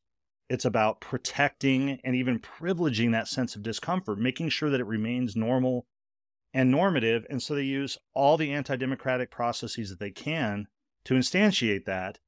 It's 0.49 0.65
about 0.65 1.01
protecting 1.01 1.99
and 2.05 2.15
even 2.15 2.39
privileging 2.39 3.11
that 3.11 3.27
sense 3.27 3.57
of 3.57 3.65
discomfort, 3.65 4.21
making 4.21 4.51
sure 4.51 4.71
that 4.71 4.81
it 4.81 4.87
remains 4.87 5.35
normal 5.35 5.87
and 6.55 6.71
normative. 6.71 7.27
And 7.29 7.43
so 7.43 7.55
they 7.55 7.63
use 7.63 7.99
all 8.15 8.37
the 8.37 8.53
anti 8.53 8.77
democratic 8.77 9.31
processes 9.31 9.91
that 9.91 9.99
they 9.99 10.13
can 10.13 10.69
to 11.05 11.15
instantiate 11.15 11.85
that, 11.85 12.21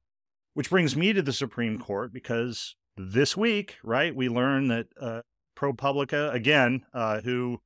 which 0.53 0.69
brings 0.69 0.95
me 0.95 1.13
to 1.13 1.21
the 1.21 1.33
Supreme 1.33 1.79
Court 1.79 2.13
because 2.13 2.75
this 2.97 3.37
week, 3.37 3.77
right, 3.83 4.13
we 4.15 4.27
learn 4.27 4.67
that 4.67 4.87
uh, 4.99 5.21
ProPublica, 5.57 6.33
again, 6.33 6.85
uh, 6.93 7.21
who 7.21 7.61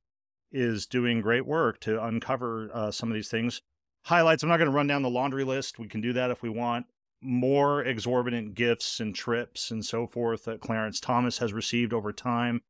is 0.52 0.86
doing 0.86 1.20
great 1.20 1.46
work 1.46 1.80
to 1.80 2.02
uncover 2.02 2.70
uh, 2.72 2.90
some 2.90 3.10
of 3.10 3.14
these 3.14 3.28
things, 3.28 3.60
highlights. 4.04 4.42
I'm 4.42 4.48
not 4.48 4.58
going 4.58 4.70
to 4.70 4.76
run 4.76 4.86
down 4.86 5.02
the 5.02 5.10
laundry 5.10 5.44
list. 5.44 5.78
We 5.78 5.88
can 5.88 6.00
do 6.00 6.12
that 6.12 6.30
if 6.30 6.42
we 6.42 6.48
want. 6.48 6.86
More 7.20 7.82
exorbitant 7.82 8.54
gifts 8.54 9.00
and 9.00 9.14
trips 9.14 9.70
and 9.70 9.84
so 9.84 10.06
forth 10.06 10.44
that 10.44 10.60
Clarence 10.60 11.00
Thomas 11.00 11.38
has 11.38 11.52
received 11.52 11.92
over 11.92 12.12
time. 12.12 12.60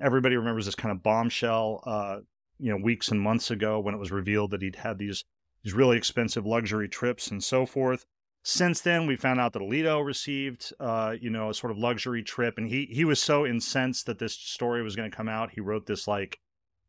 Everybody 0.00 0.36
remembers 0.36 0.66
this 0.66 0.74
kind 0.74 0.92
of 0.92 1.02
bombshell 1.02 1.82
uh, 1.86 2.18
you 2.62 2.70
know 2.70 2.82
weeks 2.82 3.08
and 3.08 3.20
months 3.20 3.50
ago 3.50 3.80
when 3.80 3.94
it 3.94 3.98
was 3.98 4.12
revealed 4.12 4.52
that 4.52 4.62
he'd 4.62 4.76
had 4.76 4.98
these 4.98 5.24
these 5.62 5.74
really 5.74 5.96
expensive 5.96 6.46
luxury 6.46 6.88
trips 6.88 7.28
and 7.28 7.42
so 7.42 7.66
forth. 7.66 8.04
Since 8.44 8.80
then, 8.80 9.06
we 9.06 9.14
found 9.14 9.38
out 9.38 9.52
that 9.52 9.62
Alito 9.62 10.04
received, 10.04 10.72
uh, 10.80 11.14
you 11.20 11.30
know, 11.30 11.50
a 11.50 11.54
sort 11.54 11.70
of 11.70 11.78
luxury 11.78 12.22
trip, 12.22 12.58
and 12.58 12.68
he 12.68 12.86
he 12.86 13.04
was 13.04 13.20
so 13.20 13.46
incensed 13.46 14.06
that 14.06 14.18
this 14.18 14.34
story 14.34 14.82
was 14.82 14.96
going 14.96 15.10
to 15.10 15.16
come 15.16 15.28
out. 15.28 15.52
He 15.52 15.60
wrote 15.60 15.86
this 15.86 16.08
like 16.08 16.40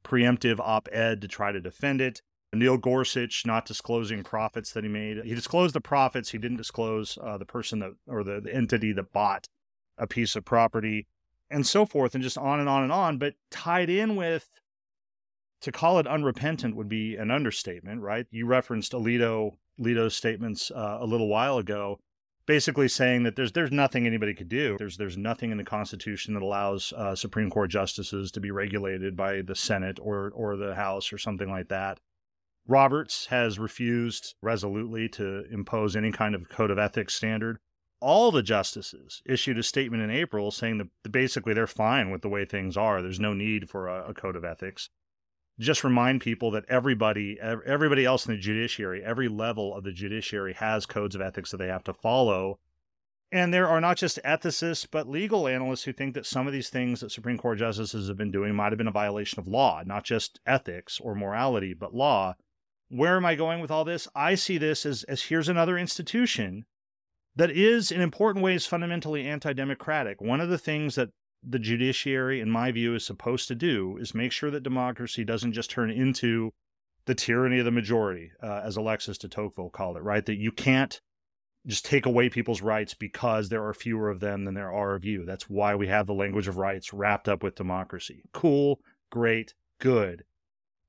preemptive 0.03 0.59
op-ed 0.59 1.21
to 1.21 1.27
try 1.27 1.51
to 1.51 1.61
defend 1.61 2.01
it. 2.01 2.21
Neil 2.53 2.77
Gorsuch 2.77 3.45
not 3.45 3.65
disclosing 3.65 4.23
profits 4.23 4.71
that 4.73 4.83
he 4.83 4.89
made. 4.89 5.23
He 5.23 5.33
disclosed 5.33 5.73
the 5.73 5.81
profits. 5.81 6.29
He 6.29 6.37
didn't 6.37 6.57
disclose 6.57 7.17
uh, 7.21 7.37
the 7.37 7.45
person 7.45 7.79
that 7.79 7.91
or 8.07 8.23
the, 8.23 8.41
the 8.41 8.53
entity 8.53 8.93
that 8.93 9.11
bought 9.11 9.47
a 9.97 10.07
piece 10.07 10.35
of 10.35 10.45
property, 10.45 11.07
and 11.49 11.65
so 11.65 11.85
forth, 11.85 12.15
and 12.15 12.23
just 12.23 12.37
on 12.37 12.59
and 12.59 12.69
on 12.69 12.83
and 12.83 12.91
on. 12.91 13.17
But 13.17 13.35
tied 13.51 13.89
in 13.89 14.15
with 14.15 14.49
to 15.63 15.71
call 15.71 15.97
it 15.97 16.05
unrepentant 16.05 16.75
would 16.75 16.89
be 16.89 17.15
an 17.15 17.31
understatement, 17.31 18.01
right? 18.01 18.27
You 18.31 18.45
referenced 18.45 18.91
Alito 18.91 19.51
Alito's 19.79 20.15
statements 20.15 20.69
uh, 20.71 20.97
a 20.99 21.05
little 21.05 21.29
while 21.29 21.57
ago, 21.57 21.99
basically 22.45 22.89
saying 22.89 23.23
that 23.23 23.37
there's 23.37 23.53
there's 23.53 23.71
nothing 23.71 24.05
anybody 24.05 24.33
could 24.33 24.49
do. 24.49 24.75
There's 24.77 24.97
there's 24.97 25.17
nothing 25.17 25.51
in 25.51 25.57
the 25.57 25.63
Constitution 25.63 26.33
that 26.33 26.43
allows 26.43 26.93
uh, 26.95 27.15
Supreme 27.15 27.49
Court 27.49 27.71
justices 27.71 28.29
to 28.31 28.41
be 28.41 28.51
regulated 28.51 29.15
by 29.15 29.41
the 29.41 29.55
Senate 29.55 29.99
or 30.01 30.31
or 30.35 30.57
the 30.57 30.75
House 30.75 31.13
or 31.13 31.17
something 31.17 31.49
like 31.49 31.69
that. 31.69 31.99
Roberts 32.67 33.27
has 33.27 33.57
refused 33.57 34.35
resolutely 34.41 35.07
to 35.09 35.45
impose 35.49 35.95
any 35.95 36.11
kind 36.11 36.35
of 36.35 36.49
code 36.49 36.71
of 36.71 36.77
ethics 36.77 37.13
standard. 37.13 37.57
All 38.01 38.31
the 38.31 38.43
justices 38.43 39.21
issued 39.25 39.57
a 39.57 39.63
statement 39.63 40.03
in 40.03 40.11
April 40.11 40.51
saying 40.51 40.77
that 40.79 41.11
basically 41.11 41.53
they're 41.53 41.67
fine 41.67 42.11
with 42.11 42.21
the 42.21 42.29
way 42.29 42.43
things 42.43 42.75
are. 42.75 43.01
There's 43.01 43.19
no 43.19 43.33
need 43.33 43.69
for 43.69 43.87
a, 43.87 44.09
a 44.09 44.13
code 44.13 44.35
of 44.35 44.43
ethics 44.43 44.89
just 45.59 45.83
remind 45.83 46.21
people 46.21 46.51
that 46.51 46.65
everybody 46.67 47.37
everybody 47.39 48.05
else 48.05 48.25
in 48.25 48.33
the 48.33 48.39
judiciary 48.39 49.03
every 49.03 49.27
level 49.27 49.75
of 49.75 49.83
the 49.83 49.91
judiciary 49.91 50.53
has 50.53 50.85
codes 50.85 51.15
of 51.15 51.21
ethics 51.21 51.51
that 51.51 51.57
they 51.57 51.67
have 51.67 51.83
to 51.83 51.93
follow. 51.93 52.59
And 53.31 53.51
there 53.51 53.67
are 53.67 53.81
not 53.81 53.97
just 53.97 54.19
ethicists 54.23 54.87
but 54.89 55.09
legal 55.09 55.47
analysts 55.47 55.83
who 55.83 55.93
think 55.93 56.13
that 56.15 56.25
some 56.25 56.47
of 56.47 56.53
these 56.53 56.69
things 56.69 57.01
that 57.01 57.11
supreme 57.11 57.37
court 57.37 57.59
justices 57.59 58.07
have 58.07 58.17
been 58.17 58.31
doing 58.31 58.55
might 58.55 58.71
have 58.71 58.77
been 58.77 58.87
a 58.87 58.91
violation 58.91 59.39
of 59.39 59.47
law 59.47 59.83
not 59.85 60.03
just 60.03 60.39
ethics 60.45 60.99
or 60.99 61.15
morality 61.15 61.73
but 61.73 61.93
law. 61.93 62.35
Where 62.89 63.17
am 63.17 63.25
i 63.25 63.35
going 63.35 63.59
with 63.59 63.71
all 63.71 63.85
this? 63.85 64.07
I 64.15 64.35
see 64.35 64.57
this 64.57 64.85
as, 64.85 65.03
as 65.03 65.23
here's 65.23 65.49
another 65.49 65.77
institution 65.77 66.65
that 67.35 67.51
is 67.51 67.91
in 67.91 68.01
important 68.01 68.43
ways 68.43 68.65
fundamentally 68.65 69.27
anti-democratic. 69.27 70.21
One 70.21 70.39
of 70.39 70.49
the 70.49 70.57
things 70.57 70.95
that 70.95 71.09
the 71.47 71.59
judiciary, 71.59 72.39
in 72.39 72.49
my 72.49 72.71
view, 72.71 72.95
is 72.95 73.05
supposed 73.05 73.47
to 73.49 73.55
do 73.55 73.97
is 73.97 74.15
make 74.15 74.31
sure 74.31 74.51
that 74.51 74.63
democracy 74.63 75.23
doesn't 75.23 75.53
just 75.53 75.69
turn 75.69 75.91
into 75.91 76.51
the 77.05 77.15
tyranny 77.15 77.59
of 77.59 77.65
the 77.65 77.71
majority, 77.71 78.31
uh, 78.41 78.61
as 78.63 78.77
Alexis 78.77 79.17
de 79.17 79.27
Tocqueville 79.27 79.69
called 79.69 79.97
it, 79.97 80.03
right? 80.03 80.25
That 80.25 80.37
you 80.37 80.51
can't 80.51 81.01
just 81.65 81.85
take 81.85 82.05
away 82.05 82.29
people's 82.29 82.61
rights 82.61 82.93
because 82.93 83.49
there 83.49 83.65
are 83.65 83.73
fewer 83.73 84.09
of 84.09 84.19
them 84.19 84.45
than 84.45 84.53
there 84.53 84.71
are 84.71 84.95
of 84.95 85.05
you. 85.05 85.25
That's 85.25 85.49
why 85.49 85.75
we 85.75 85.87
have 85.87 86.07
the 86.07 86.13
language 86.13 86.47
of 86.47 86.57
rights 86.57 86.93
wrapped 86.93 87.27
up 87.27 87.43
with 87.43 87.55
democracy. 87.55 88.23
Cool, 88.33 88.79
great, 89.09 89.53
good. 89.79 90.23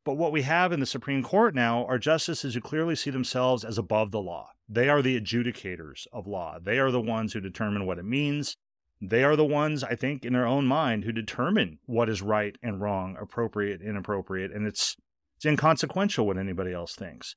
But 0.05 0.15
what 0.15 0.33
we 0.33 0.43
have 0.43 0.71
in 0.71 0.81
the 0.81 0.87
Supreme 0.87 1.23
Court 1.23 1.55
now 1.55 1.87
are 1.87 1.99
justices 1.99 2.55
who 2.55 2.61
clearly 2.61 2.95
see 2.95 3.11
themselves 3.11 3.65
as 3.65 3.79
above 3.79 4.11
the 4.11 4.21
law. 4.21 4.51
They 4.69 4.89
are 4.89 5.01
the 5.01 5.19
adjudicators 5.19 6.07
of 6.13 6.27
law. 6.27 6.59
They 6.63 6.79
are 6.79 6.91
the 6.91 7.01
ones 7.01 7.33
who 7.33 7.41
determine 7.41 7.87
what 7.87 7.99
it 7.99 8.05
means. 8.05 8.57
They 9.09 9.25
are 9.25 9.37
the 9.37 9.45
ones, 9.45 9.85
I 9.85 9.95
think, 9.95 10.25
in 10.25 10.33
their 10.33 10.47
own 10.47 10.67
mind 10.67 11.05
who 11.05 11.13
determine 11.13 11.79
what 11.87 12.09
is 12.09 12.23
right 12.23 12.57
and 12.63 12.81
wrong, 12.81 13.17
appropriate, 13.21 13.81
inappropriate, 13.83 14.53
and 14.53 14.67
it's 14.67 14.97
it's 15.37 15.45
inconsequential 15.45 16.27
what 16.27 16.39
anybody 16.39 16.73
else 16.73 16.95
thinks. 16.95 17.35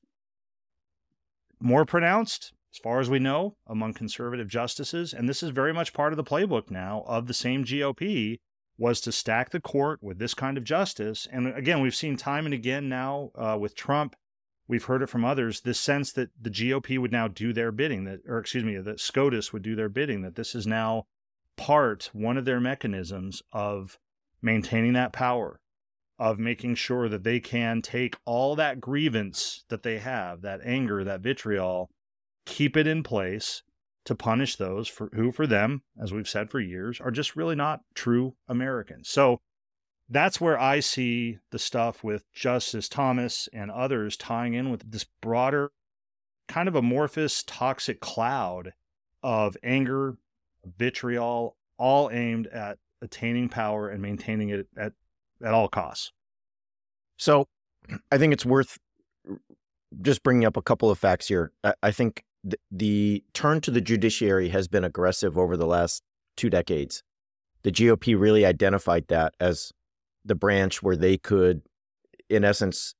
More 1.60 1.84
pronounced, 1.84 2.52
as 2.72 2.78
far 2.78 3.00
as 3.00 3.10
we 3.10 3.18
know, 3.18 3.56
among 3.66 3.94
conservative 3.94 4.48
justices, 4.48 5.12
and 5.12 5.28
this 5.28 5.42
is 5.42 5.50
very 5.50 5.74
much 5.74 5.92
part 5.92 6.12
of 6.12 6.16
the 6.16 6.24
playbook 6.24 6.70
now 6.70 7.04
of 7.06 7.26
the 7.26 7.34
same 7.34 7.64
GOP, 7.64 8.38
was 8.78 9.00
to 9.00 9.10
stack 9.10 9.50
the 9.50 9.60
court 9.60 10.00
with 10.02 10.18
this 10.18 10.34
kind 10.34 10.56
of 10.56 10.64
justice. 10.64 11.26
And 11.32 11.48
again, 11.48 11.80
we've 11.80 11.94
seen 11.94 12.16
time 12.16 12.44
and 12.44 12.54
again 12.54 12.88
now 12.88 13.30
uh, 13.34 13.58
with 13.60 13.74
Trump, 13.74 14.14
we've 14.68 14.84
heard 14.84 15.02
it 15.02 15.08
from 15.08 15.24
others, 15.24 15.62
this 15.62 15.80
sense 15.80 16.12
that 16.12 16.30
the 16.40 16.50
GOP 16.50 16.98
would 16.98 17.10
now 17.10 17.26
do 17.26 17.52
their 17.52 17.72
bidding, 17.72 18.04
that, 18.04 18.20
or 18.28 18.38
excuse 18.38 18.64
me, 18.64 18.76
that 18.76 19.00
SCOTUS 19.00 19.52
would 19.52 19.62
do 19.62 19.74
their 19.74 19.88
bidding, 19.88 20.22
that 20.22 20.36
this 20.36 20.54
is 20.54 20.66
now 20.66 21.06
part, 21.58 22.08
one 22.14 22.38
of 22.38 22.46
their 22.46 22.60
mechanisms 22.60 23.42
of 23.52 23.98
maintaining 24.40 24.94
that 24.94 25.12
power, 25.12 25.60
of 26.18 26.38
making 26.38 26.76
sure 26.76 27.08
that 27.08 27.24
they 27.24 27.40
can 27.40 27.82
take 27.82 28.16
all 28.24 28.56
that 28.56 28.80
grievance 28.80 29.64
that 29.68 29.82
they 29.82 29.98
have, 29.98 30.40
that 30.40 30.60
anger, 30.64 31.04
that 31.04 31.20
vitriol, 31.20 31.90
keep 32.46 32.76
it 32.76 32.86
in 32.86 33.02
place 33.02 33.62
to 34.06 34.14
punish 34.14 34.56
those 34.56 34.88
for, 34.88 35.10
who, 35.14 35.30
for 35.30 35.46
them, 35.46 35.82
as 36.00 36.12
we've 36.12 36.28
said 36.28 36.50
for 36.50 36.60
years, 36.60 37.00
are 37.00 37.10
just 37.10 37.36
really 37.36 37.54
not 37.54 37.80
true 37.94 38.34
Americans. 38.48 39.08
So 39.08 39.38
that's 40.08 40.40
where 40.40 40.58
I 40.58 40.80
see 40.80 41.38
the 41.50 41.58
stuff 41.58 42.02
with 42.02 42.24
Justice 42.32 42.88
Thomas 42.88 43.48
and 43.52 43.70
others 43.70 44.16
tying 44.16 44.54
in 44.54 44.70
with 44.70 44.90
this 44.90 45.04
broader, 45.20 45.70
kind 46.48 46.68
of 46.68 46.74
amorphous, 46.74 47.42
toxic 47.42 48.00
cloud 48.00 48.72
of 49.22 49.56
anger, 49.62 50.16
vitriol, 50.78 51.56
all 51.78 52.10
aimed 52.10 52.46
at 52.48 52.78
attaining 53.02 53.48
power 53.48 53.88
and 53.88 54.02
maintaining 54.02 54.50
it 54.50 54.66
at, 54.76 54.92
at 55.44 55.54
all 55.54 55.68
costs. 55.68 56.12
So 57.16 57.46
I 58.10 58.18
think 58.18 58.32
it's 58.32 58.46
worth 58.46 58.78
just 60.02 60.22
bringing 60.22 60.44
up 60.44 60.56
a 60.56 60.62
couple 60.62 60.90
of 60.90 60.98
facts 60.98 61.28
here. 61.28 61.52
I, 61.64 61.74
I 61.82 61.90
think 61.90 62.22
th- 62.44 62.60
the 62.70 63.24
turn 63.32 63.60
to 63.62 63.70
the 63.70 63.80
judiciary 63.80 64.50
has 64.50 64.68
been 64.68 64.84
aggressive 64.84 65.38
over 65.38 65.56
the 65.56 65.66
last 65.66 66.02
two 66.36 66.50
decades. 66.50 67.02
The 67.62 67.72
GOP 67.72 68.18
really 68.18 68.44
identified 68.44 69.08
that 69.08 69.34
as 69.40 69.72
the 70.24 70.34
branch 70.34 70.82
where 70.82 70.96
they 70.96 71.18
could, 71.18 71.62
in 72.28 72.44
essence, 72.44 72.94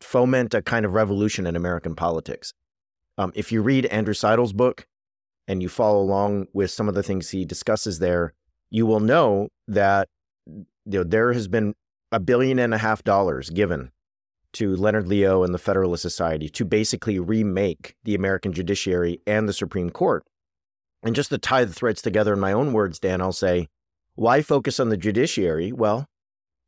foment 0.00 0.54
a 0.54 0.62
kind 0.62 0.84
of 0.84 0.94
revolution 0.94 1.46
in 1.46 1.56
American 1.56 1.94
politics. 1.94 2.52
Um, 3.16 3.32
if 3.34 3.52
you 3.52 3.62
read 3.62 3.86
Andrew 3.86 4.14
Seidel's 4.14 4.52
book 4.52 4.86
and 5.46 5.62
you 5.62 5.68
follow 5.68 6.00
along 6.00 6.46
with 6.52 6.70
some 6.70 6.88
of 6.88 6.94
the 6.94 7.02
things 7.02 7.30
he 7.30 7.44
discusses 7.44 7.98
there, 7.98 8.32
you 8.70 8.86
will 8.86 9.00
know 9.00 9.48
that 9.68 10.08
you 10.46 10.66
know, 10.86 11.04
there 11.04 11.32
has 11.32 11.48
been 11.48 11.74
a 12.10 12.20
billion 12.20 12.58
and 12.58 12.74
a 12.74 12.78
half 12.78 13.04
dollars 13.04 13.50
given 13.50 13.90
to 14.54 14.76
Leonard 14.76 15.08
Leo 15.08 15.42
and 15.42 15.52
the 15.52 15.58
Federalist 15.58 16.02
Society 16.02 16.48
to 16.48 16.64
basically 16.64 17.18
remake 17.18 17.96
the 18.04 18.14
American 18.14 18.52
judiciary 18.52 19.20
and 19.26 19.48
the 19.48 19.52
Supreme 19.52 19.90
Court. 19.90 20.24
And 21.02 21.14
just 21.14 21.30
to 21.30 21.38
tie 21.38 21.64
the 21.64 21.72
threads 21.72 22.00
together 22.00 22.32
in 22.32 22.40
my 22.40 22.52
own 22.52 22.72
words, 22.72 22.98
Dan, 22.98 23.20
I'll 23.20 23.32
say, 23.32 23.68
why 24.14 24.42
focus 24.42 24.78
on 24.78 24.88
the 24.88 24.96
judiciary? 24.96 25.72
Well, 25.72 26.06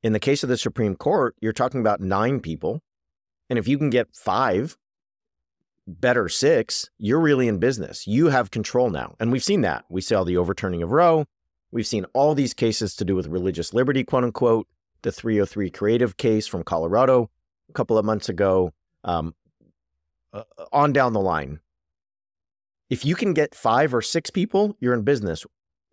in 0.03 0.13
the 0.13 0.21
case 0.21 0.43
of 0.43 0.49
the 0.49 0.59
Supreme 0.59 0.97
Court, 0.97 1.35
you're 1.41 1.53
talking 1.53 1.81
about 1.81 2.01
nine 2.01 2.41
people. 2.41 2.81
And 3.49 3.59
if 3.59 3.69
you 3.69 3.79
can 3.79 3.89
get 3.89 4.15
five, 4.15 4.77
better 5.87 6.29
six, 6.29 6.91
you're 6.99 7.21
really 7.21 7.49
in 7.49 7.59
business. 7.59 8.07
You 8.07 8.29
have 8.29 8.51
control 8.51 8.91
now. 8.91 9.15
And 9.21 9.31
we've 9.31 9.45
seen 9.45 9.61
that. 9.63 9.85
We 9.89 10.01
saw 10.01 10.25
the 10.25 10.37
overturning 10.37 10.83
of 10.83 10.91
Roe. 10.91 11.27
We've 11.71 11.87
seen 11.87 12.07
all 12.13 12.35
these 12.35 12.55
cases 12.55 12.97
to 12.97 13.05
do 13.05 13.15
with 13.15 13.27
religious 13.27 13.73
liberty, 13.73 14.05
quote 14.05 14.25
unquote, 14.25 14.67
the 15.03 15.13
303 15.13 15.71
creative 15.71 16.17
case 16.17 16.47
from 16.47 16.65
Colorado 16.65 17.31
a 17.69 17.73
couple 17.73 17.99
of 17.99 18.05
months 18.05 18.29
ago, 18.29 18.73
um, 19.05 19.35
uh, 20.33 20.43
on 20.73 20.93
down 20.93 21.13
the 21.13 21.21
line. 21.21 21.61
If 22.89 23.05
you 23.05 23.15
can 23.15 23.35
get 23.35 23.55
five 23.55 23.93
or 23.95 24.03
six 24.03 24.31
people, 24.31 24.77
you're 24.81 24.95
in 24.95 25.03
business. 25.03 25.45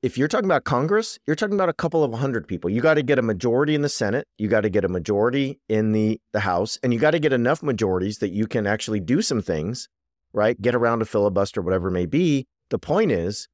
If 0.03 0.17
you're 0.17 0.27
talking 0.27 0.49
about 0.49 0.65
Congress, 0.65 1.17
you're 1.25 1.37
talking 1.37 1.55
about 1.55 1.69
a 1.69 1.73
couple 1.73 2.03
of 2.03 2.11
hundred 2.11 2.45
people. 2.45 2.69
You 2.69 2.81
got 2.81 2.95
to 2.95 3.03
get 3.03 3.17
a 3.17 3.21
majority 3.21 3.73
in 3.73 3.83
the 3.83 3.89
Senate, 3.89 4.27
you 4.37 4.49
got 4.49 4.61
to 4.61 4.69
get 4.69 4.83
a 4.83 4.89
majority 4.89 5.61
in 5.69 5.93
the, 5.93 6.19
the 6.33 6.41
House, 6.41 6.77
and 6.83 6.93
you 6.93 6.99
got 6.99 7.11
to 7.11 7.19
get 7.19 7.31
enough 7.31 7.63
majorities 7.63 8.17
that 8.17 8.31
you 8.31 8.45
can 8.45 8.67
actually 8.67 8.99
do 8.99 9.21
some 9.21 9.41
things, 9.41 9.87
right? 10.33 10.61
Get 10.61 10.75
around 10.75 11.01
a 11.01 11.05
filibuster, 11.05 11.61
whatever 11.61 11.87
it 11.87 11.91
may 11.91 12.05
be. 12.05 12.47
The 12.69 12.77
point 12.77 13.13
is, 13.13 13.47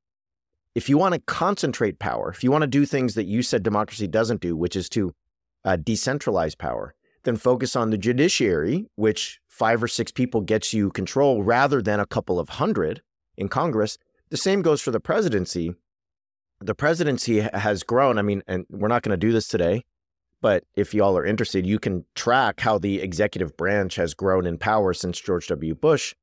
if 0.73 0.89
you 0.89 0.97
want 0.97 1.13
to 1.13 1.21
concentrate 1.27 1.99
power, 1.99 2.31
if 2.31 2.43
you 2.43 2.49
want 2.49 2.63
to 2.63 2.67
do 2.67 2.83
things 2.83 3.13
that 3.13 3.25
you 3.25 3.43
said 3.43 3.61
democracy 3.61 4.07
doesn't 4.07 4.41
do, 4.41 4.57
which 4.57 4.75
is 4.75 4.89
to 4.89 5.13
uh, 5.63 5.77
decentralize 5.77 6.57
power, 6.57 6.95
then 7.25 7.37
focus 7.37 7.75
on 7.75 7.91
the 7.91 7.97
judiciary, 7.97 8.87
which 8.95 9.39
five 9.47 9.83
or 9.83 9.87
six 9.87 10.11
people 10.11 10.41
gets 10.41 10.73
you 10.73 10.89
control 10.89 11.43
rather 11.43 11.79
than 11.79 11.99
a 11.99 12.07
couple 12.07 12.39
of 12.39 12.49
hundred 12.49 13.03
in 13.37 13.49
Congress. 13.49 13.99
The 14.29 14.37
same 14.37 14.63
goes 14.63 14.81
for 14.81 14.89
the 14.89 14.99
presidency. 14.99 15.75
The 16.61 16.75
presidency 16.75 17.39
has 17.39 17.83
grown. 17.83 18.17
I 18.17 18.21
mean, 18.21 18.43
and 18.47 18.65
we're 18.69 18.89
not 18.89 19.01
going 19.01 19.17
to 19.17 19.17
do 19.17 19.31
this 19.31 19.47
today, 19.47 19.85
but 20.41 20.63
if 20.75 20.93
y'all 20.93 21.17
are 21.17 21.25
interested, 21.25 21.65
you 21.65 21.79
can 21.79 22.05
track 22.15 22.59
how 22.61 22.77
the 22.77 23.01
executive 23.01 23.55
branch 23.55 23.95
has 23.95 24.13
grown 24.13 24.45
in 24.45 24.57
power 24.57 24.93
since 24.93 25.19
George 25.19 25.47
W. 25.47 25.73
Bush 25.73 26.15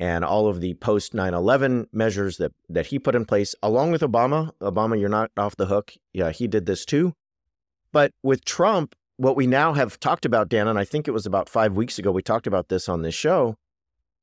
and 0.00 0.24
all 0.24 0.48
of 0.48 0.60
the 0.60 0.74
post 0.74 1.12
9/11 1.12 1.86
measures 1.92 2.38
that 2.38 2.52
that 2.68 2.86
he 2.86 2.98
put 2.98 3.14
in 3.14 3.24
place 3.24 3.54
along 3.62 3.92
with 3.92 4.00
Obama. 4.00 4.50
Obama, 4.60 4.98
you're 4.98 5.08
not 5.08 5.30
off 5.36 5.56
the 5.56 5.66
hook. 5.66 5.94
Yeah, 6.12 6.30
he 6.30 6.48
did 6.48 6.66
this 6.66 6.84
too. 6.84 7.12
But 7.92 8.12
with 8.22 8.44
Trump, 8.44 8.94
what 9.18 9.36
we 9.36 9.46
now 9.46 9.74
have 9.74 10.00
talked 10.00 10.24
about, 10.24 10.48
Dan, 10.48 10.66
and 10.66 10.78
I 10.78 10.84
think 10.84 11.06
it 11.06 11.12
was 11.12 11.26
about 11.26 11.48
five 11.48 11.76
weeks 11.76 11.98
ago, 11.98 12.10
we 12.10 12.22
talked 12.22 12.46
about 12.46 12.68
this 12.68 12.88
on 12.88 13.02
this 13.02 13.14
show, 13.14 13.56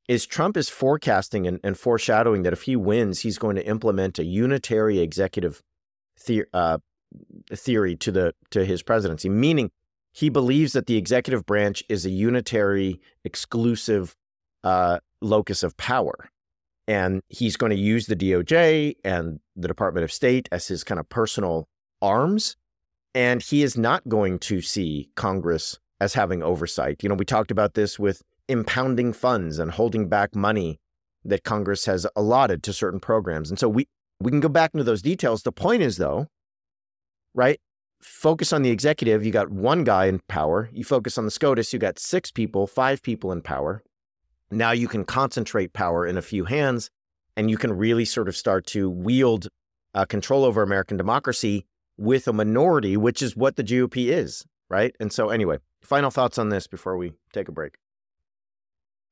is 0.09 0.25
Trump 0.25 0.57
is 0.57 0.67
forecasting 0.67 1.47
and, 1.47 1.59
and 1.63 1.77
foreshadowing 1.77 2.43
that 2.43 2.51
if 2.51 2.63
he 2.63 2.75
wins, 2.75 3.19
he's 3.19 3.37
going 3.37 3.55
to 3.55 3.65
implement 3.65 4.19
a 4.19 4.25
unitary 4.25 4.99
executive 4.99 5.61
the, 6.25 6.43
uh, 6.53 6.79
theory 7.53 7.95
to 7.95 8.11
the 8.11 8.33
to 8.51 8.65
his 8.65 8.83
presidency, 8.83 9.29
meaning 9.29 9.71
he 10.11 10.29
believes 10.29 10.73
that 10.73 10.87
the 10.87 10.97
executive 10.97 11.45
branch 11.45 11.83
is 11.87 12.05
a 12.05 12.09
unitary, 12.09 12.99
exclusive 13.23 14.15
uh, 14.65 14.99
locus 15.21 15.63
of 15.63 15.77
power. 15.77 16.29
And 16.87 17.21
he's 17.29 17.55
going 17.55 17.69
to 17.69 17.77
use 17.77 18.07
the 18.07 18.15
DOJ 18.15 18.95
and 19.05 19.39
the 19.55 19.67
Department 19.67 20.03
of 20.03 20.11
State 20.11 20.49
as 20.51 20.67
his 20.67 20.83
kind 20.83 20.99
of 20.99 21.07
personal 21.07 21.69
arms 22.01 22.57
and 23.15 23.41
he 23.41 23.63
is 23.63 23.77
not 23.77 24.07
going 24.07 24.39
to 24.39 24.61
see 24.61 25.09
Congress 25.15 25.79
as 25.99 26.13
having 26.13 26.43
oversight. 26.43 27.01
You 27.03 27.09
know, 27.09 27.15
we 27.15 27.25
talked 27.25 27.51
about 27.51 27.73
this 27.73 27.97
with 27.97 28.23
impounding 28.49 29.13
funds 29.13 29.59
and 29.59 29.71
holding 29.71 30.09
back 30.09 30.35
money 30.35 30.79
that 31.23 31.43
Congress 31.43 31.85
has 31.85 32.07
allotted 32.15 32.63
to 32.63 32.73
certain 32.73 32.99
programs. 32.99 33.49
And 33.49 33.59
so 33.59 33.69
we 33.69 33.87
we 34.19 34.31
can 34.31 34.41
go 34.41 34.49
back 34.49 34.71
into 34.73 34.83
those 34.83 35.01
details. 35.01 35.43
The 35.43 35.51
point 35.51 35.81
is 35.81 35.97
though, 35.97 36.27
right? 37.33 37.59
Focus 38.01 38.51
on 38.51 38.63
the 38.63 38.69
executive, 38.69 39.25
you 39.25 39.31
got 39.31 39.49
one 39.49 39.83
guy 39.83 40.05
in 40.05 40.19
power. 40.27 40.69
You 40.73 40.83
focus 40.83 41.17
on 41.17 41.25
the 41.25 41.31
SCOTUS, 41.31 41.71
you 41.73 41.79
got 41.79 41.99
six 41.99 42.31
people, 42.31 42.65
five 42.65 43.01
people 43.01 43.31
in 43.31 43.41
power. 43.41 43.83
Now 44.51 44.71
you 44.71 44.87
can 44.87 45.05
concentrate 45.05 45.73
power 45.73 46.05
in 46.05 46.17
a 46.17 46.21
few 46.21 46.45
hands 46.45 46.89
and 47.37 47.49
you 47.49 47.57
can 47.57 47.71
really 47.71 48.05
sort 48.05 48.27
of 48.27 48.35
start 48.35 48.65
to 48.67 48.89
wield 48.89 49.47
uh, 49.93 50.05
control 50.05 50.43
over 50.43 50.61
American 50.61 50.97
democracy 50.97 51.65
with 51.97 52.27
a 52.27 52.33
minority, 52.33 52.97
which 52.97 53.21
is 53.21 53.35
what 53.35 53.55
the 53.57 53.63
GOP 53.63 54.07
is, 54.07 54.45
right? 54.69 54.95
And 54.99 55.11
so, 55.11 55.29
anyway, 55.29 55.57
final 55.81 56.11
thoughts 56.11 56.37
on 56.37 56.49
this 56.49 56.67
before 56.67 56.97
we 56.97 57.13
take 57.33 57.47
a 57.47 57.51
break. 57.51 57.75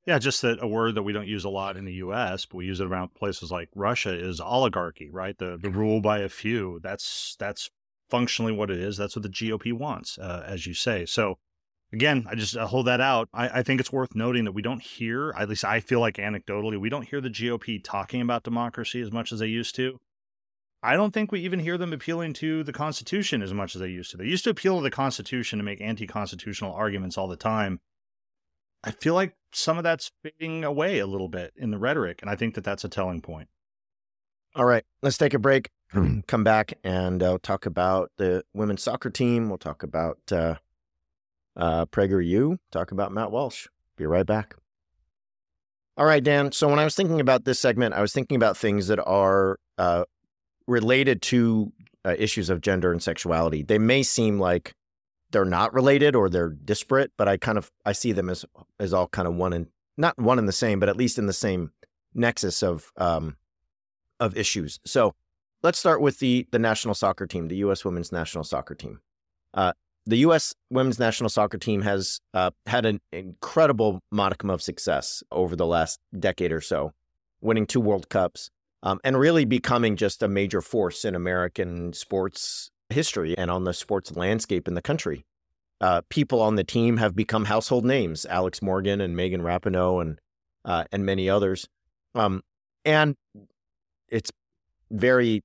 Yeah, 0.07 0.19
just 0.19 0.41
that 0.41 0.63
a 0.63 0.67
word 0.67 0.95
that 0.95 1.03
we 1.03 1.11
don't 1.11 1.27
use 1.27 1.43
a 1.43 1.49
lot 1.49 1.75
in 1.75 1.83
the 1.83 1.95
U.S., 1.95 2.45
but 2.45 2.55
we 2.55 2.65
use 2.65 2.79
it 2.79 2.87
around 2.87 3.13
places 3.13 3.51
like 3.51 3.67
Russia 3.75 4.13
is 4.17 4.39
oligarchy, 4.39 5.09
right? 5.11 5.37
The 5.37 5.59
the 5.61 5.69
rule 5.69 5.99
by 5.99 6.19
a 6.19 6.29
few. 6.29 6.79
That's 6.81 7.35
that's 7.37 7.69
functionally 8.09 8.53
what 8.53 8.71
it 8.71 8.79
is. 8.79 8.95
That's 8.95 9.17
what 9.17 9.23
the 9.23 9.29
GOP 9.29 9.73
wants, 9.73 10.17
uh, 10.17 10.45
as 10.47 10.65
you 10.65 10.73
say. 10.73 11.05
So, 11.05 11.39
again, 11.91 12.25
I 12.29 12.35
just 12.35 12.55
hold 12.55 12.87
that 12.87 13.01
out. 13.01 13.27
I, 13.33 13.59
I 13.59 13.63
think 13.63 13.81
it's 13.81 13.91
worth 13.91 14.15
noting 14.15 14.45
that 14.45 14.53
we 14.53 14.61
don't 14.61 14.81
hear, 14.81 15.33
at 15.37 15.49
least 15.49 15.65
I 15.65 15.81
feel 15.81 15.99
like 15.99 16.15
anecdotally, 16.15 16.79
we 16.79 16.87
don't 16.87 17.09
hear 17.09 17.19
the 17.19 17.29
GOP 17.29 17.83
talking 17.83 18.21
about 18.21 18.43
democracy 18.43 19.01
as 19.01 19.11
much 19.11 19.33
as 19.33 19.39
they 19.39 19.47
used 19.47 19.75
to. 19.75 19.99
I 20.81 20.95
don't 20.95 21.13
think 21.13 21.33
we 21.33 21.41
even 21.41 21.59
hear 21.59 21.77
them 21.77 21.91
appealing 21.91 22.31
to 22.35 22.63
the 22.63 22.71
Constitution 22.71 23.41
as 23.41 23.53
much 23.53 23.75
as 23.75 23.81
they 23.81 23.89
used 23.89 24.11
to. 24.11 24.17
They 24.17 24.25
used 24.25 24.45
to 24.45 24.51
appeal 24.51 24.77
to 24.77 24.83
the 24.83 24.89
Constitution 24.89 25.59
to 25.59 25.65
make 25.65 25.81
anti 25.81 26.07
constitutional 26.07 26.71
arguments 26.71 27.17
all 27.17 27.27
the 27.27 27.35
time. 27.35 27.81
I 28.83 28.91
feel 28.91 29.13
like 29.13 29.35
some 29.51 29.77
of 29.77 29.83
that's 29.83 30.11
fading 30.23 30.63
away 30.63 30.99
a 30.99 31.07
little 31.07 31.29
bit 31.29 31.53
in 31.55 31.71
the 31.71 31.77
rhetoric, 31.77 32.19
and 32.21 32.29
I 32.29 32.35
think 32.35 32.55
that 32.55 32.63
that's 32.63 32.83
a 32.83 32.89
telling 32.89 33.21
point. 33.21 33.49
All 34.55 34.65
right, 34.65 34.83
let's 35.01 35.17
take 35.17 35.33
a 35.33 35.39
break, 35.39 35.69
come 36.27 36.43
back, 36.43 36.73
and 36.83 37.21
uh, 37.21 37.37
talk 37.41 37.65
about 37.65 38.11
the 38.17 38.43
women's 38.53 38.83
soccer 38.83 39.09
team. 39.09 39.49
We'll 39.49 39.57
talk 39.57 39.83
about 39.83 40.19
uh, 40.31 40.55
uh, 41.55 41.85
PragerU, 41.87 42.57
talk 42.71 42.91
about 42.91 43.11
Matt 43.11 43.31
Walsh. 43.31 43.67
Be 43.97 44.05
right 44.05 44.25
back. 44.25 44.55
All 45.97 46.05
right, 46.05 46.23
Dan. 46.23 46.51
So 46.51 46.67
when 46.69 46.77
I 46.77 46.83
was 46.83 46.95
thinking 46.95 47.19
about 47.19 47.45
this 47.45 47.59
segment, 47.59 47.95
I 47.95 48.01
was 48.01 48.13
thinking 48.13 48.35
about 48.35 48.55
things 48.55 48.87
that 48.87 49.03
are 49.03 49.59
uh, 49.79 50.03
related 50.67 51.23
to 51.23 51.71
uh, 52.05 52.15
issues 52.17 52.51
of 52.51 52.61
gender 52.61 52.91
and 52.91 53.01
sexuality. 53.01 53.63
They 53.63 53.79
may 53.79 54.03
seem 54.03 54.39
like 54.39 54.73
they're 55.31 55.45
not 55.45 55.73
related 55.73 56.15
or 56.15 56.29
they're 56.29 56.49
disparate, 56.49 57.11
but 57.17 57.27
I 57.27 57.37
kind 57.37 57.57
of 57.57 57.71
I 57.85 57.91
see 57.91 58.11
them 58.11 58.29
as 58.29 58.45
as 58.79 58.93
all 58.93 59.07
kind 59.07 59.27
of 59.27 59.35
one 59.35 59.53
and 59.53 59.67
not 59.97 60.17
one 60.17 60.39
and 60.39 60.47
the 60.47 60.53
same, 60.53 60.79
but 60.79 60.89
at 60.89 60.97
least 60.97 61.17
in 61.17 61.25
the 61.25 61.33
same 61.33 61.71
nexus 62.13 62.63
of 62.63 62.91
um, 62.97 63.37
of 64.19 64.37
issues. 64.37 64.79
So 64.85 65.15
let's 65.63 65.79
start 65.79 66.01
with 66.01 66.19
the 66.19 66.47
the 66.51 66.59
national 66.59 66.95
soccer 66.95 67.27
team, 67.27 67.47
the 67.47 67.57
U.S. 67.57 67.83
Women's 67.83 68.11
National 68.11 68.43
Soccer 68.43 68.75
Team. 68.75 68.99
Uh, 69.53 69.73
the 70.05 70.17
U.S. 70.17 70.55
Women's 70.69 70.99
National 70.99 71.29
Soccer 71.29 71.57
Team 71.57 71.81
has 71.81 72.21
uh, 72.33 72.51
had 72.65 72.85
an 72.85 73.01
incredible 73.11 73.99
modicum 74.11 74.49
of 74.49 74.61
success 74.61 75.21
over 75.31 75.55
the 75.55 75.65
last 75.65 75.99
decade 76.17 76.53
or 76.53 76.61
so, 76.61 76.93
winning 77.41 77.65
two 77.65 77.81
World 77.81 78.07
Cups, 78.07 78.49
um, 78.83 78.99
and 79.03 79.19
really 79.19 79.43
becoming 79.43 79.97
just 79.97 80.23
a 80.23 80.29
major 80.29 80.61
force 80.61 81.03
in 81.03 81.13
American 81.13 81.91
sports 81.91 82.71
history 82.89 83.37
and 83.37 83.51
on 83.51 83.63
the 83.63 83.73
sports 83.73 84.15
landscape 84.15 84.67
in 84.67 84.73
the 84.73 84.81
country. 84.81 85.25
Uh, 85.79 86.01
people 86.09 86.41
on 86.41 86.55
the 86.55 86.63
team 86.63 86.97
have 86.97 87.15
become 87.15 87.45
household 87.45 87.85
names: 87.85 88.25
Alex 88.25 88.61
Morgan 88.61 88.99
and 88.99 89.15
Megan 89.15 89.41
Rapinoe 89.41 90.01
and 90.01 90.19
uh, 90.65 90.85
and 90.91 91.05
many 91.05 91.29
others. 91.29 91.67
Um, 92.15 92.41
and 92.83 93.15
it's 94.09 94.31
very 94.89 95.43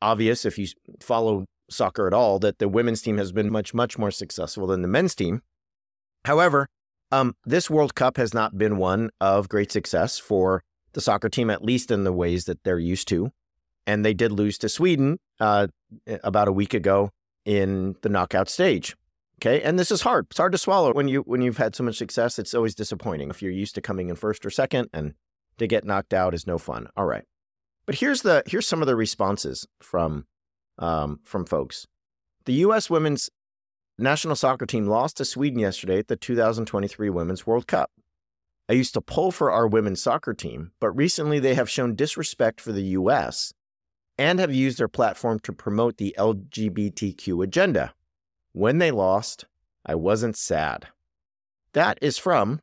obvious 0.00 0.44
if 0.44 0.58
you 0.58 0.68
follow 1.00 1.46
soccer 1.70 2.06
at 2.06 2.14
all 2.14 2.38
that 2.38 2.58
the 2.58 2.68
women's 2.68 3.02
team 3.02 3.18
has 3.18 3.32
been 3.32 3.50
much, 3.50 3.74
much 3.74 3.98
more 3.98 4.10
successful 4.10 4.66
than 4.66 4.82
the 4.82 4.88
men's 4.88 5.14
team. 5.14 5.42
However, 6.24 6.68
um, 7.10 7.34
this 7.44 7.70
World 7.70 7.94
Cup 7.94 8.16
has 8.16 8.34
not 8.34 8.58
been 8.58 8.76
one 8.76 9.10
of 9.20 9.48
great 9.48 9.72
success 9.72 10.18
for 10.18 10.62
the 10.92 11.00
soccer 11.00 11.28
team, 11.28 11.50
at 11.50 11.64
least 11.64 11.90
in 11.90 12.04
the 12.04 12.12
ways 12.12 12.44
that 12.46 12.62
they're 12.64 12.78
used 12.78 13.08
to. 13.08 13.30
And 13.86 14.04
they 14.04 14.14
did 14.14 14.32
lose 14.32 14.56
to 14.58 14.68
Sweden 14.68 15.18
uh, 15.40 15.66
about 16.22 16.48
a 16.48 16.52
week 16.52 16.74
ago 16.74 17.10
in 17.44 17.96
the 18.02 18.08
knockout 18.08 18.48
stage. 18.48 18.96
Okay, 19.38 19.62
and 19.62 19.78
this 19.78 19.90
is 19.90 20.02
hard. 20.02 20.26
It's 20.30 20.38
hard 20.38 20.52
to 20.52 20.58
swallow 20.58 20.92
when 20.92 21.08
you 21.08 21.20
when 21.22 21.42
you've 21.42 21.58
had 21.58 21.74
so 21.74 21.84
much 21.84 21.96
success. 21.96 22.38
It's 22.38 22.54
always 22.54 22.74
disappointing 22.74 23.30
if 23.30 23.42
you're 23.42 23.52
used 23.52 23.74
to 23.74 23.80
coming 23.80 24.08
in 24.08 24.16
first 24.16 24.46
or 24.46 24.50
second, 24.50 24.88
and 24.92 25.14
to 25.58 25.66
get 25.66 25.84
knocked 25.84 26.14
out 26.14 26.34
is 26.34 26.46
no 26.46 26.56
fun. 26.56 26.88
All 26.96 27.04
right, 27.04 27.24
but 27.84 27.96
here's 27.96 28.22
the 28.22 28.42
here's 28.46 28.66
some 28.66 28.80
of 28.80 28.86
the 28.86 28.96
responses 28.96 29.66
from 29.82 30.26
um, 30.78 31.20
from 31.24 31.44
folks. 31.44 31.86
The 32.46 32.54
U.S. 32.54 32.88
women's 32.88 33.28
national 33.98 34.36
soccer 34.36 34.66
team 34.66 34.86
lost 34.86 35.16
to 35.18 35.24
Sweden 35.24 35.58
yesterday 35.58 35.98
at 35.98 36.08
the 36.08 36.16
2023 36.16 37.10
Women's 37.10 37.46
World 37.46 37.66
Cup. 37.66 37.90
I 38.68 38.72
used 38.72 38.94
to 38.94 39.00
pull 39.00 39.30
for 39.30 39.50
our 39.50 39.66
women's 39.66 40.02
soccer 40.02 40.32
team, 40.32 40.72
but 40.80 40.90
recently 40.90 41.38
they 41.38 41.54
have 41.54 41.68
shown 41.68 41.94
disrespect 41.94 42.60
for 42.60 42.72
the 42.72 42.82
U.S. 42.82 43.52
and 44.18 44.38
have 44.38 44.54
used 44.54 44.78
their 44.78 44.88
platform 44.88 45.40
to 45.40 45.52
promote 45.52 45.96
the 45.96 46.14
LGBTQ 46.18 47.42
agenda. 47.42 47.94
When 48.52 48.78
they 48.78 48.90
lost, 48.90 49.46
I 49.84 49.94
wasn't 49.94 50.36
sad. 50.36 50.88
That 51.72 51.98
is 52.00 52.18
from 52.18 52.60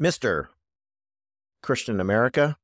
Mr. 0.00 0.48
Christian 1.62 2.00
America, 2.00 2.56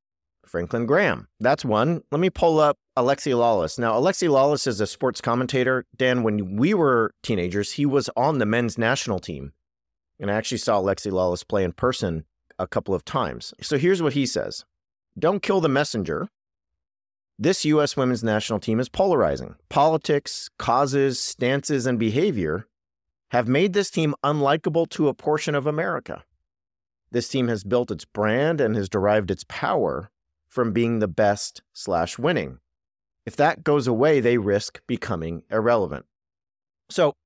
Franklin 0.46 0.86
Graham. 0.86 1.28
That's 1.40 1.64
one. 1.64 2.02
Let 2.10 2.20
me 2.20 2.30
pull 2.30 2.60
up 2.60 2.78
Alexi 2.96 3.32
Lalas. 3.32 3.78
Now, 3.78 3.98
Alexi 3.98 4.28
Lalas 4.28 4.66
is 4.66 4.80
a 4.80 4.86
sports 4.86 5.20
commentator. 5.20 5.84
Dan, 5.96 6.22
when 6.22 6.56
we 6.56 6.72
were 6.72 7.12
teenagers, 7.22 7.72
he 7.72 7.84
was 7.84 8.08
on 8.16 8.38
the 8.38 8.46
men's 8.46 8.78
national 8.78 9.18
team. 9.18 9.52
And 10.18 10.30
I 10.30 10.34
actually 10.34 10.58
saw 10.58 10.80
Alexi 10.80 11.10
Lalas 11.10 11.46
play 11.46 11.64
in 11.64 11.72
person 11.72 12.24
a 12.58 12.66
couple 12.66 12.94
of 12.94 13.04
times. 13.04 13.52
So 13.60 13.76
here's 13.76 14.02
what 14.02 14.14
he 14.14 14.24
says 14.24 14.64
Don't 15.18 15.42
kill 15.42 15.60
the 15.60 15.68
messenger. 15.68 16.28
This 17.38 17.66
U.S. 17.66 17.96
women's 17.96 18.24
national 18.24 18.60
team 18.60 18.80
is 18.80 18.88
polarizing. 18.88 19.56
Politics, 19.68 20.48
causes, 20.58 21.20
stances, 21.20 21.86
and 21.86 21.98
behavior 21.98 22.66
have 23.30 23.46
made 23.46 23.74
this 23.74 23.90
team 23.90 24.14
unlikable 24.24 24.88
to 24.90 25.08
a 25.08 25.14
portion 25.14 25.54
of 25.54 25.66
America. 25.66 26.24
This 27.10 27.28
team 27.28 27.48
has 27.48 27.62
built 27.62 27.90
its 27.90 28.06
brand 28.06 28.60
and 28.60 28.74
has 28.74 28.88
derived 28.88 29.30
its 29.30 29.44
power 29.48 30.10
from 30.48 30.72
being 30.72 30.98
the 30.98 31.08
best 31.08 31.60
slash 31.74 32.18
winning. 32.18 32.58
If 33.26 33.36
that 33.36 33.64
goes 33.64 33.86
away, 33.86 34.20
they 34.20 34.38
risk 34.38 34.80
becoming 34.86 35.42
irrelevant. 35.50 36.06
So 36.88 37.16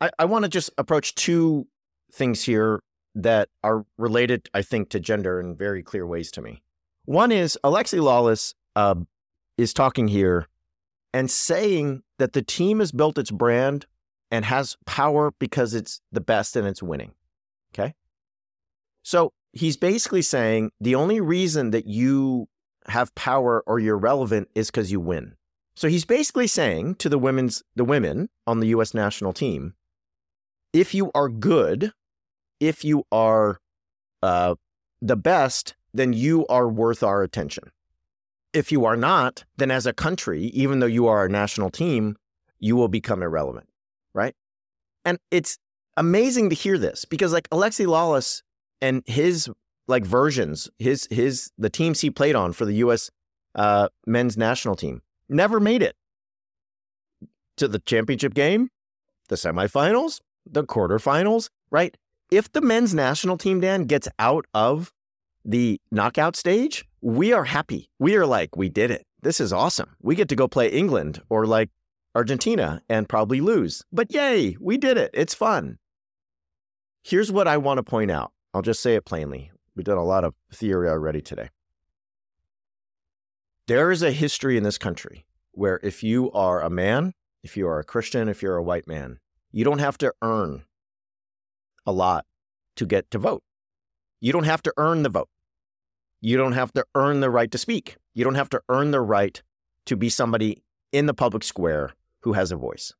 I, 0.00 0.10
I 0.18 0.26
want 0.26 0.44
to 0.44 0.50
just 0.50 0.70
approach 0.76 1.14
two 1.14 1.68
things 2.12 2.42
here 2.42 2.80
that 3.14 3.48
are 3.62 3.86
related, 3.96 4.50
I 4.52 4.60
think, 4.60 4.90
to 4.90 5.00
gender 5.00 5.40
in 5.40 5.56
very 5.56 5.82
clear 5.82 6.06
ways 6.06 6.30
to 6.32 6.42
me. 6.42 6.62
One 7.06 7.32
is 7.32 7.58
Alexi 7.64 8.00
Lalas 8.00 8.54
uh, 8.76 8.96
is 9.56 9.72
talking 9.72 10.08
here 10.08 10.48
and 11.12 11.30
saying 11.30 12.02
that 12.18 12.32
the 12.32 12.42
team 12.42 12.80
has 12.80 12.92
built 12.92 13.18
its 13.18 13.30
brand 13.30 13.86
and 14.30 14.44
has 14.44 14.76
power 14.84 15.32
because 15.38 15.74
it's 15.74 16.00
the 16.10 16.20
best 16.20 16.56
and 16.56 16.66
it's 16.66 16.82
winning. 16.82 17.12
Okay. 17.72 17.94
So 19.02 19.32
he's 19.52 19.76
basically 19.76 20.22
saying 20.22 20.72
the 20.80 20.94
only 20.94 21.20
reason 21.20 21.70
that 21.70 21.86
you 21.86 22.48
have 22.88 23.14
power 23.14 23.62
or 23.66 23.78
you're 23.78 23.98
relevant 23.98 24.48
is 24.54 24.70
because 24.70 24.90
you 24.90 25.00
win. 25.00 25.36
So 25.76 25.88
he's 25.88 26.04
basically 26.04 26.46
saying 26.46 26.96
to 26.96 27.08
the 27.08 27.18
women's 27.18 27.62
the 27.74 27.84
women 27.84 28.28
on 28.46 28.60
the 28.60 28.68
US 28.68 28.94
national 28.94 29.32
team, 29.32 29.74
if 30.72 30.94
you 30.94 31.10
are 31.14 31.28
good, 31.28 31.92
if 32.60 32.84
you 32.84 33.04
are 33.12 33.60
uh, 34.22 34.54
the 35.00 35.16
best, 35.16 35.74
then 35.92 36.12
you 36.12 36.46
are 36.48 36.68
worth 36.68 37.02
our 37.02 37.22
attention. 37.22 37.70
If 38.54 38.70
you 38.70 38.84
are 38.84 38.96
not, 38.96 39.44
then 39.56 39.70
as 39.70 39.84
a 39.84 39.92
country, 39.92 40.44
even 40.46 40.78
though 40.78 40.86
you 40.86 41.06
are 41.08 41.24
a 41.24 41.28
national 41.28 41.70
team, 41.70 42.16
you 42.60 42.76
will 42.76 42.88
become 42.88 43.22
irrelevant, 43.22 43.68
right? 44.14 44.34
And 45.04 45.18
it's 45.30 45.58
amazing 45.96 46.50
to 46.50 46.54
hear 46.54 46.78
this 46.78 47.04
because 47.04 47.32
like 47.32 47.48
Alexi 47.50 47.84
Lalas 47.86 48.42
and 48.80 49.02
his 49.06 49.50
like 49.86 50.04
versions, 50.04 50.70
his 50.78 51.06
his 51.10 51.50
the 51.58 51.68
teams 51.68 52.00
he 52.00 52.10
played 52.10 52.34
on 52.34 52.52
for 52.52 52.64
the 52.64 52.74
U.S. 52.74 53.10
Uh, 53.54 53.88
men's 54.06 54.36
national 54.36 54.76
team 54.76 55.02
never 55.28 55.60
made 55.60 55.82
it 55.82 55.96
to 57.56 57.68
the 57.68 57.78
championship 57.80 58.34
game, 58.34 58.70
the 59.28 59.36
semifinals, 59.36 60.20
the 60.46 60.64
quarterfinals, 60.64 61.50
right? 61.70 61.96
If 62.30 62.52
the 62.52 62.60
men's 62.60 62.94
national 62.94 63.36
team, 63.36 63.60
Dan, 63.60 63.84
gets 63.84 64.08
out 64.18 64.46
of 64.54 64.92
the 65.44 65.80
knockout 65.90 66.36
stage, 66.36 66.84
we 67.04 67.34
are 67.34 67.44
happy. 67.44 67.90
We 67.98 68.16
are 68.16 68.24
like, 68.24 68.56
we 68.56 68.70
did 68.70 68.90
it. 68.90 69.06
This 69.20 69.38
is 69.38 69.52
awesome. 69.52 69.94
We 70.00 70.14
get 70.14 70.30
to 70.30 70.36
go 70.36 70.48
play 70.48 70.68
England 70.68 71.20
or 71.28 71.44
like 71.44 71.68
Argentina 72.14 72.80
and 72.88 73.06
probably 73.06 73.42
lose. 73.42 73.84
But 73.92 74.10
yay, 74.10 74.56
we 74.58 74.78
did 74.78 74.96
it. 74.96 75.10
It's 75.12 75.34
fun. 75.34 75.76
Here's 77.02 77.30
what 77.30 77.46
I 77.46 77.58
want 77.58 77.76
to 77.76 77.82
point 77.82 78.10
out. 78.10 78.32
I'll 78.54 78.62
just 78.62 78.80
say 78.80 78.94
it 78.94 79.04
plainly. 79.04 79.50
We've 79.76 79.84
done 79.84 79.98
a 79.98 80.04
lot 80.04 80.24
of 80.24 80.32
theory 80.50 80.88
already 80.88 81.20
today. 81.20 81.50
There 83.66 83.90
is 83.90 84.02
a 84.02 84.10
history 84.10 84.56
in 84.56 84.62
this 84.62 84.78
country 84.78 85.26
where 85.52 85.80
if 85.82 86.02
you 86.02 86.32
are 86.32 86.62
a 86.62 86.70
man, 86.70 87.12
if 87.42 87.54
you 87.54 87.68
are 87.68 87.80
a 87.80 87.84
Christian, 87.84 88.30
if 88.30 88.42
you're 88.42 88.56
a 88.56 88.62
white 88.62 88.88
man, 88.88 89.18
you 89.52 89.62
don't 89.62 89.78
have 89.78 89.98
to 89.98 90.14
earn 90.22 90.64
a 91.84 91.92
lot 91.92 92.24
to 92.76 92.86
get 92.86 93.10
to 93.10 93.18
vote. 93.18 93.42
You 94.22 94.32
don't 94.32 94.44
have 94.44 94.62
to 94.62 94.72
earn 94.78 95.02
the 95.02 95.10
vote. 95.10 95.28
You 96.24 96.38
don't 96.38 96.52
have 96.52 96.72
to 96.72 96.86
earn 96.94 97.20
the 97.20 97.28
right 97.28 97.50
to 97.50 97.58
speak. 97.58 97.98
You 98.14 98.24
don't 98.24 98.34
have 98.34 98.48
to 98.48 98.62
earn 98.70 98.92
the 98.92 99.02
right 99.02 99.42
to 99.84 99.94
be 99.94 100.08
somebody 100.08 100.62
in 100.90 101.04
the 101.04 101.12
public 101.12 101.44
square 101.44 101.90
who 102.20 102.32
has 102.32 102.50
a 102.50 102.56
voice. 102.56 102.94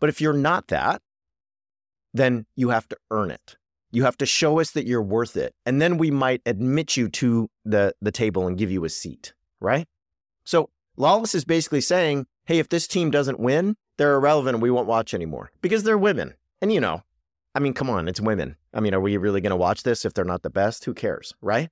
But 0.00 0.08
if 0.08 0.20
you're 0.20 0.32
not 0.32 0.66
that, 0.66 1.00
then 2.12 2.46
you 2.56 2.70
have 2.70 2.88
to 2.88 2.96
earn 3.12 3.30
it. 3.30 3.56
You 3.92 4.02
have 4.02 4.18
to 4.18 4.26
show 4.26 4.58
us 4.58 4.72
that 4.72 4.88
you're 4.88 5.00
worth 5.00 5.36
it. 5.36 5.54
And 5.64 5.80
then 5.80 5.98
we 5.98 6.10
might 6.10 6.42
admit 6.46 6.96
you 6.96 7.08
to 7.10 7.48
the, 7.64 7.94
the 8.02 8.10
table 8.10 8.48
and 8.48 8.58
give 8.58 8.72
you 8.72 8.84
a 8.84 8.88
seat, 8.88 9.34
right? 9.60 9.86
So 10.42 10.70
Lalas 10.98 11.36
is 11.36 11.44
basically 11.44 11.80
saying, 11.80 12.26
hey, 12.46 12.58
if 12.58 12.68
this 12.68 12.88
team 12.88 13.12
doesn't 13.12 13.38
win, 13.38 13.76
they're 13.98 14.16
irrelevant 14.16 14.56
and 14.56 14.62
we 14.62 14.72
won't 14.72 14.88
watch 14.88 15.14
anymore 15.14 15.52
because 15.62 15.84
they're 15.84 15.96
women. 15.96 16.34
And 16.60 16.72
you 16.72 16.80
know, 16.80 17.04
I 17.54 17.60
mean, 17.60 17.72
come 17.72 17.88
on, 17.88 18.08
it's 18.08 18.20
women. 18.20 18.56
I 18.74 18.80
mean, 18.80 18.94
are 18.94 19.00
we 19.00 19.16
really 19.16 19.40
going 19.40 19.50
to 19.50 19.56
watch 19.56 19.84
this 19.84 20.04
if 20.04 20.12
they're 20.12 20.24
not 20.24 20.42
the 20.42 20.50
best? 20.50 20.86
Who 20.86 20.92
cares, 20.92 21.34
right? 21.40 21.68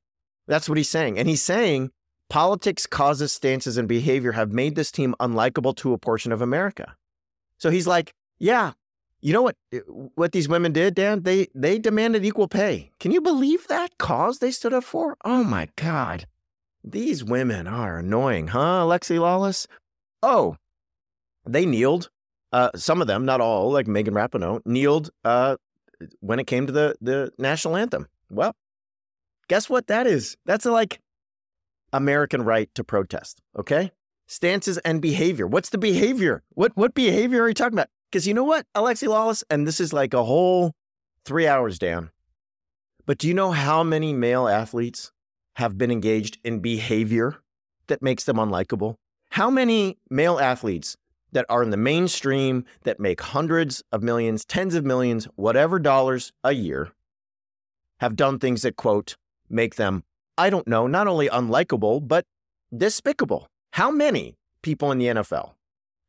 That's 0.46 0.68
what 0.68 0.78
he's 0.78 0.88
saying. 0.88 1.18
And 1.18 1.28
he's 1.28 1.42
saying 1.42 1.90
politics, 2.28 2.86
causes, 2.86 3.32
stances, 3.32 3.76
and 3.76 3.88
behavior 3.88 4.32
have 4.32 4.52
made 4.52 4.74
this 4.74 4.90
team 4.90 5.14
unlikable 5.20 5.74
to 5.76 5.92
a 5.92 5.98
portion 5.98 6.32
of 6.32 6.42
America. 6.42 6.96
So 7.58 7.70
he's 7.70 7.86
like, 7.86 8.12
yeah, 8.38 8.72
you 9.20 9.32
know 9.32 9.42
what 9.42 9.56
eh, 9.72 9.80
what 9.86 10.32
these 10.32 10.48
women 10.48 10.72
did, 10.72 10.94
Dan? 10.94 11.22
They 11.22 11.48
they 11.54 11.78
demanded 11.78 12.24
equal 12.24 12.48
pay. 12.48 12.90
Can 13.00 13.12
you 13.12 13.20
believe 13.20 13.66
that 13.68 13.98
cause 13.98 14.38
they 14.38 14.50
stood 14.50 14.74
up 14.74 14.84
for? 14.84 15.16
Oh 15.24 15.42
my 15.42 15.68
God. 15.76 16.26
These 16.84 17.24
women 17.24 17.66
are 17.66 17.98
annoying, 17.98 18.48
huh, 18.48 18.84
Alexi 18.84 19.18
Lalas? 19.18 19.66
Oh, 20.22 20.56
they 21.44 21.66
kneeled. 21.66 22.10
Uh, 22.52 22.70
some 22.76 23.00
of 23.00 23.08
them, 23.08 23.24
not 23.24 23.40
all, 23.40 23.72
like 23.72 23.88
Megan 23.88 24.14
Rapinoe, 24.14 24.64
kneeled 24.64 25.10
uh, 25.24 25.56
when 26.20 26.38
it 26.38 26.46
came 26.46 26.66
to 26.66 26.72
the, 26.72 26.94
the 27.00 27.32
national 27.38 27.76
anthem. 27.76 28.06
Well, 28.30 28.54
guess 29.48 29.68
what 29.70 29.86
that 29.86 30.06
is? 30.06 30.36
That's 30.44 30.66
a, 30.66 30.72
like 30.72 31.00
American 31.92 32.42
right 32.42 32.68
to 32.74 32.84
protest, 32.84 33.40
okay? 33.58 33.92
Stances 34.26 34.78
and 34.78 35.00
behavior. 35.00 35.46
What's 35.46 35.70
the 35.70 35.78
behavior? 35.78 36.42
What 36.50 36.76
what 36.76 36.94
behavior 36.94 37.42
are 37.42 37.48
you 37.48 37.54
talking 37.54 37.78
about? 37.78 37.88
Because 38.10 38.26
you 38.26 38.34
know 38.34 38.44
what, 38.44 38.66
Alexi 38.74 39.08
Lalas, 39.08 39.42
and 39.50 39.66
this 39.66 39.80
is 39.80 39.92
like 39.92 40.14
a 40.14 40.24
whole 40.24 40.72
three 41.24 41.46
hours 41.46 41.78
down. 41.78 42.10
But 43.04 43.18
do 43.18 43.28
you 43.28 43.34
know 43.34 43.52
how 43.52 43.82
many 43.82 44.12
male 44.12 44.48
athletes 44.48 45.12
have 45.54 45.78
been 45.78 45.90
engaged 45.90 46.38
in 46.44 46.58
behavior 46.58 47.36
that 47.86 48.02
makes 48.02 48.24
them 48.24 48.36
unlikable? 48.36 48.96
How 49.30 49.48
many 49.48 49.98
male 50.10 50.40
athletes 50.40 50.96
that 51.32 51.46
are 51.48 51.62
in 51.62 51.70
the 51.70 51.76
mainstream 51.76 52.64
that 52.82 52.98
make 52.98 53.20
hundreds 53.20 53.82
of 53.92 54.02
millions, 54.02 54.44
tens 54.44 54.74
of 54.74 54.84
millions, 54.84 55.26
whatever 55.36 55.78
dollars 55.78 56.32
a 56.42 56.52
year 56.52 56.92
have 58.00 58.16
done 58.16 58.38
things 58.38 58.62
that, 58.62 58.76
quote, 58.76 59.16
make 59.48 59.76
them, 59.76 60.04
I 60.38 60.50
don't 60.50 60.66
know, 60.66 60.86
not 60.86 61.08
only 61.08 61.28
unlikable, 61.28 62.06
but 62.06 62.24
despicable? 62.76 63.48
How 63.72 63.90
many 63.90 64.36
people 64.62 64.90
in 64.90 64.98
the 64.98 65.06
NFL 65.06 65.52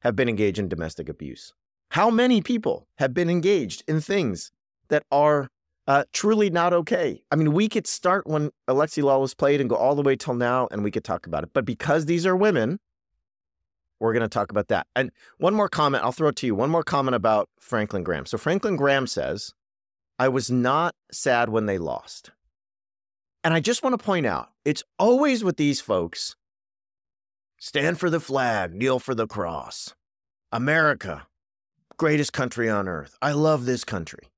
have 0.01 0.15
been 0.15 0.29
engaged 0.29 0.59
in 0.59 0.67
domestic 0.67 1.09
abuse? 1.09 1.53
How 1.91 2.09
many 2.09 2.41
people 2.41 2.87
have 2.97 3.13
been 3.13 3.29
engaged 3.29 3.83
in 3.87 4.01
things 4.01 4.51
that 4.89 5.03
are 5.11 5.49
uh, 5.87 6.03
truly 6.11 6.49
not 6.49 6.73
okay? 6.73 7.23
I 7.31 7.35
mean, 7.35 7.53
we 7.53 7.69
could 7.69 7.87
start 7.87 8.27
when 8.27 8.51
Alexi 8.67 9.01
Lalas 9.01 9.35
played 9.35 9.61
and 9.61 9.69
go 9.69 9.75
all 9.75 9.95
the 9.95 10.01
way 10.01 10.15
till 10.15 10.33
now, 10.33 10.67
and 10.71 10.83
we 10.83 10.91
could 10.91 11.03
talk 11.03 11.25
about 11.25 11.43
it. 11.43 11.49
But 11.53 11.65
because 11.65 12.05
these 12.05 12.25
are 12.25 12.35
women, 12.35 12.79
we're 13.99 14.13
going 14.13 14.21
to 14.21 14.27
talk 14.27 14.51
about 14.51 14.67
that. 14.67 14.87
And 14.95 15.11
one 15.37 15.53
more 15.53 15.69
comment, 15.69 16.03
I'll 16.03 16.11
throw 16.11 16.29
it 16.29 16.35
to 16.37 16.45
you. 16.45 16.55
One 16.55 16.69
more 16.69 16.83
comment 16.83 17.15
about 17.15 17.49
Franklin 17.59 18.03
Graham. 18.03 18.25
So 18.25 18.37
Franklin 18.37 18.75
Graham 18.75 19.07
says, 19.07 19.53
I 20.19 20.29
was 20.29 20.51
not 20.51 20.95
sad 21.11 21.49
when 21.49 21.65
they 21.65 21.77
lost. 21.77 22.31
And 23.43 23.53
I 23.53 23.59
just 23.59 23.83
want 23.83 23.97
to 23.97 24.03
point 24.03 24.25
out, 24.25 24.49
it's 24.65 24.83
always 24.99 25.43
with 25.43 25.57
these 25.57 25.79
folks 25.79 26.35
stand 27.59 27.99
for 27.99 28.09
the 28.09 28.19
flag, 28.19 28.73
kneel 28.73 28.99
for 28.99 29.15
the 29.15 29.27
cross. 29.27 29.95
America, 30.51 31.27
greatest 31.97 32.33
country 32.33 32.69
on 32.69 32.87
earth. 32.87 33.17
I 33.21 33.31
love 33.31 33.65
this 33.65 33.83
country. 33.83 34.29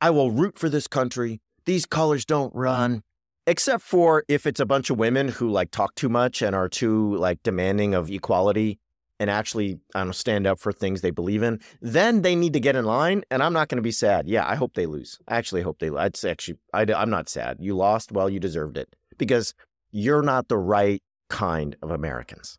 I 0.00 0.10
will 0.10 0.30
root 0.30 0.58
for 0.58 0.68
this 0.68 0.86
country. 0.86 1.40
These 1.64 1.86
colors 1.86 2.24
don't 2.24 2.54
run 2.54 3.02
except 3.46 3.82
for 3.82 4.24
if 4.28 4.46
it's 4.46 4.60
a 4.60 4.66
bunch 4.66 4.90
of 4.90 4.98
women 4.98 5.28
who 5.28 5.50
like 5.50 5.70
talk 5.70 5.94
too 5.94 6.08
much 6.08 6.42
and 6.42 6.54
are 6.54 6.68
too 6.68 7.16
like 7.16 7.42
demanding 7.42 7.94
of 7.94 8.10
equality 8.10 8.78
and 9.20 9.30
actually 9.30 9.78
I 9.94 10.02
know, 10.02 10.12
stand 10.12 10.46
up 10.46 10.58
for 10.58 10.72
things 10.72 11.02
they 11.02 11.10
believe 11.10 11.42
in, 11.42 11.60
then 11.80 12.22
they 12.22 12.34
need 12.34 12.54
to 12.54 12.60
get 12.60 12.74
in 12.74 12.86
line. 12.86 13.22
And 13.30 13.42
I'm 13.42 13.52
not 13.52 13.68
going 13.68 13.76
to 13.76 13.82
be 13.82 13.92
sad. 13.92 14.26
Yeah, 14.26 14.48
I 14.48 14.56
hope 14.56 14.74
they 14.74 14.86
lose. 14.86 15.20
I 15.28 15.36
actually 15.36 15.62
hope 15.62 15.78
they. 15.78 15.90
I'd 15.90 16.24
actually, 16.24 16.58
I, 16.72 16.86
I'm 16.96 17.10
not 17.10 17.28
sad. 17.28 17.58
You 17.60 17.76
lost. 17.76 18.10
Well, 18.10 18.30
you 18.30 18.40
deserved 18.40 18.78
it 18.78 18.96
because 19.18 19.54
you're 19.92 20.22
not 20.22 20.48
the 20.48 20.58
right 20.58 21.02
kind 21.28 21.76
of 21.82 21.90
Americans. 21.90 22.58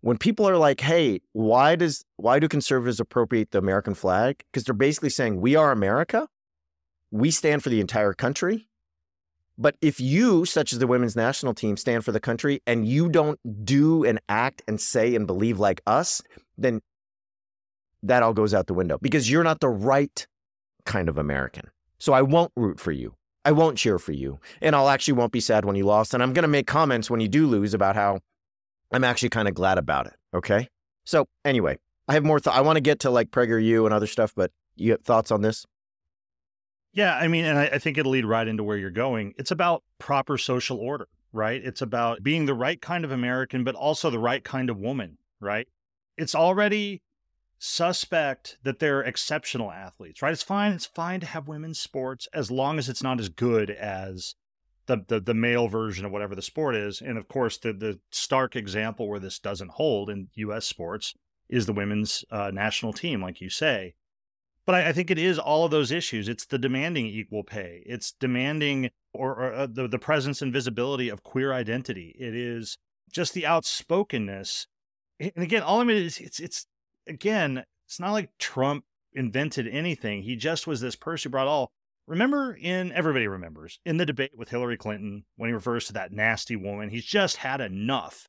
When 0.00 0.16
people 0.16 0.48
are 0.48 0.56
like, 0.56 0.80
"Hey, 0.80 1.20
why 1.32 1.76
does 1.76 2.04
why 2.16 2.38
do 2.38 2.48
conservatives 2.48 3.00
appropriate 3.00 3.50
the 3.50 3.58
American 3.58 3.94
flag?" 3.94 4.44
Because 4.50 4.64
they're 4.64 4.74
basically 4.74 5.10
saying 5.10 5.40
we 5.40 5.54
are 5.54 5.70
America. 5.70 6.28
We 7.10 7.30
stand 7.30 7.62
for 7.62 7.68
the 7.68 7.80
entire 7.80 8.14
country 8.14 8.67
but 9.58 9.76
if 9.80 10.00
you, 10.00 10.44
such 10.44 10.72
as 10.72 10.78
the 10.78 10.86
women's 10.86 11.16
national 11.16 11.52
team, 11.52 11.76
stand 11.76 12.04
for 12.04 12.12
the 12.12 12.20
country 12.20 12.62
and 12.66 12.86
you 12.86 13.08
don't 13.08 13.40
do 13.64 14.04
and 14.04 14.20
act 14.28 14.62
and 14.68 14.80
say 14.80 15.16
and 15.16 15.26
believe 15.26 15.58
like 15.58 15.80
us, 15.86 16.22
then 16.56 16.80
that 18.04 18.22
all 18.22 18.32
goes 18.32 18.54
out 18.54 18.68
the 18.68 18.74
window 18.74 18.98
because 19.02 19.28
you're 19.28 19.42
not 19.42 19.58
the 19.58 19.68
right 19.68 20.26
kind 20.86 21.08
of 21.08 21.18
American. 21.18 21.64
So 21.98 22.12
I 22.12 22.22
won't 22.22 22.52
root 22.56 22.78
for 22.78 22.92
you. 22.92 23.14
I 23.44 23.50
won't 23.50 23.78
cheer 23.78 23.98
for 23.98 24.12
you. 24.12 24.38
And 24.60 24.76
I'll 24.76 24.88
actually 24.88 25.14
won't 25.14 25.32
be 25.32 25.40
sad 25.40 25.64
when 25.64 25.74
you 25.74 25.84
lost. 25.84 26.14
And 26.14 26.22
I'm 26.22 26.32
going 26.32 26.42
to 26.42 26.48
make 26.48 26.66
comments 26.66 27.10
when 27.10 27.20
you 27.20 27.28
do 27.28 27.46
lose 27.46 27.74
about 27.74 27.96
how 27.96 28.20
I'm 28.92 29.04
actually 29.04 29.30
kind 29.30 29.48
of 29.48 29.54
glad 29.54 29.78
about 29.78 30.06
it. 30.06 30.14
Okay. 30.34 30.68
So 31.04 31.26
anyway, 31.44 31.78
I 32.06 32.14
have 32.14 32.24
more. 32.24 32.40
I 32.46 32.60
want 32.60 32.76
to 32.76 32.80
get 32.80 33.00
to 33.00 33.10
like 33.10 33.30
PragerU 33.30 33.84
and 33.86 33.94
other 33.94 34.06
stuff, 34.06 34.32
but 34.36 34.52
you 34.76 34.92
have 34.92 35.02
thoughts 35.02 35.30
on 35.30 35.42
this? 35.42 35.66
Yeah, 36.92 37.14
I 37.16 37.28
mean, 37.28 37.44
and 37.44 37.58
I, 37.58 37.66
I 37.66 37.78
think 37.78 37.98
it'll 37.98 38.12
lead 38.12 38.24
right 38.24 38.48
into 38.48 38.64
where 38.64 38.76
you're 38.76 38.90
going. 38.90 39.34
It's 39.38 39.50
about 39.50 39.82
proper 39.98 40.38
social 40.38 40.78
order, 40.78 41.08
right? 41.32 41.62
It's 41.62 41.82
about 41.82 42.22
being 42.22 42.46
the 42.46 42.54
right 42.54 42.80
kind 42.80 43.04
of 43.04 43.12
American, 43.12 43.62
but 43.64 43.74
also 43.74 44.10
the 44.10 44.18
right 44.18 44.42
kind 44.42 44.70
of 44.70 44.78
woman, 44.78 45.18
right? 45.40 45.68
It's 46.16 46.34
already 46.34 47.02
suspect 47.58 48.58
that 48.62 48.78
they're 48.78 49.02
exceptional 49.02 49.70
athletes, 49.70 50.22
right? 50.22 50.32
It's 50.32 50.42
fine. 50.42 50.72
It's 50.72 50.86
fine 50.86 51.20
to 51.20 51.26
have 51.26 51.48
women's 51.48 51.78
sports 51.78 52.28
as 52.32 52.50
long 52.50 52.78
as 52.78 52.88
it's 52.88 53.02
not 53.02 53.20
as 53.20 53.28
good 53.28 53.70
as 53.70 54.34
the, 54.86 55.04
the, 55.06 55.20
the 55.20 55.34
male 55.34 55.68
version 55.68 56.04
of 56.04 56.12
whatever 56.12 56.34
the 56.34 56.42
sport 56.42 56.74
is. 56.74 57.00
And 57.00 57.18
of 57.18 57.28
course, 57.28 57.58
the 57.58 57.72
the 57.72 58.00
stark 58.10 58.56
example 58.56 59.08
where 59.08 59.20
this 59.20 59.38
doesn't 59.38 59.72
hold 59.72 60.08
in 60.08 60.28
U.S. 60.34 60.66
sports 60.66 61.14
is 61.48 61.66
the 61.66 61.72
women's 61.72 62.24
uh, 62.30 62.50
national 62.52 62.92
team, 62.92 63.22
like 63.22 63.40
you 63.40 63.50
say. 63.50 63.94
But 64.68 64.74
I, 64.74 64.88
I, 64.90 64.92
think 64.92 65.10
it 65.10 65.18
is 65.18 65.38
all 65.38 65.64
of 65.64 65.70
those 65.70 65.90
issues. 65.90 66.28
It's 66.28 66.44
the 66.44 66.58
demanding 66.58 67.06
equal 67.06 67.42
pay. 67.42 67.82
It's 67.86 68.12
demanding 68.12 68.90
or, 69.14 69.30
or 69.30 69.54
uh, 69.54 69.66
the, 69.66 69.88
the 69.88 69.98
presence 69.98 70.42
and 70.42 70.52
visibility 70.52 71.08
of 71.08 71.22
queer 71.22 71.54
identity. 71.54 72.14
It 72.18 72.36
is 72.36 72.76
just 73.10 73.32
the 73.32 73.46
outspokenness. 73.46 74.66
And 75.18 75.32
again, 75.38 75.62
all 75.62 75.80
I 75.80 75.84
mean 75.84 75.96
is 75.96 76.18
it's 76.18 76.38
it's 76.38 76.66
again, 77.06 77.64
it's 77.86 77.98
not 77.98 78.12
like 78.12 78.28
Trump 78.38 78.84
invented 79.14 79.66
anything. 79.66 80.24
He 80.24 80.36
just 80.36 80.66
was 80.66 80.82
this 80.82 80.96
person 80.96 81.30
who 81.30 81.32
brought 81.32 81.48
all. 81.48 81.70
Remember 82.06 82.52
in 82.54 82.92
everybody 82.92 83.26
remembers 83.26 83.80
in 83.86 83.96
the 83.96 84.04
debate 84.04 84.32
with 84.36 84.50
Hillary 84.50 84.76
Clinton 84.76 85.24
when 85.36 85.48
he 85.48 85.54
refers 85.54 85.86
to 85.86 85.94
that 85.94 86.12
nasty 86.12 86.56
woman, 86.56 86.90
he's 86.90 87.06
just 87.06 87.38
had 87.38 87.62
enough 87.62 88.28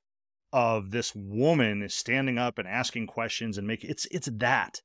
of 0.54 0.92
this 0.92 1.14
woman 1.14 1.90
standing 1.90 2.38
up 2.38 2.58
and 2.58 2.66
asking 2.66 3.08
questions 3.08 3.58
and 3.58 3.68
making 3.68 3.90
it's 3.90 4.06
it's 4.10 4.30
that 4.32 4.80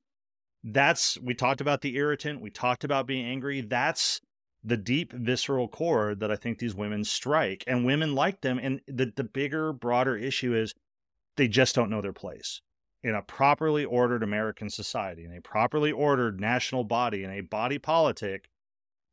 that's 0.65 1.19
we 1.21 1.35
talked 1.35 1.61
about 1.61 1.83
the 1.83 1.97
irritant, 1.97 2.41
we 2.41 2.51
talked 2.51 2.85
about 2.85 3.07
being 3.07 3.27
angry. 3.27 3.61
That's 3.61 4.21
the 4.65 4.79
deep 4.79 5.13
visceral 5.13 5.69
chord 5.69 6.21
that 6.21 6.33
I 6.33 6.37
think 6.37 6.59
these 6.59 6.75
women 6.75 7.05
strike. 7.05 7.63
And 7.67 7.85
women 7.85 8.15
like 8.15 8.41
them. 8.41 8.59
And 8.59 8.81
the, 8.89 9.13
the 9.15 9.25
bigger, 9.25 9.73
broader 9.75 10.17
issue 10.17 10.55
is 10.55 10.75
they 11.37 11.49
just 11.49 11.75
don't 11.75 11.91
know 11.91 12.01
their 12.01 12.15
place. 12.15 12.63
In 13.03 13.15
a 13.15 13.21
properly 13.21 13.85
ordered 13.85 14.23
American 14.23 14.71
society, 14.71 15.25
in 15.25 15.37
a 15.37 15.43
properly 15.43 15.93
ordered 15.93 16.41
national 16.41 16.85
body, 16.85 17.23
in 17.23 17.31
a 17.31 17.43
body 17.43 17.79
politic, 17.79 18.49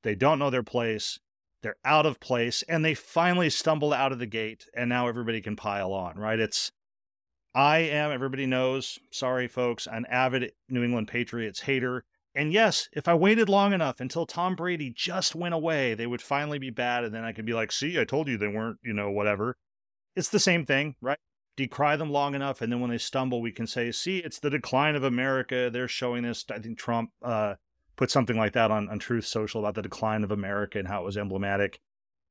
they 0.03 0.15
don't 0.15 0.39
know 0.39 0.49
their 0.49 0.63
place. 0.63 1.19
They're 1.61 1.75
out 1.83 2.05
of 2.05 2.21
place 2.21 2.63
and 2.69 2.83
they 2.83 2.93
finally 2.93 3.49
stumble 3.49 3.93
out 3.93 4.13
of 4.13 4.19
the 4.19 4.25
gate 4.25 4.67
and 4.73 4.89
now 4.89 5.07
everybody 5.07 5.41
can 5.41 5.57
pile 5.57 5.91
on, 5.91 6.17
right? 6.17 6.39
It's 6.39 6.71
I 7.53 7.79
am, 7.79 8.11
everybody 8.11 8.45
knows, 8.45 8.97
sorry 9.11 9.47
folks, 9.47 9.85
an 9.85 10.05
avid 10.09 10.53
New 10.69 10.83
England 10.83 11.09
Patriots 11.09 11.61
hater. 11.61 12.05
And 12.33 12.53
yes, 12.53 12.87
if 12.93 13.09
I 13.09 13.13
waited 13.13 13.49
long 13.49 13.73
enough 13.73 13.99
until 13.99 14.25
Tom 14.25 14.55
Brady 14.55 14.93
just 14.95 15.35
went 15.35 15.53
away, 15.53 15.93
they 15.93 16.07
would 16.07 16.21
finally 16.21 16.59
be 16.59 16.69
bad. 16.69 17.03
And 17.03 17.13
then 17.13 17.25
I 17.25 17.33
could 17.33 17.45
be 17.45 17.53
like, 17.53 17.73
see, 17.73 17.99
I 17.99 18.05
told 18.05 18.29
you 18.29 18.37
they 18.37 18.47
weren't, 18.47 18.77
you 18.83 18.93
know, 18.93 19.11
whatever. 19.11 19.57
It's 20.15 20.29
the 20.29 20.39
same 20.39 20.65
thing, 20.65 20.95
right? 21.01 21.17
Decry 21.57 21.97
them 21.97 22.09
long 22.09 22.35
enough. 22.35 22.61
And 22.61 22.71
then 22.71 22.79
when 22.79 22.89
they 22.89 22.97
stumble, 22.97 23.41
we 23.41 23.51
can 23.51 23.67
say, 23.67 23.91
see, 23.91 24.19
it's 24.19 24.39
the 24.39 24.49
decline 24.49 24.95
of 24.95 25.03
America. 25.03 25.69
They're 25.69 25.89
showing 25.89 26.23
this. 26.23 26.45
I 26.49 26.59
think 26.59 26.77
Trump 26.77 27.09
uh, 27.21 27.55
put 27.97 28.09
something 28.09 28.37
like 28.37 28.53
that 28.53 28.71
on, 28.71 28.87
on 28.87 28.99
Truth 28.99 29.25
Social 29.25 29.59
about 29.59 29.75
the 29.75 29.81
decline 29.81 30.23
of 30.23 30.31
America 30.31 30.79
and 30.79 30.87
how 30.87 31.01
it 31.01 31.05
was 31.05 31.17
emblematic. 31.17 31.81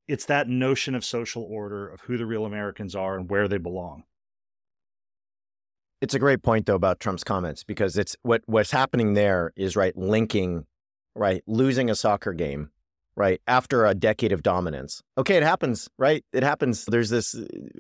It's 0.09 0.25
that 0.25 0.49
notion 0.49 0.95
of 0.95 1.05
social 1.05 1.43
order, 1.43 1.87
of 1.87 2.01
who 2.01 2.17
the 2.17 2.27
real 2.27 2.47
Americans 2.47 2.95
are 2.95 3.19
and 3.19 3.29
where 3.29 3.49
they 3.49 3.59
belong. 3.59 4.05
It's 6.01 6.15
a 6.15 6.19
great 6.19 6.43
point 6.43 6.67
though 6.67 6.75
about 6.75 7.01
Trump's 7.01 7.25
comments 7.25 7.65
because 7.65 7.99
it's 7.99 8.17
what 8.23 8.43
what's 8.47 8.71
happening 8.71 9.15
there 9.15 9.53
is 9.57 9.77
right 9.77 9.97
linking 9.97 10.67
right 11.15 11.43
losing 11.47 11.91
a 11.91 11.95
soccer 11.95 12.33
game 12.33 12.71
right 13.17 13.41
after 13.47 13.85
a 13.85 13.95
decade 13.95 14.33
of 14.33 14.43
dominance. 14.43 15.03
Okay, 15.19 15.37
it 15.37 15.43
happens, 15.43 15.89
right? 15.99 16.25
It 16.33 16.43
happens. 16.43 16.85
There's 16.87 17.11
this 17.11 17.37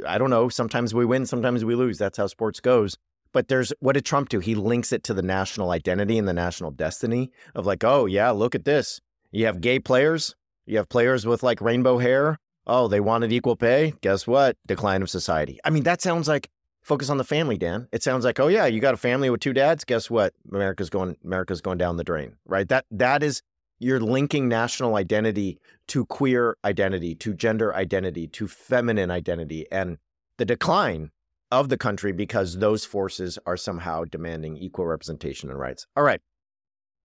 I 0.06 0.18
don't 0.18 0.30
know, 0.30 0.48
sometimes 0.48 0.92
we 0.92 1.04
win, 1.06 1.24
sometimes 1.26 1.64
we 1.64 1.74
lose. 1.74 1.98
That's 1.98 2.18
how 2.18 2.26
sports 2.26 2.60
goes. 2.60 2.96
But 3.32 3.48
there's 3.48 3.72
what 3.80 3.92
did 3.92 4.04
Trump 4.04 4.28
do? 4.28 4.40
He 4.40 4.54
links 4.54 4.92
it 4.92 5.02
to 5.04 5.14
the 5.14 5.22
national 5.22 5.70
identity 5.70 6.18
and 6.18 6.28
the 6.28 6.34
national 6.34 6.72
destiny 6.72 7.30
of 7.54 7.64
like, 7.64 7.84
"Oh, 7.84 8.06
yeah, 8.06 8.30
look 8.30 8.54
at 8.54 8.64
this. 8.64 9.00
You 9.30 9.46
have 9.46 9.60
gay 9.60 9.78
players, 9.78 10.34
you 10.66 10.76
have 10.76 10.88
players 10.88 11.26
with 11.26 11.42
like 11.42 11.60
rainbow 11.60 11.98
hair. 11.98 12.38
Oh, 12.66 12.86
they 12.88 13.00
wanted 13.00 13.32
equal 13.32 13.56
pay. 13.56 13.94
Guess 14.00 14.26
what? 14.26 14.56
Decline 14.66 15.02
of 15.02 15.10
society. 15.10 15.58
I 15.64 15.70
mean, 15.70 15.82
that 15.84 16.02
sounds 16.02 16.28
like 16.28 16.48
focus 16.82 17.10
on 17.10 17.18
the 17.18 17.24
family, 17.24 17.56
Dan. 17.56 17.88
It 17.92 18.02
sounds 18.02 18.24
like, 18.24 18.40
oh 18.40 18.48
yeah, 18.48 18.66
you 18.66 18.80
got 18.80 18.94
a 18.94 18.98
family 18.98 19.30
with 19.30 19.40
two 19.40 19.52
dads. 19.52 19.84
Guess 19.84 20.10
what? 20.10 20.34
America's 20.50 20.90
going 20.90 21.16
America's 21.24 21.60
going 21.60 21.78
down 21.78 21.96
the 21.96 22.04
drain, 22.04 22.36
right? 22.46 22.68
That 22.68 22.86
that 22.90 23.22
is 23.22 23.42
you're 23.78 24.00
linking 24.00 24.48
national 24.48 24.94
identity 24.96 25.58
to 25.88 26.04
queer 26.06 26.56
identity, 26.64 27.14
to 27.16 27.34
gender 27.34 27.74
identity, 27.74 28.26
to 28.28 28.46
feminine 28.46 29.10
identity, 29.10 29.66
and 29.72 29.98
the 30.36 30.44
decline 30.44 31.10
of 31.50 31.68
the 31.68 31.76
country 31.76 32.12
because 32.12 32.58
those 32.58 32.84
forces 32.84 33.38
are 33.46 33.56
somehow 33.56 34.04
demanding 34.04 34.56
equal 34.56 34.86
representation 34.86 35.50
and 35.50 35.58
rights. 35.58 35.86
All 35.96 36.04
right. 36.04 36.20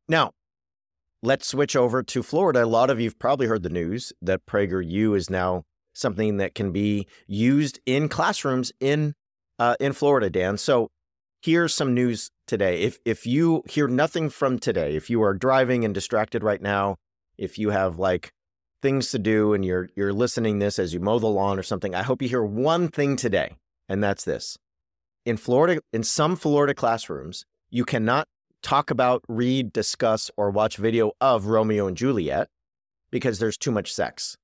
Now, 0.08 0.32
let's 1.24 1.48
switch 1.48 1.76
over 1.76 2.04
to 2.04 2.22
Florida. 2.22 2.64
A 2.64 2.66
lot 2.66 2.90
of 2.90 3.00
you've 3.00 3.18
probably 3.18 3.48
heard 3.48 3.64
the 3.64 3.70
news 3.70 4.14
that 4.22 4.46
PragerU 4.46 5.18
is 5.18 5.30
now 5.30 5.64
something 5.94 6.38
that 6.38 6.54
can 6.54 6.72
be 6.72 7.08
used 7.26 7.80
in 7.86 8.08
classrooms 8.10 8.72
in 8.80 9.16
uh, 9.60 9.76
in 9.80 9.94
Florida, 9.94 10.30
Dan. 10.30 10.58
So 10.58 10.90
here's 11.42 11.74
some 11.74 11.94
news 11.94 12.32
today. 12.48 12.82
If 12.82 13.00
if 13.06 13.26
you 13.26 13.64
hear 13.68 13.88
nothing 13.88 14.30
from 14.30 14.60
today, 14.60 14.96
if 14.96 15.10
you 15.10 15.22
are 15.24 15.34
driving 15.34 15.86
and 15.86 15.94
distracted 15.94 16.44
right 16.44 16.62
now, 16.62 16.98
if 17.38 17.58
you 17.58 17.70
have 17.70 18.00
like 18.00 18.32
things 18.82 19.12
to 19.12 19.20
do 19.20 19.54
and 19.54 19.64
you're 19.64 19.90
you're 19.96 20.14
listening 20.14 20.60
this 20.60 20.80
as 20.80 20.94
you 20.94 21.00
mow 21.00 21.20
the 21.20 21.28
lawn 21.28 21.60
or 21.60 21.64
something, 21.64 21.96
I 21.96 22.04
hope 22.04 22.22
you 22.22 22.30
hear 22.30 22.44
one 22.44 22.90
thing 22.90 23.16
today, 23.16 23.58
and 23.88 24.04
that's 24.04 24.24
this. 24.24 24.58
In 25.26 25.38
Florida, 25.38 25.82
in 25.92 26.04
some 26.04 26.36
Florida 26.36 26.74
classrooms, 26.74 27.46
you 27.70 27.84
cannot 27.84 28.28
talk 28.62 28.90
about, 28.90 29.24
read, 29.28 29.72
discuss, 29.74 30.32
or 30.38 30.50
watch 30.50 30.78
video 30.78 31.12
of 31.22 31.46
Romeo 31.46 31.88
and 31.88 31.98
Juliet 31.98 32.48
because 33.12 33.40
there's 33.40 33.58
too 33.58 33.72
much 33.72 33.94
sex. 33.94 34.38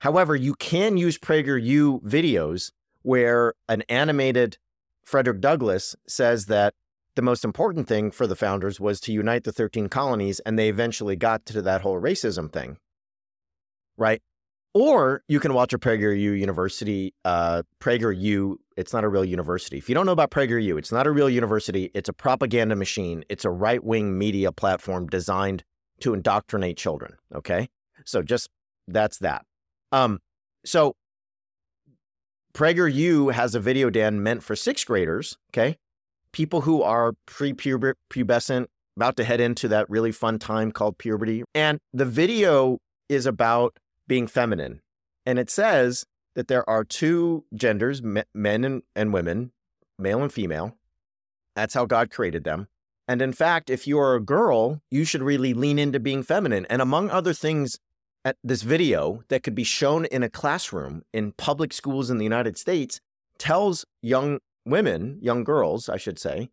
However, 0.00 0.34
you 0.34 0.54
can 0.54 0.96
use 0.96 1.18
PragerU 1.18 2.02
videos 2.02 2.70
where 3.02 3.54
an 3.68 3.82
animated 3.88 4.58
Frederick 5.04 5.40
Douglass 5.40 5.96
says 6.06 6.46
that 6.46 6.74
the 7.14 7.22
most 7.22 7.44
important 7.44 7.88
thing 7.88 8.10
for 8.10 8.26
the 8.26 8.36
founders 8.36 8.80
was 8.80 9.00
to 9.00 9.12
unite 9.12 9.44
the 9.44 9.52
13 9.52 9.88
colonies, 9.88 10.40
and 10.40 10.58
they 10.58 10.68
eventually 10.68 11.16
got 11.16 11.44
to 11.46 11.62
that 11.62 11.82
whole 11.82 12.00
racism 12.00 12.50
thing. 12.50 12.78
Right? 13.98 14.22
Or 14.74 15.22
you 15.28 15.38
can 15.38 15.52
watch 15.52 15.74
a 15.74 15.78
PragerU 15.78 16.38
University, 16.38 17.12
uh, 17.26 17.62
PragerU 17.78 18.56
it's 18.76 18.92
not 18.92 19.04
a 19.04 19.08
real 19.08 19.24
university. 19.24 19.78
If 19.78 19.88
you 19.88 19.94
don't 19.94 20.06
know 20.06 20.12
about 20.12 20.30
PragerU, 20.30 20.78
it's 20.78 20.92
not 20.92 21.06
a 21.06 21.10
real 21.10 21.28
university. 21.28 21.90
It's 21.94 22.08
a 22.08 22.12
propaganda 22.12 22.76
machine. 22.76 23.24
It's 23.28 23.44
a 23.44 23.50
right 23.50 23.82
wing 23.82 24.18
media 24.18 24.52
platform 24.52 25.06
designed 25.06 25.64
to 26.00 26.14
indoctrinate 26.14 26.76
children. 26.76 27.16
Okay, 27.34 27.68
so 28.04 28.22
just 28.22 28.48
that's 28.88 29.18
that. 29.18 29.44
Um, 29.92 30.20
so 30.64 30.96
PragerU 32.54 33.32
has 33.32 33.54
a 33.54 33.60
video, 33.60 33.90
Dan, 33.90 34.22
meant 34.22 34.42
for 34.42 34.54
sixth 34.56 34.86
graders. 34.86 35.38
Okay, 35.50 35.76
people 36.32 36.62
who 36.62 36.82
are 36.82 37.14
pre-pubescent, 37.26 38.66
about 38.96 39.16
to 39.16 39.24
head 39.24 39.40
into 39.40 39.68
that 39.68 39.88
really 39.88 40.12
fun 40.12 40.38
time 40.38 40.70
called 40.70 40.98
puberty, 40.98 41.44
and 41.54 41.78
the 41.92 42.04
video 42.04 42.78
is 43.08 43.26
about 43.26 43.78
being 44.06 44.26
feminine, 44.26 44.80
and 45.24 45.38
it 45.38 45.48
says 45.48 46.04
that 46.34 46.48
there 46.48 46.68
are 46.68 46.84
two 46.84 47.44
genders, 47.54 48.02
men 48.02 48.64
and, 48.64 48.82
and 48.96 49.12
women, 49.12 49.52
male 49.98 50.22
and 50.22 50.32
female. 50.32 50.76
That's 51.54 51.74
how 51.74 51.84
God 51.84 52.10
created 52.10 52.44
them. 52.44 52.68
And 53.06 53.20
in 53.20 53.32
fact, 53.32 53.68
if 53.68 53.86
you 53.86 53.98
are 53.98 54.14
a 54.14 54.20
girl, 54.20 54.80
you 54.90 55.04
should 55.04 55.22
really 55.22 55.52
lean 55.52 55.78
into 55.78 56.00
being 56.00 56.22
feminine. 56.22 56.66
And 56.70 56.80
among 56.80 57.10
other 57.10 57.34
things, 57.34 57.78
at 58.24 58.36
this 58.42 58.62
video 58.62 59.22
that 59.28 59.42
could 59.42 59.54
be 59.54 59.64
shown 59.64 60.04
in 60.06 60.22
a 60.22 60.30
classroom 60.30 61.02
in 61.12 61.32
public 61.32 61.72
schools 61.72 62.10
in 62.10 62.18
the 62.18 62.24
United 62.24 62.56
States 62.56 63.00
tells 63.38 63.84
young 64.00 64.38
women, 64.64 65.18
young 65.20 65.44
girls, 65.44 65.88
I 65.88 65.96
should 65.96 66.18
say, 66.18 66.50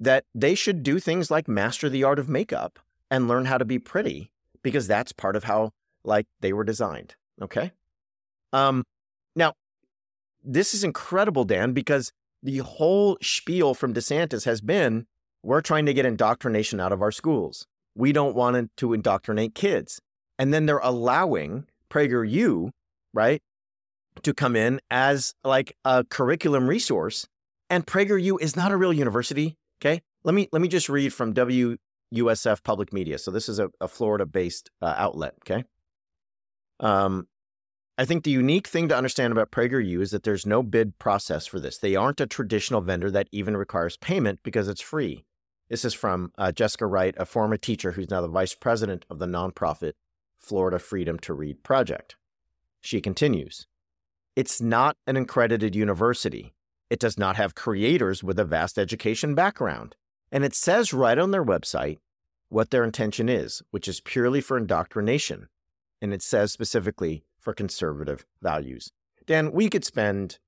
that 0.00 0.24
they 0.34 0.54
should 0.54 0.82
do 0.82 0.98
things 0.98 1.30
like 1.30 1.46
master 1.48 1.88
the 1.88 2.04
art 2.04 2.18
of 2.18 2.28
makeup 2.28 2.78
and 3.10 3.28
learn 3.28 3.44
how 3.44 3.58
to 3.58 3.64
be 3.64 3.78
pretty 3.78 4.30
because 4.62 4.86
that's 4.86 5.12
part 5.12 5.36
of 5.36 5.44
how 5.44 5.70
like 6.04 6.26
they 6.40 6.52
were 6.52 6.64
designed. 6.64 7.14
Okay. 7.40 7.72
Um, 8.52 8.84
now, 9.36 9.54
this 10.42 10.74
is 10.74 10.82
incredible, 10.82 11.44
Dan, 11.44 11.72
because 11.72 12.12
the 12.42 12.58
whole 12.58 13.16
spiel 13.22 13.74
from 13.74 13.94
DeSantis 13.94 14.44
has 14.44 14.60
been 14.60 15.06
we're 15.44 15.60
trying 15.60 15.86
to 15.86 15.94
get 15.94 16.06
indoctrination 16.06 16.80
out 16.80 16.92
of 16.92 17.02
our 17.02 17.10
schools. 17.10 17.66
We 17.94 18.12
don't 18.12 18.34
want 18.34 18.70
to 18.76 18.92
indoctrinate 18.92 19.54
kids. 19.54 20.00
And 20.38 20.52
then 20.52 20.66
they're 20.66 20.78
allowing 20.78 21.66
PragerU, 21.90 22.70
right, 23.12 23.42
to 24.22 24.34
come 24.34 24.56
in 24.56 24.80
as 24.90 25.34
like 25.44 25.76
a 25.84 26.04
curriculum 26.04 26.68
resource. 26.68 27.26
And 27.70 27.86
PragerU 27.86 28.40
is 28.40 28.56
not 28.56 28.72
a 28.72 28.76
real 28.76 28.92
university. 28.92 29.56
Okay. 29.80 30.02
Let 30.24 30.34
me 30.34 30.48
let 30.52 30.62
me 30.62 30.68
just 30.68 30.88
read 30.88 31.12
from 31.12 31.34
WUSF 31.34 32.62
Public 32.62 32.92
Media. 32.92 33.18
So 33.18 33.30
this 33.30 33.48
is 33.48 33.58
a, 33.58 33.70
a 33.80 33.88
Florida-based 33.88 34.70
uh, 34.80 34.94
outlet. 34.96 35.34
Okay. 35.42 35.64
Um, 36.80 37.26
I 37.98 38.04
think 38.04 38.24
the 38.24 38.30
unique 38.30 38.68
thing 38.68 38.88
to 38.88 38.96
understand 38.96 39.32
about 39.32 39.50
PragerU 39.50 40.00
is 40.00 40.12
that 40.12 40.22
there's 40.22 40.46
no 40.46 40.62
bid 40.62 40.98
process 40.98 41.46
for 41.46 41.60
this. 41.60 41.78
They 41.78 41.94
aren't 41.94 42.20
a 42.20 42.26
traditional 42.26 42.80
vendor 42.80 43.10
that 43.10 43.28
even 43.32 43.56
requires 43.56 43.96
payment 43.96 44.40
because 44.42 44.68
it's 44.68 44.80
free. 44.80 45.24
This 45.68 45.84
is 45.84 45.94
from 45.94 46.32
uh, 46.38 46.52
Jessica 46.52 46.86
Wright, 46.86 47.14
a 47.18 47.24
former 47.24 47.56
teacher 47.56 47.92
who's 47.92 48.10
now 48.10 48.20
the 48.20 48.28
vice 48.28 48.54
president 48.54 49.04
of 49.10 49.18
the 49.18 49.26
nonprofit 49.26 49.92
Florida 50.42 50.78
Freedom 50.78 51.18
to 51.20 51.32
Read 51.32 51.62
Project. 51.62 52.16
She 52.80 53.00
continues 53.00 53.66
It's 54.34 54.60
not 54.60 54.96
an 55.06 55.16
accredited 55.16 55.76
university. 55.76 56.52
It 56.90 56.98
does 56.98 57.18
not 57.18 57.36
have 57.36 57.54
creators 57.54 58.22
with 58.22 58.38
a 58.38 58.44
vast 58.44 58.78
education 58.78 59.34
background. 59.34 59.96
And 60.30 60.44
it 60.44 60.54
says 60.54 60.92
right 60.92 61.18
on 61.18 61.30
their 61.30 61.44
website 61.44 61.98
what 62.48 62.70
their 62.70 62.84
intention 62.84 63.28
is, 63.28 63.62
which 63.70 63.88
is 63.88 64.00
purely 64.00 64.40
for 64.40 64.58
indoctrination. 64.58 65.48
And 66.02 66.12
it 66.12 66.22
says 66.22 66.52
specifically 66.52 67.24
for 67.38 67.54
conservative 67.54 68.26
values. 68.42 68.92
Dan, 69.26 69.52
we 69.52 69.70
could 69.70 69.84
spend 69.84 70.38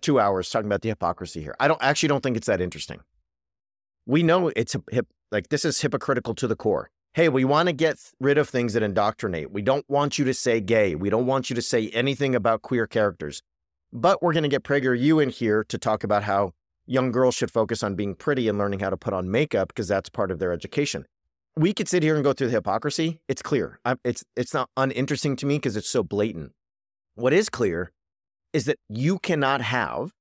two 0.00 0.20
hours 0.20 0.50
talking 0.50 0.66
about 0.66 0.82
the 0.82 0.90
hypocrisy 0.90 1.40
here. 1.40 1.56
I 1.58 1.66
don't 1.66 1.82
actually 1.82 2.08
don't 2.08 2.22
think 2.22 2.36
it's 2.36 2.46
that 2.46 2.60
interesting. 2.60 3.00
We 4.06 4.22
know 4.22 4.52
it's 4.54 4.76
hip, 4.90 5.08
like 5.32 5.48
this 5.48 5.64
is 5.64 5.80
hypocritical 5.80 6.34
to 6.36 6.46
the 6.46 6.56
core. 6.56 6.90
Hey, 7.18 7.28
we 7.28 7.44
want 7.44 7.66
to 7.66 7.72
get 7.72 7.98
rid 8.20 8.38
of 8.38 8.48
things 8.48 8.74
that 8.74 8.84
indoctrinate. 8.84 9.50
We 9.50 9.60
don't 9.60 9.84
want 9.90 10.20
you 10.20 10.24
to 10.24 10.32
say 10.32 10.60
gay. 10.60 10.94
We 10.94 11.10
don't 11.10 11.26
want 11.26 11.50
you 11.50 11.56
to 11.56 11.62
say 11.62 11.88
anything 11.88 12.32
about 12.32 12.62
queer 12.62 12.86
characters. 12.86 13.42
But 13.92 14.22
we're 14.22 14.32
going 14.32 14.44
to 14.44 14.48
get 14.48 14.62
PragerU 14.62 15.20
in 15.20 15.30
here 15.30 15.64
to 15.64 15.78
talk 15.78 16.04
about 16.04 16.22
how 16.22 16.52
young 16.86 17.10
girls 17.10 17.34
should 17.34 17.50
focus 17.50 17.82
on 17.82 17.96
being 17.96 18.14
pretty 18.14 18.46
and 18.46 18.56
learning 18.56 18.78
how 18.78 18.90
to 18.90 18.96
put 18.96 19.12
on 19.12 19.32
makeup 19.32 19.66
because 19.66 19.88
that's 19.88 20.08
part 20.08 20.30
of 20.30 20.38
their 20.38 20.52
education 20.52 21.06
we 21.56 21.74
could 21.74 21.88
sit 21.88 22.04
here 22.04 22.14
and 22.14 22.22
go 22.22 22.32
through 22.32 22.46
the 22.46 22.52
hypocrisy. 22.52 23.20
It's 23.26 23.42
clear. 23.42 23.80
I, 23.84 23.96
it's 24.04 24.22
it's 24.36 24.54
not 24.54 24.70
uninteresting 24.76 25.34
to 25.36 25.46
me 25.46 25.56
because 25.56 25.76
it's 25.76 25.90
so 25.90 26.04
blatant. 26.04 26.52
What 27.16 27.32
is 27.32 27.48
clear 27.48 27.90
is 28.52 28.66
that 28.66 28.78
you 28.88 29.18
cannot 29.18 29.60
have. 29.62 30.12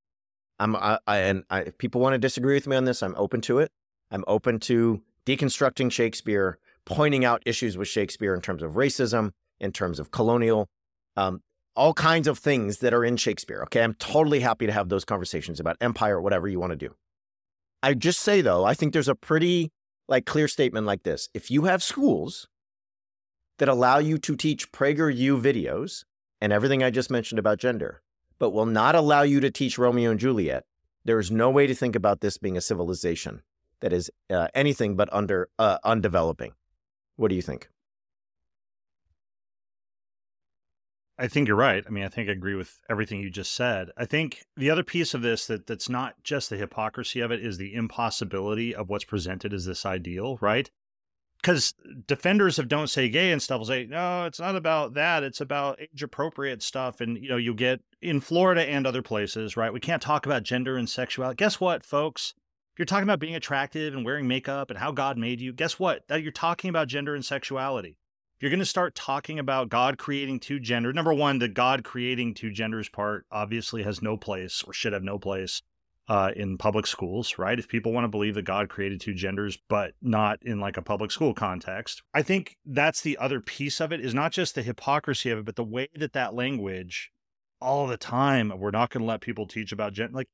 I'm 0.57 0.75
I, 0.75 0.97
I 1.05 1.17
and 1.17 1.43
I, 1.51 1.59
if 1.61 1.77
people 1.77 2.01
want 2.01 2.15
to 2.15 2.17
disagree 2.17 2.55
with 2.55 2.65
me 2.65 2.75
on 2.75 2.85
this, 2.85 3.03
I'm 3.03 3.13
open 3.17 3.41
to 3.41 3.59
it. 3.59 3.71
I'm 4.09 4.23
open 4.25 4.59
to 4.61 5.03
deconstructing 5.27 5.91
Shakespeare, 5.91 6.57
pointing 6.87 7.25
out 7.25 7.43
issues 7.45 7.77
with 7.77 7.89
Shakespeare 7.89 8.33
in 8.33 8.41
terms 8.41 8.63
of 8.63 8.73
racism, 8.73 9.31
in 9.59 9.71
terms 9.73 9.99
of 9.99 10.09
colonial, 10.09 10.69
um, 11.17 11.41
all 11.75 11.93
kinds 11.93 12.27
of 12.27 12.39
things 12.39 12.77
that 12.79 12.93
are 12.93 13.03
in 13.03 13.17
Shakespeare. 13.17 13.61
Okay, 13.63 13.83
I'm 13.83 13.93
totally 13.95 14.39
happy 14.39 14.65
to 14.65 14.71
have 14.71 14.87
those 14.87 15.03
conversations 15.03 15.59
about 15.59 15.75
empire, 15.81 16.21
whatever 16.21 16.47
you 16.47 16.59
want 16.59 16.71
to 16.71 16.77
do. 16.77 16.95
I 17.83 17.93
just 17.93 18.21
say 18.21 18.41
though, 18.41 18.63
I 18.63 18.73
think 18.73 18.93
there's 18.93 19.09
a 19.09 19.15
pretty 19.15 19.71
like 20.07 20.25
clear 20.25 20.47
statement 20.47 20.85
like 20.85 21.03
this. 21.03 21.27
If 21.33 21.51
you 21.51 21.65
have 21.65 21.83
schools 21.83 22.47
that 23.59 23.67
allow 23.67 23.97
you 23.97 24.17
to 24.19 24.35
teach 24.37 24.71
PragerU 24.71 25.41
videos 25.41 26.05
and 26.39 26.53
everything 26.53 26.83
I 26.83 26.89
just 26.89 27.11
mentioned 27.11 27.37
about 27.37 27.59
gender, 27.59 28.01
but 28.39 28.51
will 28.51 28.65
not 28.65 28.95
allow 28.95 29.23
you 29.23 29.41
to 29.41 29.51
teach 29.51 29.77
Romeo 29.77 30.11
and 30.11 30.19
Juliet, 30.19 30.63
there 31.03 31.19
is 31.19 31.31
no 31.31 31.49
way 31.49 31.67
to 31.67 31.75
think 31.75 31.95
about 31.95 32.21
this 32.21 32.37
being 32.37 32.55
a 32.55 32.61
civilization 32.61 33.41
that 33.81 33.93
is 33.93 34.09
uh, 34.29 34.47
anything 34.55 34.95
but 34.95 35.11
under 35.11 35.49
uh, 35.59 35.77
undeveloping. 35.83 36.53
What 37.17 37.29
do 37.29 37.35
you 37.35 37.41
think? 37.41 37.69
I 41.19 41.27
think 41.27 41.47
you're 41.47 41.57
right. 41.57 41.83
I 41.85 41.89
mean, 41.89 42.03
I 42.03 42.09
think 42.09 42.29
I 42.29 42.33
agree 42.33 42.53
with 42.53 42.79
everything 42.89 43.19
you 43.19 43.31
just 43.31 43.53
said. 43.53 43.89
I 43.97 44.05
think 44.05 44.45
the 44.55 44.69
other 44.69 44.83
piece 44.83 45.15
of 45.15 45.23
this 45.23 45.47
that 45.47 45.65
that's 45.65 45.89
not 45.89 46.23
just 46.23 46.49
the 46.51 46.57
hypocrisy 46.57 47.21
of 47.21 47.31
it 47.31 47.43
is 47.43 47.57
the 47.57 47.73
impossibility 47.73 48.75
of 48.75 48.87
what's 48.87 49.03
presented 49.03 49.51
as 49.51 49.65
this 49.65 49.83
ideal, 49.83 50.37
right? 50.41 50.69
Because 51.41 51.73
defenders 52.05 52.59
of 52.59 52.67
don't 52.67 52.89
say 52.89 53.09
gay 53.09 53.31
and 53.31 53.41
stuff 53.41 53.59
will 53.59 53.65
say, 53.65 53.85
no, 53.85 54.25
it's 54.25 54.39
not 54.39 54.55
about 54.55 54.93
that. 54.93 55.23
It's 55.23 55.41
about 55.41 55.81
age 55.81 56.03
appropriate 56.03 56.61
stuff. 56.61 57.01
And, 57.01 57.17
you 57.17 57.29
know, 57.29 57.37
you 57.37 57.55
get 57.55 57.81
in 57.99 58.21
Florida 58.21 58.61
and 58.61 58.85
other 58.85 59.01
places, 59.01 59.57
right? 59.57 59.73
We 59.73 59.79
can't 59.79 60.01
talk 60.01 60.27
about 60.27 60.43
gender 60.43 60.77
and 60.77 60.87
sexuality. 60.87 61.37
Guess 61.37 61.59
what, 61.59 61.83
folks? 61.83 62.35
You're 62.77 62.85
talking 62.85 63.03
about 63.03 63.19
being 63.19 63.35
attractive 63.35 63.93
and 63.93 64.05
wearing 64.05 64.27
makeup 64.27 64.69
and 64.69 64.79
how 64.79 64.91
God 64.91 65.17
made 65.17 65.41
you. 65.41 65.53
Guess 65.53 65.79
what? 65.79 66.07
That 66.07 66.21
You're 66.21 66.31
talking 66.31 66.69
about 66.69 66.87
gender 66.87 67.15
and 67.15 67.25
sexuality 67.25 67.97
you're 68.39 68.51
going 68.51 68.59
to 68.59 68.65
start 68.65 68.93
talking 68.93 69.39
about 69.39 69.69
God 69.69 69.97
creating 69.97 70.39
two 70.39 70.59
genders. 70.59 70.93
Number 70.93 71.13
one, 71.13 71.39
the 71.39 71.47
God 71.47 71.83
creating 71.83 72.33
two 72.33 72.51
genders 72.51 72.89
part 72.89 73.25
obviously 73.31 73.83
has 73.83 74.01
no 74.01 74.15
place 74.15 74.63
or 74.65 74.73
should 74.73 74.93
have 74.93 75.03
no 75.03 75.17
place 75.17 75.63
uh, 76.07 76.31
in 76.35 76.57
public 76.57 76.85
schools, 76.85 77.37
right? 77.37 77.57
If 77.57 77.67
people 77.67 77.91
want 77.91 78.05
to 78.05 78.09
believe 78.09 78.35
that 78.35 78.43
God 78.43 78.69
created 78.69 79.01
two 79.01 79.13
genders, 79.13 79.57
but 79.67 79.93
not 80.01 80.39
in 80.43 80.59
like 80.59 80.77
a 80.77 80.81
public 80.81 81.11
school 81.11 81.33
context, 81.33 82.03
I 82.13 82.21
think 82.21 82.57
that's 82.65 83.01
the 83.01 83.17
other 83.17 83.41
piece 83.41 83.81
of 83.81 83.91
it 83.91 84.01
is 84.01 84.13
not 84.13 84.31
just 84.31 84.55
the 84.55 84.61
hypocrisy 84.61 85.31
of 85.31 85.39
it, 85.39 85.45
but 85.45 85.55
the 85.55 85.63
way 85.63 85.89
that 85.95 86.13
that 86.13 86.35
language 86.35 87.11
all 87.59 87.87
the 87.87 87.97
time, 87.97 88.53
we're 88.55 88.71
not 88.71 88.91
going 88.91 89.01
to 89.01 89.07
let 89.07 89.21
people 89.21 89.47
teach 89.47 89.71
about 89.71 89.93
gender. 89.93 90.13
Like 90.13 90.29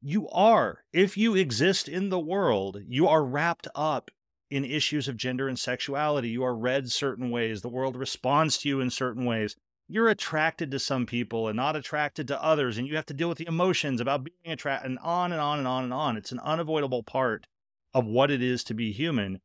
you 0.00 0.28
are, 0.28 0.84
if 0.92 1.16
you 1.16 1.34
exist 1.34 1.88
in 1.88 2.08
the 2.08 2.18
world, 2.18 2.82
you 2.86 3.08
are 3.08 3.24
wrapped 3.24 3.66
up 3.74 4.10
in 4.50 4.64
issues 4.64 5.08
of 5.08 5.16
gender 5.16 5.48
and 5.48 5.58
sexuality. 5.58 6.28
You 6.30 6.44
are 6.44 6.56
read 6.56 6.90
certain 6.90 7.30
ways. 7.30 7.62
The 7.62 7.68
world 7.68 7.96
responds 7.96 8.58
to 8.58 8.68
you 8.68 8.80
in 8.80 8.90
certain 8.90 9.24
ways. 9.24 9.56
You're 9.88 10.08
attracted 10.08 10.70
to 10.70 10.78
some 10.78 11.06
people 11.06 11.48
and 11.48 11.56
not 11.56 11.76
attracted 11.76 12.28
to 12.28 12.42
others, 12.42 12.78
and 12.78 12.86
you 12.86 12.96
have 12.96 13.06
to 13.06 13.14
deal 13.14 13.28
with 13.28 13.38
the 13.38 13.48
emotions 13.48 14.00
about 14.00 14.24
being 14.24 14.52
attracted, 14.52 14.90
and 14.90 14.98
on 15.00 15.32
and 15.32 15.40
on 15.40 15.58
and 15.58 15.66
on 15.66 15.84
and 15.84 15.92
on. 15.92 16.16
It's 16.16 16.32
an 16.32 16.40
unavoidable 16.40 17.02
part 17.02 17.46
of 17.94 18.06
what 18.06 18.30
it 18.30 18.42
is 18.42 18.62
to 18.64 18.74
be 18.74 18.92
human. 18.92 19.40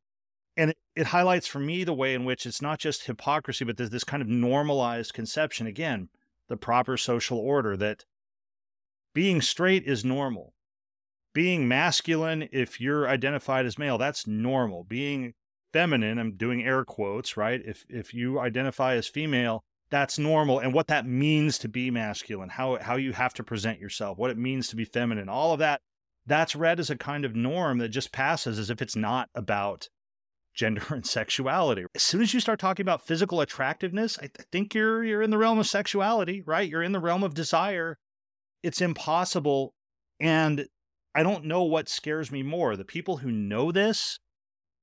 And 0.56 0.70
it, 0.70 0.78
it 0.94 1.06
highlights 1.06 1.46
for 1.46 1.58
me 1.58 1.82
the 1.82 1.94
way 1.94 2.14
in 2.14 2.24
which 2.24 2.46
it's 2.46 2.62
not 2.62 2.78
just 2.78 3.06
hypocrisy, 3.06 3.64
but 3.64 3.76
there's 3.76 3.90
this 3.90 4.04
kind 4.04 4.22
of 4.22 4.28
normalized 4.28 5.14
conception. 5.14 5.66
Again, 5.66 6.10
the 6.48 6.56
proper 6.56 6.96
social 6.96 7.38
order 7.38 7.76
that 7.76 8.04
being 9.14 9.40
straight 9.40 9.84
is 9.84 10.04
normal 10.04 10.54
being 11.34 11.66
masculine, 11.66 12.48
if 12.52 12.80
you're 12.80 13.08
identified 13.08 13.66
as 13.66 13.76
male, 13.76 13.98
that's 13.98 14.26
normal. 14.26 14.84
Being 14.84 15.34
feminine, 15.72 16.18
I'm 16.18 16.36
doing 16.36 16.64
air 16.64 16.84
quotes, 16.84 17.36
right? 17.36 17.60
If 17.62 17.84
if 17.90 18.14
you 18.14 18.38
identify 18.38 18.94
as 18.94 19.08
female, 19.08 19.64
that's 19.90 20.18
normal. 20.18 20.60
And 20.60 20.72
what 20.72 20.86
that 20.86 21.06
means 21.06 21.58
to 21.58 21.68
be 21.68 21.90
masculine, 21.90 22.50
how 22.50 22.78
how 22.80 22.96
you 22.96 23.12
have 23.12 23.34
to 23.34 23.44
present 23.44 23.80
yourself, 23.80 24.16
what 24.16 24.30
it 24.30 24.38
means 24.38 24.68
to 24.68 24.76
be 24.76 24.84
feminine, 24.84 25.28
all 25.28 25.52
of 25.52 25.58
that, 25.58 25.82
that's 26.24 26.56
read 26.56 26.78
as 26.80 26.88
a 26.88 26.96
kind 26.96 27.24
of 27.24 27.34
norm 27.34 27.78
that 27.78 27.88
just 27.88 28.12
passes 28.12 28.58
as 28.58 28.70
if 28.70 28.80
it's 28.80 28.96
not 28.96 29.28
about 29.34 29.88
gender 30.54 30.84
and 30.90 31.04
sexuality. 31.04 31.84
As 31.96 32.02
soon 32.04 32.22
as 32.22 32.32
you 32.32 32.38
start 32.38 32.60
talking 32.60 32.84
about 32.84 33.04
physical 33.04 33.40
attractiveness, 33.40 34.18
I 34.18 34.28
th- 34.28 34.46
think 34.52 34.72
you're 34.72 35.02
you're 35.02 35.22
in 35.22 35.30
the 35.30 35.38
realm 35.38 35.58
of 35.58 35.66
sexuality, 35.66 36.42
right? 36.42 36.70
You're 36.70 36.84
in 36.84 36.92
the 36.92 37.00
realm 37.00 37.24
of 37.24 37.34
desire. 37.34 37.98
It's 38.64 38.80
impossible 38.80 39.74
And 40.18 40.66
I 41.14 41.22
don't 41.22 41.44
know 41.44 41.62
what 41.62 41.88
scares 41.88 42.32
me 42.32 42.42
more 42.42 42.76
the 42.76 42.84
people 42.84 43.18
who 43.18 43.30
know 43.30 43.70
this 43.70 44.18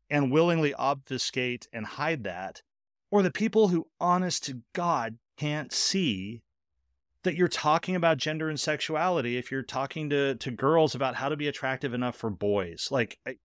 and 0.10 0.32
willingly 0.32 0.74
obfuscate 0.74 1.68
and 1.74 1.86
hide 1.86 2.24
that, 2.24 2.62
or 3.10 3.24
the 3.24 3.32
people 3.32 3.70
who, 3.70 3.88
honest 4.00 4.44
to 4.46 4.62
God, 4.74 5.18
can't 5.38 5.72
see 5.74 6.42
that 7.24 7.36
you're 7.36 7.48
talking 7.48 7.96
about 7.96 8.18
gender 8.18 8.50
and 8.50 8.60
sexuality 8.60 9.38
if 9.38 9.52
you're 9.52 9.64
talking 9.64 10.10
to, 10.10 10.36
to 10.36 10.52
girls 10.52 10.96
about 10.96 11.16
how 11.16 11.30
to 11.30 11.38
be 11.38 11.48
attractive 11.48 11.94
enough 11.94 12.16
for 12.16 12.30
boys. 12.30 12.90
Like, 12.92 13.20
I, 13.26 13.36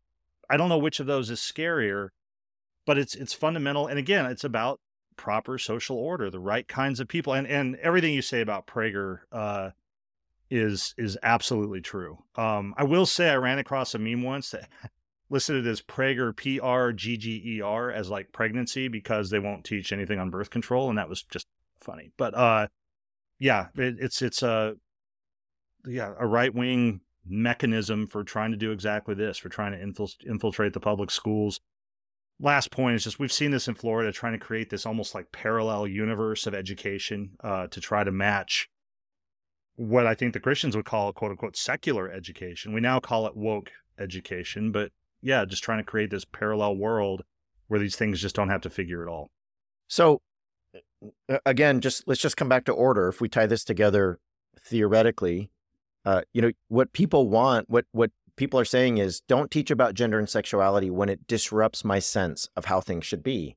I 0.50 0.56
don't 0.56 0.68
know 0.68 0.78
which 0.78 1.00
of 1.00 1.06
those 1.06 1.30
is 1.30 1.40
scarier, 1.40 2.08
but 2.84 2.98
it's 2.98 3.14
it's 3.14 3.32
fundamental. 3.32 3.86
And 3.86 3.98
again, 3.98 4.26
it's 4.26 4.44
about 4.44 4.80
proper 5.16 5.58
social 5.58 5.96
order, 5.96 6.30
the 6.30 6.40
right 6.40 6.66
kinds 6.66 7.00
of 7.00 7.08
people, 7.08 7.32
and 7.32 7.46
and 7.46 7.76
everything 7.76 8.14
you 8.14 8.22
say 8.22 8.40
about 8.40 8.66
Prager 8.66 9.20
uh, 9.32 9.70
is 10.50 10.94
is 10.96 11.18
absolutely 11.22 11.80
true. 11.80 12.18
Um, 12.36 12.74
I 12.76 12.84
will 12.84 13.06
say 13.06 13.30
I 13.30 13.36
ran 13.36 13.58
across 13.58 13.94
a 13.94 13.98
meme 13.98 14.22
once 14.22 14.50
that 14.50 14.68
listed 15.30 15.66
as 15.66 15.82
Prager 15.82 16.34
P 16.34 16.60
R 16.60 16.92
G 16.92 17.16
G 17.16 17.42
E 17.44 17.60
R 17.60 17.90
as 17.90 18.10
like 18.10 18.32
pregnancy 18.32 18.88
because 18.88 19.30
they 19.30 19.38
won't 19.38 19.64
teach 19.64 19.92
anything 19.92 20.18
on 20.18 20.30
birth 20.30 20.50
control, 20.50 20.88
and 20.88 20.98
that 20.98 21.08
was 21.08 21.22
just 21.22 21.46
funny. 21.80 22.10
But 22.16 22.34
uh, 22.34 22.68
yeah, 23.38 23.68
it, 23.76 23.96
it's 23.98 24.22
it's 24.22 24.42
a 24.42 24.76
yeah 25.86 26.14
a 26.18 26.26
right 26.26 26.54
wing 26.54 27.00
mechanism 27.28 28.06
for 28.06 28.22
trying 28.22 28.52
to 28.52 28.56
do 28.56 28.70
exactly 28.70 29.14
this, 29.14 29.38
for 29.38 29.48
trying 29.48 29.72
to 29.72 30.12
infiltrate 30.28 30.72
the 30.72 30.80
public 30.80 31.10
schools. 31.10 31.60
Last 32.38 32.70
point 32.70 32.96
is 32.96 33.04
just 33.04 33.18
we've 33.18 33.32
seen 33.32 33.50
this 33.50 33.66
in 33.66 33.74
Florida, 33.74 34.12
trying 34.12 34.34
to 34.34 34.38
create 34.38 34.70
this 34.70 34.86
almost 34.86 35.14
like 35.14 35.32
parallel 35.32 35.86
universe 35.86 36.46
of 36.46 36.54
education 36.54 37.30
uh, 37.42 37.66
to 37.68 37.80
try 37.80 38.04
to 38.04 38.12
match 38.12 38.68
what 39.76 40.06
I 40.06 40.14
think 40.14 40.32
the 40.32 40.40
Christians 40.40 40.74
would 40.74 40.84
call 40.84 41.12
quote 41.12 41.30
unquote 41.30 41.56
secular 41.56 42.10
education. 42.10 42.72
We 42.72 42.80
now 42.80 42.98
call 42.98 43.26
it 43.26 43.36
woke 43.36 43.70
education, 43.98 44.72
but 44.72 44.90
yeah, 45.22 45.44
just 45.44 45.62
trying 45.62 45.78
to 45.78 45.84
create 45.84 46.10
this 46.10 46.24
parallel 46.24 46.76
world 46.76 47.22
where 47.68 47.80
these 47.80 47.96
things 47.96 48.20
just 48.20 48.34
don't 48.34 48.48
have 48.48 48.60
to 48.62 48.70
figure 48.70 49.02
at 49.02 49.08
all. 49.08 49.30
So 49.88 50.22
again, 51.44 51.80
just 51.80 52.04
let's 52.06 52.20
just 52.20 52.36
come 52.36 52.48
back 52.48 52.64
to 52.64 52.72
order. 52.72 53.08
If 53.08 53.20
we 53.20 53.28
tie 53.28 53.46
this 53.46 53.64
together 53.64 54.18
theoretically, 54.60 55.50
uh, 56.04 56.22
you 56.32 56.42
know, 56.42 56.52
what 56.68 56.92
people 56.92 57.28
want, 57.28 57.68
what 57.68 57.86
what 57.92 58.10
people 58.36 58.60
are 58.60 58.64
saying 58.64 58.98
is 58.98 59.20
don't 59.20 59.50
teach 59.50 59.70
about 59.70 59.94
gender 59.94 60.18
and 60.18 60.28
sexuality 60.28 60.90
when 60.90 61.08
it 61.08 61.26
disrupts 61.26 61.84
my 61.84 61.98
sense 61.98 62.48
of 62.56 62.66
how 62.66 62.80
things 62.80 63.04
should 63.04 63.22
be. 63.22 63.56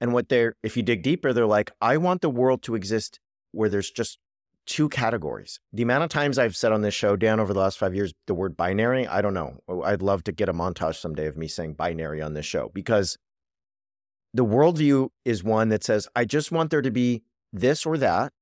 And 0.00 0.12
what 0.12 0.28
they're 0.28 0.56
if 0.62 0.76
you 0.76 0.82
dig 0.82 1.02
deeper, 1.02 1.32
they're 1.32 1.46
like, 1.46 1.72
I 1.80 1.96
want 1.96 2.20
the 2.20 2.30
world 2.30 2.62
to 2.62 2.74
exist 2.74 3.20
where 3.52 3.68
there's 3.68 3.90
just 3.90 4.18
two 4.66 4.88
categories. 4.88 5.60
The 5.72 5.82
amount 5.82 6.04
of 6.04 6.10
times 6.10 6.38
I've 6.38 6.56
said 6.56 6.72
on 6.72 6.82
this 6.82 6.94
show, 6.94 7.16
Dan, 7.16 7.40
over 7.40 7.52
the 7.52 7.60
last 7.60 7.78
five 7.78 7.94
years, 7.94 8.12
the 8.26 8.34
word 8.34 8.56
binary, 8.56 9.06
I 9.06 9.20
don't 9.20 9.34
know. 9.34 9.60
I'd 9.84 10.02
love 10.02 10.24
to 10.24 10.32
get 10.32 10.48
a 10.48 10.54
montage 10.54 10.96
someday 10.96 11.26
of 11.26 11.36
me 11.36 11.48
saying 11.48 11.74
binary 11.74 12.22
on 12.22 12.34
this 12.34 12.46
show 12.46 12.70
because 12.72 13.18
the 14.32 14.44
worldview 14.44 15.10
is 15.24 15.44
one 15.44 15.68
that 15.68 15.84
says, 15.84 16.08
I 16.16 16.24
just 16.24 16.50
want 16.50 16.70
there 16.70 16.82
to 16.82 16.90
be 16.90 17.22
this 17.52 17.86
or 17.86 17.96
that, 17.98 18.32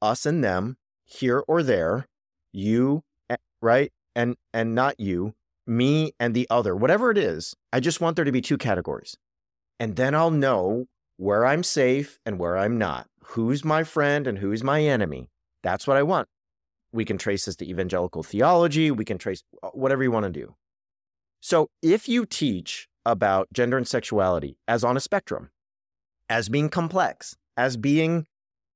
us 0.00 0.24
and 0.24 0.42
them, 0.42 0.76
here 1.04 1.44
or 1.46 1.62
there, 1.62 2.06
you, 2.52 3.02
eh, 3.28 3.36
right? 3.60 3.92
And 4.14 4.36
and 4.52 4.74
not 4.74 4.98
you, 4.98 5.34
me 5.66 6.12
and 6.18 6.34
the 6.34 6.46
other, 6.48 6.74
whatever 6.74 7.10
it 7.10 7.18
is. 7.18 7.54
I 7.72 7.80
just 7.80 8.00
want 8.00 8.16
there 8.16 8.24
to 8.24 8.32
be 8.32 8.40
two 8.40 8.58
categories. 8.58 9.16
And 9.78 9.96
then 9.96 10.14
I'll 10.14 10.30
know 10.30 10.86
where 11.16 11.44
I'm 11.44 11.62
safe 11.62 12.18
and 12.24 12.38
where 12.38 12.56
I'm 12.56 12.78
not. 12.78 13.08
Who's 13.28 13.64
my 13.64 13.84
friend 13.84 14.26
and 14.26 14.38
who's 14.38 14.62
my 14.62 14.82
enemy? 14.82 15.28
That's 15.64 15.86
what 15.86 15.96
I 15.96 16.04
want. 16.04 16.28
We 16.92 17.04
can 17.04 17.18
trace 17.18 17.46
this 17.46 17.56
to 17.56 17.68
evangelical 17.68 18.22
theology. 18.22 18.92
We 18.92 19.04
can 19.04 19.18
trace 19.18 19.42
uh, 19.62 19.70
whatever 19.70 20.04
you 20.04 20.12
want 20.12 20.24
to 20.26 20.30
do. 20.30 20.54
So 21.40 21.68
if 21.82 22.08
you 22.08 22.24
teach 22.26 22.86
about 23.04 23.48
gender 23.52 23.76
and 23.76 23.88
sexuality 23.88 24.58
as 24.68 24.84
on 24.84 24.96
a 24.96 25.00
spectrum, 25.00 25.50
as 26.28 26.48
being 26.48 26.68
complex, 26.68 27.34
as 27.56 27.76
being 27.76 28.26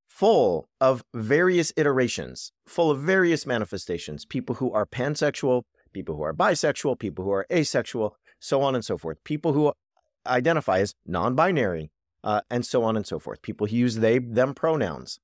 full 0.09 0.69
of 0.81 1.05
various 1.15 1.73
iterations, 1.77 2.53
full 2.67 2.91
of 2.91 3.01
various 3.01 3.47
manifestations, 3.47 4.25
people 4.25 4.57
who 4.57 4.73
are 4.73 4.87
pansexual, 4.87 5.63
people 5.93 6.17
who 6.17 6.23
are 6.23 6.35
bisexual, 6.35 6.99
people 6.99 7.25
who 7.25 7.31
are 7.31 7.47
asexual, 7.53 8.17
so 8.41 8.63
on 8.63 8.75
and 8.75 8.85
so 8.85 8.97
forth, 8.99 9.23
people 9.25 9.53
who 9.53 9.73
identify 10.27 10.81
as 10.81 10.95
non 11.07 11.35
binary, 11.35 11.91
uh, 12.25 12.41
and 12.51 12.67
so 12.67 12.83
on 12.83 12.97
and 12.97 13.07
so 13.07 13.19
forth, 13.19 13.43
people 13.43 13.67
who 13.67 13.77
use 13.77 13.97
they, 13.97 14.19
them 14.19 14.55
pronouns 14.55 15.21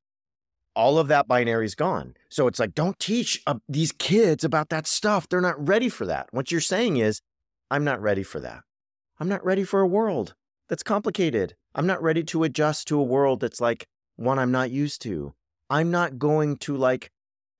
all 0.74 0.98
of 0.98 1.08
that 1.08 1.28
binary 1.28 1.66
is 1.66 1.74
gone. 1.74 2.14
So 2.28 2.46
it's 2.46 2.58
like, 2.58 2.74
don't 2.74 2.98
teach 2.98 3.42
uh, 3.46 3.54
these 3.68 3.92
kids 3.92 4.44
about 4.44 4.68
that 4.70 4.86
stuff. 4.86 5.28
They're 5.28 5.40
not 5.40 5.68
ready 5.68 5.88
for 5.88 6.06
that. 6.06 6.28
What 6.30 6.50
you're 6.50 6.60
saying 6.60 6.96
is, 6.96 7.20
I'm 7.70 7.84
not 7.84 8.00
ready 8.00 8.22
for 8.22 8.40
that. 8.40 8.62
I'm 9.18 9.28
not 9.28 9.44
ready 9.44 9.64
for 9.64 9.80
a 9.80 9.86
world 9.86 10.34
that's 10.68 10.82
complicated. 10.82 11.54
I'm 11.74 11.86
not 11.86 12.02
ready 12.02 12.22
to 12.24 12.44
adjust 12.44 12.88
to 12.88 12.98
a 12.98 13.02
world 13.02 13.40
that's 13.40 13.60
like 13.60 13.86
one 14.16 14.38
I'm 14.38 14.52
not 14.52 14.70
used 14.70 15.02
to. 15.02 15.34
I'm 15.70 15.90
not 15.90 16.18
going 16.18 16.56
to 16.58 16.76
like 16.76 17.10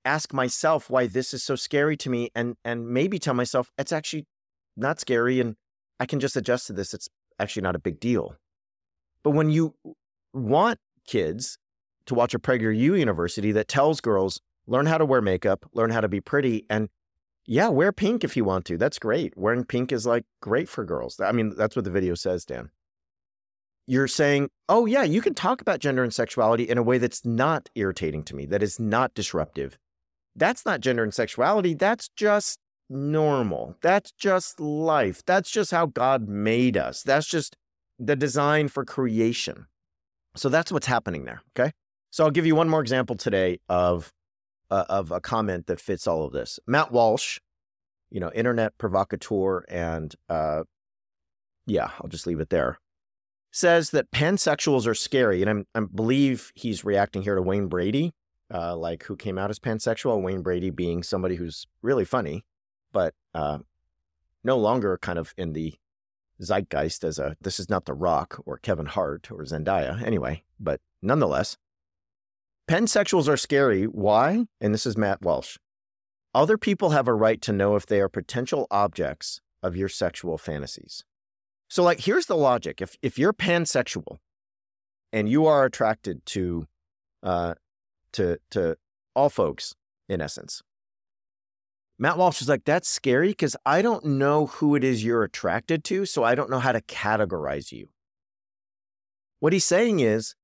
ask 0.05 0.33
myself 0.33 0.91
why 0.91 1.07
this 1.07 1.33
is 1.33 1.43
so 1.43 1.57
scary 1.57 1.97
to 1.97 2.11
me 2.11 2.31
and 2.35 2.57
and 2.65 2.87
maybe 2.87 3.19
tell 3.19 3.35
myself 3.35 3.71
it's 3.79 3.93
actually 3.93 4.27
not 4.77 5.01
scary 5.01 5.41
and 5.41 5.57
I 5.99 6.07
can 6.07 6.21
just 6.21 6.37
adjust 6.37 6.67
to 6.67 6.73
this. 6.73 6.93
It's 6.93 7.09
actually 7.39 7.63
not 7.63 7.77
a 7.77 7.81
big 7.81 8.01
deal. 8.01 8.37
But 9.23 9.31
when 9.31 9.51
you 9.51 9.75
want 10.33 10.79
kids 11.07 11.59
to 12.07 12.15
watch 12.15 12.35
a 12.35 12.39
PragerU 12.39 12.99
university 12.99 13.53
that 13.53 13.69
tells 13.69 14.01
girls 14.01 14.41
learn 14.67 14.87
how 14.87 14.99
to 14.99 15.05
wear 15.05 15.21
makeup, 15.21 15.67
learn 15.73 15.91
how 15.91 16.01
to 16.01 16.09
be 16.09 16.21
pretty, 16.21 16.65
and 16.71 16.89
yeah, 17.47 17.69
wear 17.69 17.93
pink 17.93 18.25
if 18.25 18.37
you 18.37 18.45
want 18.45 18.65
to. 18.67 18.79
That's 18.79 18.99
great. 18.99 19.37
Wearing 19.37 19.65
pink 19.65 19.93
is 19.93 20.07
like 20.07 20.25
great 20.41 20.69
for 20.69 20.85
girls. 20.85 21.21
I 21.21 21.33
mean, 21.33 21.55
that's 21.57 21.77
what 21.77 21.85
the 21.85 21.91
video 21.91 22.15
says, 22.15 22.45
Dan. 22.45 22.71
You're 23.87 24.09
saying, 24.09 24.49
oh, 24.69 24.87
yeah, 24.87 25.03
you 25.03 25.21
can 25.21 25.35
talk 25.35 25.61
about 25.61 25.81
gender 25.81 26.03
and 26.03 26.15
sexuality 26.15 26.65
in 26.65 26.79
a 26.79 26.83
way 26.83 26.97
that's 26.97 27.25
not 27.25 27.69
irritating 27.75 28.23
to 28.25 28.37
me, 28.37 28.47
that 28.47 28.63
is 28.63 28.81
not 28.81 29.15
disruptive. 29.15 29.79
That's 30.37 30.65
not 30.65 30.81
gender 30.81 31.05
and 31.05 31.15
sexuality. 31.15 31.75
That's 31.75 32.09
just 32.09 32.59
normal. 32.89 33.77
That's 33.83 34.11
just 34.13 34.59
life. 34.59 35.23
That's 35.25 35.51
just 35.51 35.71
how 35.71 35.87
God 35.87 36.29
made 36.29 36.77
us. 36.77 37.03
That's 37.03 37.27
just 37.27 37.57
the 37.99 38.17
design 38.17 38.69
for 38.69 38.85
creation. 38.85 39.67
So 40.35 40.49
that's 40.49 40.73
what's 40.73 40.87
happening 40.87 41.25
there. 41.25 41.43
Okay. 41.57 41.73
So 42.15 42.23
I'll 42.23 42.31
give 42.31 42.47
you 42.47 42.55
one 42.55 42.69
more 42.69 42.81
example 42.81 43.17
today 43.17 43.59
of 43.69 44.13
uh, 44.71 44.85
of 44.89 45.11
a 45.11 45.21
comment 45.21 45.67
that 45.67 45.81
fits 45.81 46.07
all 46.07 46.25
of 46.25 46.33
this. 46.33 46.61
Matt 46.65 46.93
Walsh, 46.93 47.41
you 48.09 48.21
know, 48.21 48.31
internet 48.33 48.79
provocateur, 48.79 49.65
and 49.69 50.15
uh, 50.29 50.63
yeah, 51.67 51.91
I'll 52.01 52.09
just 52.09 52.29
leave 52.29 52.39
it 52.39 52.51
there. 52.51 52.79
Says 53.51 53.91
that 53.91 54.13
pansexuals 54.13 54.87
are 54.87 54.95
scary, 54.95 55.43
and 55.43 55.51
I'm, 55.51 55.67
I 55.75 55.81
believe 55.93 56.53
he's 56.55 56.85
reacting 56.85 57.23
here 57.23 57.35
to 57.35 57.43
Wayne 57.43 57.67
Brady, 57.67 58.13
uh, 58.49 58.77
like 58.77 59.03
who 59.03 59.17
came 59.17 59.37
out 59.37 59.51
as 59.51 59.59
pansexual. 59.59 60.23
Wayne 60.23 60.43
Brady 60.43 60.71
being 60.71 61.03
somebody 61.03 61.35
who's 61.35 61.67
really 61.83 62.05
funny, 62.05 62.45
but 62.93 63.13
uh, 63.35 63.59
no 64.45 64.57
longer 64.57 64.99
kind 65.03 65.19
of 65.19 65.35
in 65.37 65.53
the 65.53 65.75
zeitgeist 66.41 67.03
as 67.03 67.19
a 67.19 67.37
this 67.41 67.59
is 67.59 67.69
not 67.69 67.87
The 67.87 67.93
Rock 67.93 68.41
or 68.47 68.59
Kevin 68.59 68.87
Hart 68.87 69.33
or 69.33 69.43
Zendaya 69.43 70.01
anyway, 70.01 70.45
but 70.61 70.81
nonetheless, 71.03 71.57
Pansexuals 72.69 73.29
are 73.29 73.37
scary. 73.37 73.85
Why? 73.85 74.47
And 74.61 74.73
this 74.73 74.87
is 74.87 74.97
Matt 74.97 75.23
Walsh. 75.23 75.59
Other 76.35 76.57
people 76.57 76.91
have 76.91 77.07
a 77.07 77.15
right 77.15 77.41
to 77.43 77.53
know 77.53 77.77
if 77.77 77.87
they 77.87 78.01
are 78.01 78.09
potential 78.09 78.67
objects 78.71 79.41
of 79.63 79.77
your 79.77 79.89
sexual 79.89 80.39
fantasies. 80.39 81.05
So, 81.69 81.83
like, 81.83 82.01
here's 82.01 82.27
the 82.27 82.37
logic: 82.37 82.81
if 82.81 82.97
if 83.03 83.19
you're 83.19 83.33
pansexual 83.33 84.19
and 85.13 85.29
you 85.29 85.47
are 85.47 85.65
attracted 85.65 86.25
to, 86.27 86.67
uh, 87.23 87.55
to 88.13 88.39
to 88.51 88.77
all 89.15 89.29
folks, 89.29 89.75
in 90.09 90.21
essence, 90.21 90.63
Matt 91.99 92.19
Walsh 92.19 92.41
is 92.41 92.49
like, 92.49 92.65
that's 92.65 92.89
scary 92.89 93.29
because 93.29 93.57
I 93.65 93.81
don't 93.81 94.05
know 94.05 94.47
who 94.47 94.75
it 94.75 94.83
is 94.83 95.05
you're 95.05 95.23
attracted 95.23 95.85
to, 95.85 96.07
so 96.07 96.25
I 96.25 96.35
don't 96.35 96.51
know 96.51 96.59
how 96.59 96.73
to 96.73 96.81
categorize 96.81 97.71
you. 97.71 97.89
What 99.39 99.53
he's 99.53 99.65
saying 99.65 100.01
is, 100.01 100.35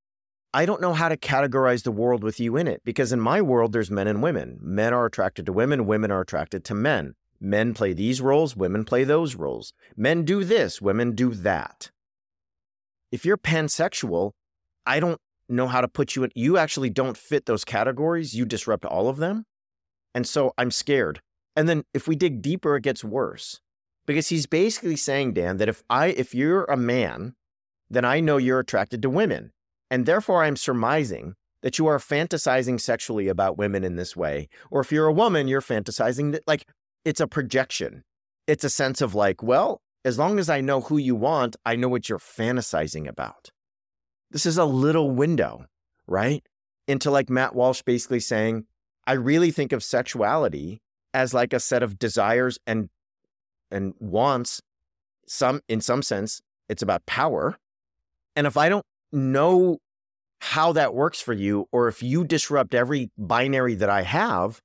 I 0.53 0.66
don't 0.66 0.80
know 0.80 0.94
how 0.94 1.09
to 1.09 1.16
categorize 1.16 1.84
the 1.84 1.92
world 1.92 2.24
with 2.24 2.40
you 2.40 2.57
in 2.57 2.66
it 2.66 2.82
because 2.84 3.12
in 3.12 3.20
my 3.20 3.40
world, 3.40 3.72
there's 3.72 3.90
men 3.90 4.09
and 4.09 4.20
women. 4.20 4.59
Men 4.61 4.92
are 4.92 5.07
attracted 5.07 5.46
to 5.46 5.53
women, 5.53 5.86
women 5.86 6.11
are 6.11 6.20
attracted 6.20 6.64
to 6.64 6.74
men. 6.74 7.14
Men 7.40 7.72
play 7.72 7.92
these 7.92 8.20
roles, 8.20 8.57
women 8.57 8.84
play 8.84 9.05
those 9.05 9.36
roles. 9.36 9.72
Men 9.96 10.24
do 10.24 10.42
this, 10.42 10.82
women 10.82 11.14
do 11.14 11.34
that. 11.34 11.90
If 13.12 13.24
you're 13.24 13.38
pansexual, 13.38 14.32
I 14.84 14.98
don't 14.98 15.20
know 15.48 15.68
how 15.68 15.80
to 15.80 15.88
put 15.88 16.16
you 16.16 16.24
in. 16.24 16.30
You 16.34 16.59
actually 16.59 16.90
don't 16.90 17.16
fit 17.16 17.46
those 17.46 17.64
categories. 17.64 18.34
You 18.34 18.44
disrupt 18.44 18.84
all 18.84 19.09
of 19.09 19.18
them. 19.18 19.44
And 20.14 20.26
so 20.26 20.53
I'm 20.59 20.70
scared. 20.72 21.20
And 21.55 21.68
then 21.68 21.84
if 21.94 22.09
we 22.09 22.16
dig 22.16 22.42
deeper, 22.42 22.76
it 22.76 22.82
gets 22.82 23.05
worse 23.05 23.61
because 24.05 24.28
he's 24.28 24.46
basically 24.46 24.96
saying, 24.96 25.34
Dan, 25.34 25.59
that 25.59 25.68
if 25.68 25.82
I, 25.88 26.09
if 26.09 26.34
you're 26.34 26.64
a 26.64 26.76
man, 26.76 27.34
then 27.88 28.05
I 28.05 28.18
know 28.20 28.36
you're 28.36 28.61
attracted 28.61 29.03
to 29.03 29.11
women. 29.11 29.53
And 29.91 30.07
therefore, 30.07 30.45
I'm 30.45 30.57
surmising 30.57 31.34
that 31.62 31.78
you 31.78 31.86
are 31.86 31.99
fantasizing 31.99 32.80
sexually 32.80 33.28
about 33.28 33.59
women 33.59 33.84
in 33.84 33.97
this 33.97 34.16
way. 34.16 34.49
Or 34.70 34.80
if 34.80 34.91
you're 34.93 35.07
a 35.07 35.12
woman, 35.12 35.49
you're 35.49 35.61
fantasizing 35.61 36.32
that, 36.32 36.43
like, 36.47 36.66
it's 37.05 37.20
a 37.20 37.26
projection. 37.26 38.05
It's 38.47 38.64
a 38.64 38.70
sense 38.70 39.01
of, 39.01 39.14
like, 39.14 39.43
well, 39.43 39.82
as 40.05 40.18
long 40.18 40.38
as 40.38 40.49
I 40.49 40.61
know 40.61 40.80
who 40.80 40.97
you 40.97 41.14
want, 41.14 41.57
I 41.64 41.76
know 41.76 41.88
what 41.88 42.09
you're 42.09 42.18
fantasizing 42.18 43.07
about. 43.07 43.51
This 44.30 44.47
is 44.47 44.57
a 44.57 44.64
little 44.64 45.11
window, 45.11 45.66
right? 46.07 46.47
Into 46.86 47.11
like 47.11 47.28
Matt 47.28 47.55
Walsh 47.55 47.82
basically 47.82 48.20
saying, 48.20 48.64
I 49.07 49.14
really 49.14 49.51
think 49.51 49.72
of 49.72 49.82
sexuality 49.82 50.80
as 51.12 51.34
like 51.34 51.53
a 51.53 51.61
set 51.61 51.82
of 51.82 51.99
desires 51.99 52.59
and 52.66 52.88
and 53.70 53.95
wants. 53.99 54.62
Some 55.26 55.61
in 55.68 55.80
some 55.80 56.03
sense, 56.03 56.41
it's 56.68 56.82
about 56.82 57.07
power. 57.07 57.59
And 58.36 58.47
if 58.47 58.57
I 58.57 58.68
don't 58.68 58.86
know 59.13 59.79
how 60.41 60.73
that 60.73 60.95
works 60.95 61.21
for 61.21 61.33
you, 61.33 61.67
or 61.71 61.89
if 61.89 62.03
you 62.03 62.25
disrupt 62.25 62.75
every 62.75 63.11
binary 63.19 63.75
that 63.75 63.91
I 63.91 64.03
have, 64.03 64.61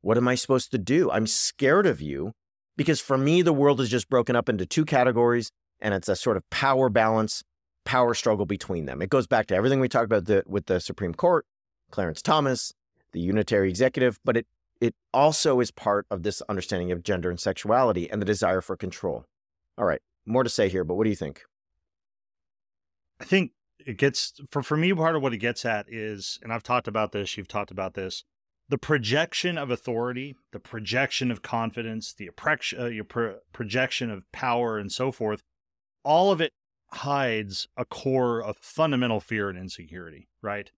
what 0.00 0.16
am 0.16 0.28
I 0.28 0.36
supposed 0.36 0.70
to 0.70 0.78
do? 0.78 1.10
I'm 1.10 1.26
scared 1.26 1.86
of 1.86 2.00
you 2.00 2.32
because 2.76 3.00
for 3.00 3.18
me, 3.18 3.42
the 3.42 3.52
world 3.52 3.80
is 3.80 3.88
just 3.88 4.08
broken 4.08 4.36
up 4.36 4.48
into 4.48 4.66
two 4.66 4.84
categories 4.84 5.50
and 5.80 5.94
it's 5.94 6.08
a 6.08 6.16
sort 6.16 6.36
of 6.36 6.48
power 6.50 6.88
balance, 6.88 7.42
power 7.84 8.14
struggle 8.14 8.46
between 8.46 8.86
them. 8.86 9.02
It 9.02 9.10
goes 9.10 9.26
back 9.26 9.46
to 9.46 9.56
everything 9.56 9.80
we 9.80 9.88
talked 9.88 10.04
about 10.04 10.26
the, 10.26 10.44
with 10.46 10.66
the 10.66 10.78
Supreme 10.80 11.14
Court, 11.14 11.44
Clarence 11.90 12.22
Thomas, 12.22 12.72
the 13.12 13.20
unitary 13.20 13.68
executive, 13.68 14.20
but 14.24 14.36
it 14.36 14.46
it 14.80 14.94
also 15.12 15.60
is 15.60 15.70
part 15.70 16.06
of 16.10 16.22
this 16.22 16.42
understanding 16.48 16.92
of 16.92 17.02
gender 17.02 17.30
and 17.30 17.40
sexuality 17.40 18.10
and 18.10 18.20
the 18.20 18.26
desire 18.26 18.60
for 18.60 18.76
control. 18.76 19.24
All 19.78 19.86
right, 19.86 20.02
more 20.26 20.44
to 20.44 20.50
say 20.50 20.68
here, 20.68 20.84
but 20.84 20.96
what 20.96 21.04
do 21.04 21.10
you 21.10 21.16
think? 21.16 21.42
I 23.18 23.24
think 23.24 23.52
it 23.86 23.96
gets 23.98 24.32
for 24.50 24.62
for 24.62 24.76
me 24.76 24.92
part 24.92 25.14
of 25.14 25.22
what 25.22 25.32
it 25.32 25.38
gets 25.38 25.64
at 25.64 25.86
is, 25.88 26.40
and 26.42 26.52
I've 26.52 26.64
talked 26.64 26.88
about 26.88 27.12
this, 27.12 27.36
you've 27.36 27.48
talked 27.48 27.70
about 27.70 27.94
this, 27.94 28.24
the 28.68 28.78
projection 28.78 29.56
of 29.56 29.70
authority, 29.70 30.34
the 30.52 30.58
projection 30.58 31.30
of 31.30 31.40
confidence, 31.40 32.12
the 32.12 32.30
uh, 32.78 32.86
your 32.86 33.04
pro- 33.04 33.36
projection 33.52 34.10
of 34.10 34.30
power, 34.32 34.76
and 34.76 34.90
so 34.90 35.12
forth. 35.12 35.42
All 36.04 36.32
of 36.32 36.40
it 36.40 36.52
hides 36.90 37.68
a 37.76 37.84
core 37.84 38.42
of 38.42 38.56
fundamental 38.58 39.20
fear 39.20 39.48
and 39.48 39.58
insecurity, 39.58 40.28
right? 40.42 40.70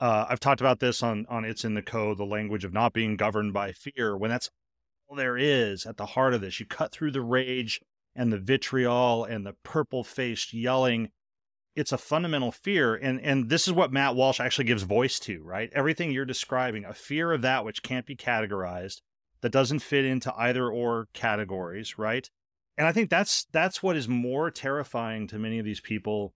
Uh, 0.00 0.26
I've 0.28 0.40
talked 0.40 0.60
about 0.60 0.80
this 0.80 1.04
on 1.04 1.24
on 1.28 1.44
it's 1.44 1.64
in 1.64 1.74
the 1.74 1.82
code, 1.82 2.18
the 2.18 2.24
language 2.24 2.64
of 2.64 2.72
not 2.72 2.92
being 2.92 3.16
governed 3.16 3.52
by 3.52 3.70
fear. 3.70 4.16
When 4.16 4.30
that's 4.30 4.50
all 5.08 5.16
there 5.16 5.38
is 5.38 5.86
at 5.86 5.98
the 5.98 6.06
heart 6.06 6.34
of 6.34 6.40
this, 6.40 6.58
you 6.58 6.66
cut 6.66 6.90
through 6.90 7.12
the 7.12 7.22
rage 7.22 7.80
and 8.16 8.32
the 8.32 8.38
vitriol 8.38 9.24
and 9.24 9.46
the 9.46 9.54
purple 9.62 10.02
faced 10.02 10.52
yelling 10.52 11.10
it's 11.76 11.92
a 11.92 11.98
fundamental 11.98 12.50
fear 12.50 12.94
and 12.94 13.20
and 13.20 13.50
this 13.50 13.68
is 13.68 13.74
what 13.74 13.92
Matt 13.92 14.16
Walsh 14.16 14.40
actually 14.40 14.64
gives 14.64 14.82
voice 14.82 15.20
to, 15.20 15.42
right? 15.42 15.70
Everything 15.74 16.10
you're 16.10 16.24
describing, 16.24 16.84
a 16.84 16.94
fear 16.94 17.32
of 17.32 17.42
that 17.42 17.64
which 17.64 17.82
can't 17.82 18.06
be 18.06 18.16
categorized, 18.16 19.02
that 19.42 19.52
doesn't 19.52 19.80
fit 19.80 20.04
into 20.04 20.34
either 20.36 20.68
or 20.68 21.08
categories, 21.12 21.98
right? 21.98 22.28
And 22.78 22.86
I 22.86 22.92
think 22.92 23.10
that's 23.10 23.46
that's 23.52 23.82
what 23.82 23.96
is 23.96 24.08
more 24.08 24.50
terrifying 24.50 25.26
to 25.28 25.38
many 25.38 25.58
of 25.58 25.64
these 25.64 25.80
people 25.80 26.34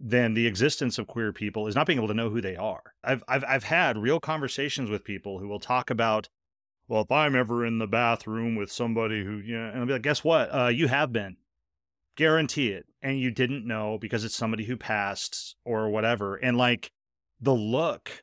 than 0.00 0.34
the 0.34 0.46
existence 0.46 0.98
of 0.98 1.06
queer 1.06 1.32
people 1.32 1.66
is 1.66 1.74
not 1.74 1.86
being 1.86 1.98
able 1.98 2.08
to 2.08 2.14
know 2.14 2.30
who 2.30 2.40
they 2.40 2.56
are. 2.56 2.82
I've 3.02 3.22
I've 3.28 3.44
I've 3.46 3.64
had 3.64 3.96
real 3.96 4.20
conversations 4.20 4.90
with 4.90 5.04
people 5.04 5.38
who 5.38 5.48
will 5.48 5.60
talk 5.60 5.88
about, 5.88 6.28
well, 6.88 7.02
if 7.02 7.12
I'm 7.12 7.36
ever 7.36 7.64
in 7.64 7.78
the 7.78 7.86
bathroom 7.86 8.56
with 8.56 8.70
somebody 8.70 9.24
who, 9.24 9.38
you 9.38 9.56
know, 9.56 9.68
and 9.68 9.80
I'll 9.80 9.86
be 9.86 9.92
like, 9.92 10.02
guess 10.02 10.24
what? 10.24 10.48
Uh, 10.54 10.68
you 10.68 10.88
have 10.88 11.12
been 11.12 11.36
guarantee 12.16 12.68
it 12.68 12.86
and 13.02 13.18
you 13.18 13.30
didn't 13.30 13.66
know 13.66 13.98
because 14.00 14.24
it's 14.24 14.36
somebody 14.36 14.64
who 14.64 14.76
passed 14.76 15.56
or 15.64 15.88
whatever. 15.88 16.36
And 16.36 16.56
like 16.56 16.90
the 17.40 17.54
look 17.54 18.22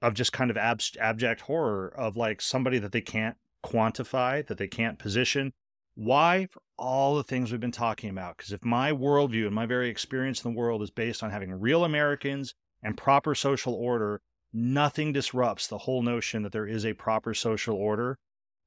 of 0.00 0.14
just 0.14 0.32
kind 0.32 0.50
of 0.50 0.56
ab- 0.56 0.80
abject 1.00 1.42
horror 1.42 1.92
of 1.96 2.16
like 2.16 2.40
somebody 2.40 2.78
that 2.78 2.92
they 2.92 3.00
can't 3.00 3.36
quantify 3.64 4.46
that 4.46 4.58
they 4.58 4.68
can't 4.68 4.98
position. 4.98 5.52
Why 5.94 6.46
for 6.50 6.62
all 6.78 7.16
the 7.16 7.24
things 7.24 7.50
we've 7.50 7.60
been 7.60 7.72
talking 7.72 8.08
about 8.08 8.36
because 8.36 8.52
if 8.52 8.64
my 8.64 8.92
worldview 8.92 9.46
and 9.46 9.54
my 9.54 9.66
very 9.66 9.90
experience 9.90 10.44
in 10.44 10.52
the 10.52 10.58
world 10.58 10.80
is 10.80 10.90
based 10.90 11.22
on 11.22 11.30
having 11.30 11.52
real 11.52 11.84
americans 11.84 12.54
and 12.82 12.96
proper 12.96 13.34
social 13.34 13.74
order 13.74 14.20
nothing 14.52 15.12
disrupts 15.12 15.66
the 15.66 15.78
whole 15.78 16.02
notion 16.02 16.42
that 16.42 16.52
there 16.52 16.66
is 16.66 16.86
a 16.86 16.94
proper 16.94 17.34
social 17.34 17.74
order 17.74 18.16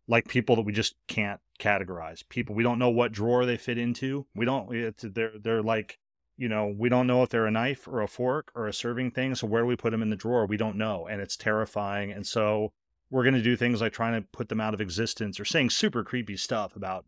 like 0.07 0.27
people 0.27 0.55
that 0.55 0.65
we 0.65 0.73
just 0.73 0.95
can't 1.07 1.39
categorize. 1.61 2.27
People 2.27 2.55
we 2.55 2.63
don't 2.63 2.79
know 2.79 2.89
what 2.89 3.11
drawer 3.11 3.45
they 3.45 3.57
fit 3.57 3.77
into. 3.77 4.25
We 4.35 4.45
don't. 4.45 4.95
They're 5.01 5.33
they're 5.39 5.61
like 5.61 5.99
you 6.37 6.49
know 6.49 6.73
we 6.77 6.89
don't 6.89 7.07
know 7.07 7.23
if 7.23 7.29
they're 7.29 7.45
a 7.45 7.51
knife 7.51 7.87
or 7.87 8.01
a 8.01 8.07
fork 8.07 8.51
or 8.55 8.67
a 8.67 8.73
serving 8.73 9.11
thing. 9.11 9.35
So 9.35 9.47
where 9.47 9.61
do 9.61 9.67
we 9.67 9.75
put 9.75 9.91
them 9.91 10.01
in 10.01 10.09
the 10.09 10.15
drawer? 10.15 10.45
We 10.45 10.57
don't 10.57 10.77
know, 10.77 11.07
and 11.07 11.21
it's 11.21 11.37
terrifying. 11.37 12.11
And 12.11 12.25
so 12.25 12.73
we're 13.09 13.23
going 13.23 13.35
to 13.35 13.41
do 13.41 13.55
things 13.55 13.81
like 13.81 13.93
trying 13.93 14.19
to 14.19 14.27
put 14.31 14.49
them 14.49 14.61
out 14.61 14.73
of 14.73 14.81
existence 14.81 15.39
or 15.39 15.45
saying 15.45 15.69
super 15.69 16.03
creepy 16.03 16.37
stuff 16.37 16.75
about 16.75 17.05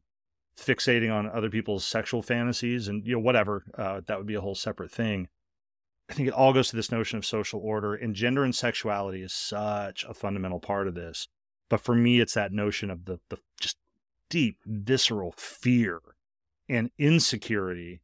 fixating 0.58 1.12
on 1.12 1.28
other 1.30 1.50
people's 1.50 1.86
sexual 1.86 2.22
fantasies 2.22 2.88
and 2.88 3.06
you 3.08 3.14
know 3.14 3.20
whatever. 3.20 3.64
Uh, 3.78 4.02
that 4.06 4.18
would 4.18 4.28
be 4.28 4.36
a 4.36 4.42
whole 4.42 4.56
separate 4.56 4.92
thing. 4.92 5.28
I 6.10 6.14
think 6.14 6.28
it 6.28 6.34
all 6.34 6.54
goes 6.54 6.70
to 6.70 6.76
this 6.76 6.92
notion 6.92 7.18
of 7.18 7.26
social 7.26 7.62
order, 7.62 7.96
and 7.96 8.14
gender 8.14 8.44
and 8.44 8.54
sexuality 8.54 9.22
is 9.22 9.34
such 9.34 10.06
a 10.08 10.14
fundamental 10.14 10.60
part 10.60 10.88
of 10.88 10.96
this. 10.96 11.28
But 11.70 11.80
for 11.80 11.96
me, 11.96 12.20
it's 12.20 12.34
that 12.34 12.52
notion 12.52 12.92
of 12.92 13.06
the 13.06 13.20
the 13.30 13.38
just 13.60 13.78
deep, 14.34 14.58
visceral 14.66 15.32
fear 15.38 16.02
and 16.68 16.90
insecurity 16.98 18.02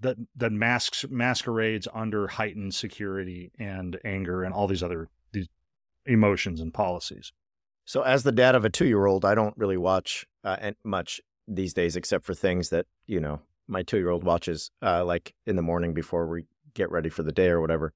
that 0.00 0.16
that 0.34 0.50
masks 0.50 1.04
masquerades 1.10 1.86
under 1.92 2.28
heightened 2.28 2.74
security 2.74 3.52
and 3.58 3.98
anger 4.02 4.42
and 4.42 4.54
all 4.54 4.66
these 4.66 4.82
other 4.82 5.10
these 5.32 5.48
emotions 6.06 6.62
and 6.62 6.72
policies. 6.72 7.30
So, 7.84 8.00
as 8.00 8.22
the 8.22 8.32
dad 8.32 8.54
of 8.54 8.64
a 8.64 8.70
two-year-old, 8.70 9.26
I 9.26 9.34
don't 9.34 9.56
really 9.58 9.76
watch 9.76 10.24
uh, 10.44 10.72
much 10.82 11.20
these 11.46 11.74
days, 11.74 11.94
except 11.94 12.24
for 12.24 12.32
things 12.32 12.70
that 12.70 12.86
you 13.06 13.20
know 13.20 13.40
my 13.68 13.82
two-year-old 13.82 14.24
watches, 14.24 14.70
uh, 14.82 15.04
like 15.04 15.34
in 15.46 15.56
the 15.56 15.62
morning 15.62 15.92
before 15.92 16.26
we 16.26 16.46
get 16.72 16.90
ready 16.90 17.10
for 17.10 17.22
the 17.22 17.32
day 17.32 17.48
or 17.48 17.60
whatever. 17.60 17.92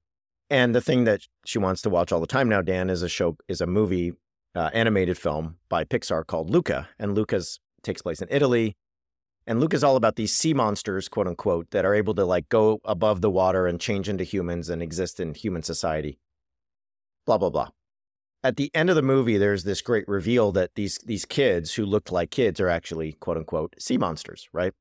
And 0.51 0.75
the 0.75 0.81
thing 0.81 1.05
that 1.05 1.21
she 1.45 1.57
wants 1.57 1.81
to 1.81 1.89
watch 1.89 2.11
all 2.11 2.19
the 2.19 2.27
time 2.27 2.47
now, 2.47 2.61
Dan, 2.61 2.91
is 2.91 3.01
a 3.01 3.09
show, 3.09 3.37
is 3.47 3.59
a 3.59 3.65
movie, 3.65 4.13
uh, 4.53 4.69
animated 4.71 5.17
film 5.17 5.55
by 5.67 5.83
Pixar 5.83 6.27
called 6.27 6.51
Luca, 6.51 6.89
and 6.99 7.15
Luca's 7.15 7.59
takes 7.83 8.01
place 8.01 8.21
in 8.21 8.27
Italy. 8.31 8.75
And 9.47 9.59
Luke 9.59 9.73
is 9.73 9.83
all 9.83 9.95
about 9.95 10.15
these 10.15 10.33
sea 10.35 10.53
monsters, 10.53 11.09
quote 11.09 11.27
unquote, 11.27 11.71
that 11.71 11.85
are 11.85 11.95
able 11.95 12.13
to 12.15 12.25
like 12.25 12.47
go 12.49 12.79
above 12.85 13.21
the 13.21 13.29
water 13.29 13.65
and 13.67 13.79
change 13.79 14.07
into 14.07 14.23
humans 14.23 14.69
and 14.69 14.81
exist 14.81 15.19
in 15.19 15.33
human 15.33 15.63
society. 15.63 16.19
Blah 17.25 17.39
blah 17.39 17.49
blah. 17.49 17.69
At 18.43 18.55
the 18.55 18.71
end 18.73 18.89
of 18.89 18.95
the 18.95 19.01
movie, 19.01 19.37
there's 19.37 19.63
this 19.63 19.81
great 19.81 20.07
reveal 20.07 20.51
that 20.53 20.75
these 20.75 20.99
these 20.99 21.25
kids 21.25 21.73
who 21.75 21.85
looked 21.85 22.11
like 22.11 22.31
kids 22.31 22.59
are 22.59 22.69
actually 22.69 23.13
quote 23.13 23.37
unquote 23.37 23.75
sea 23.79 23.97
monsters, 23.97 24.47
right? 24.53 24.73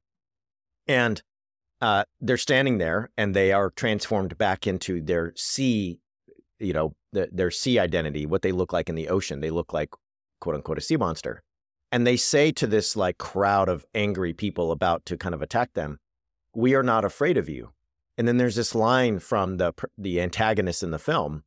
And 0.87 1.23
uh, 1.81 2.05
they're 2.21 2.37
standing 2.37 2.79
there 2.79 3.11
and 3.17 3.35
they 3.35 3.53
are 3.53 3.71
transformed 3.71 4.37
back 4.37 4.67
into 4.67 5.01
their 5.01 5.33
sea, 5.35 5.99
you 6.59 6.75
know, 6.75 6.95
the, 7.13 7.29
their 7.33 7.51
sea 7.51 7.79
identity, 7.79 8.27
what 8.27 8.43
they 8.43 8.53
look 8.53 8.73
like 8.73 8.89
in 8.89 8.95
the 8.95 9.09
ocean. 9.09 9.41
They 9.41 9.51
look 9.51 9.73
like 9.73 9.91
quote 10.41 10.57
unquote 10.57 10.79
a 10.79 10.83
sea 10.83 10.97
monster. 10.97 11.43
And 11.93 12.07
they 12.07 12.17
say 12.17 12.53
to 12.53 12.67
this 12.67 12.97
like 12.97 13.19
crowd 13.19 13.69
of 13.69 13.85
angry 13.95 14.33
people 14.33 14.71
about 14.71 15.05
to 15.07 15.17
kind 15.17 15.35
of 15.35 15.43
attack 15.43 15.73
them, 15.75 15.99
"We 16.55 16.75
are 16.75 16.83
not 16.83 17.05
afraid 17.05 17.37
of 17.37 17.49
you." 17.49 17.73
And 18.17 18.29
then 18.29 18.37
there's 18.37 18.57
this 18.57 18.75
line 18.75 19.19
from 19.19 19.57
the 19.57 19.73
the 19.99 20.21
antagonist 20.21 20.83
in 20.83 20.91
the 20.91 20.99
film 20.99 21.45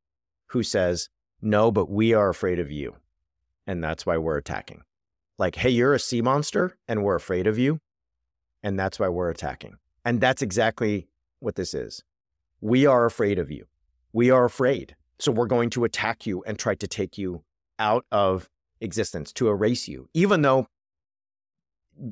who 0.47 0.63
says, 0.63 1.09
"No, 1.41 1.71
but 1.71 1.89
we 1.89 2.13
are 2.13 2.29
afraid 2.29 2.59
of 2.59 2.71
you." 2.71 2.97
And 3.65 3.83
that's 3.83 4.05
why 4.05 4.17
we're 4.17 4.37
attacking. 4.37 4.83
Like, 5.37 5.55
"Hey, 5.55 5.69
you're 5.69 5.93
a 5.93 5.99
sea 5.99 6.21
monster 6.21 6.77
and 6.87 7.03
we're 7.03 7.15
afraid 7.15 7.47
of 7.47 7.57
you." 7.57 7.79
And 8.61 8.79
that's 8.79 8.99
why 8.99 9.09
we're 9.09 9.29
attacking. 9.29 9.77
And 10.05 10.19
that's 10.19 10.41
exactly 10.41 11.07
what 11.39 11.55
this 11.55 11.73
is. 11.73 12.03
We 12.59 12.85
are 12.85 13.05
afraid 13.05 13.39
of 13.39 13.51
you. 13.51 13.65
We 14.11 14.29
are 14.29 14.45
afraid. 14.45 14.95
So 15.19 15.31
we're 15.31 15.47
going 15.47 15.69
to 15.71 15.83
attack 15.83 16.25
you 16.25 16.43
and 16.43 16.57
try 16.59 16.75
to 16.75 16.87
take 16.87 17.17
you 17.17 17.43
out 17.79 18.05
of 18.11 18.49
existence, 18.83 19.31
to 19.33 19.47
erase 19.47 19.87
you, 19.87 20.09
even 20.13 20.41
though 20.41 20.67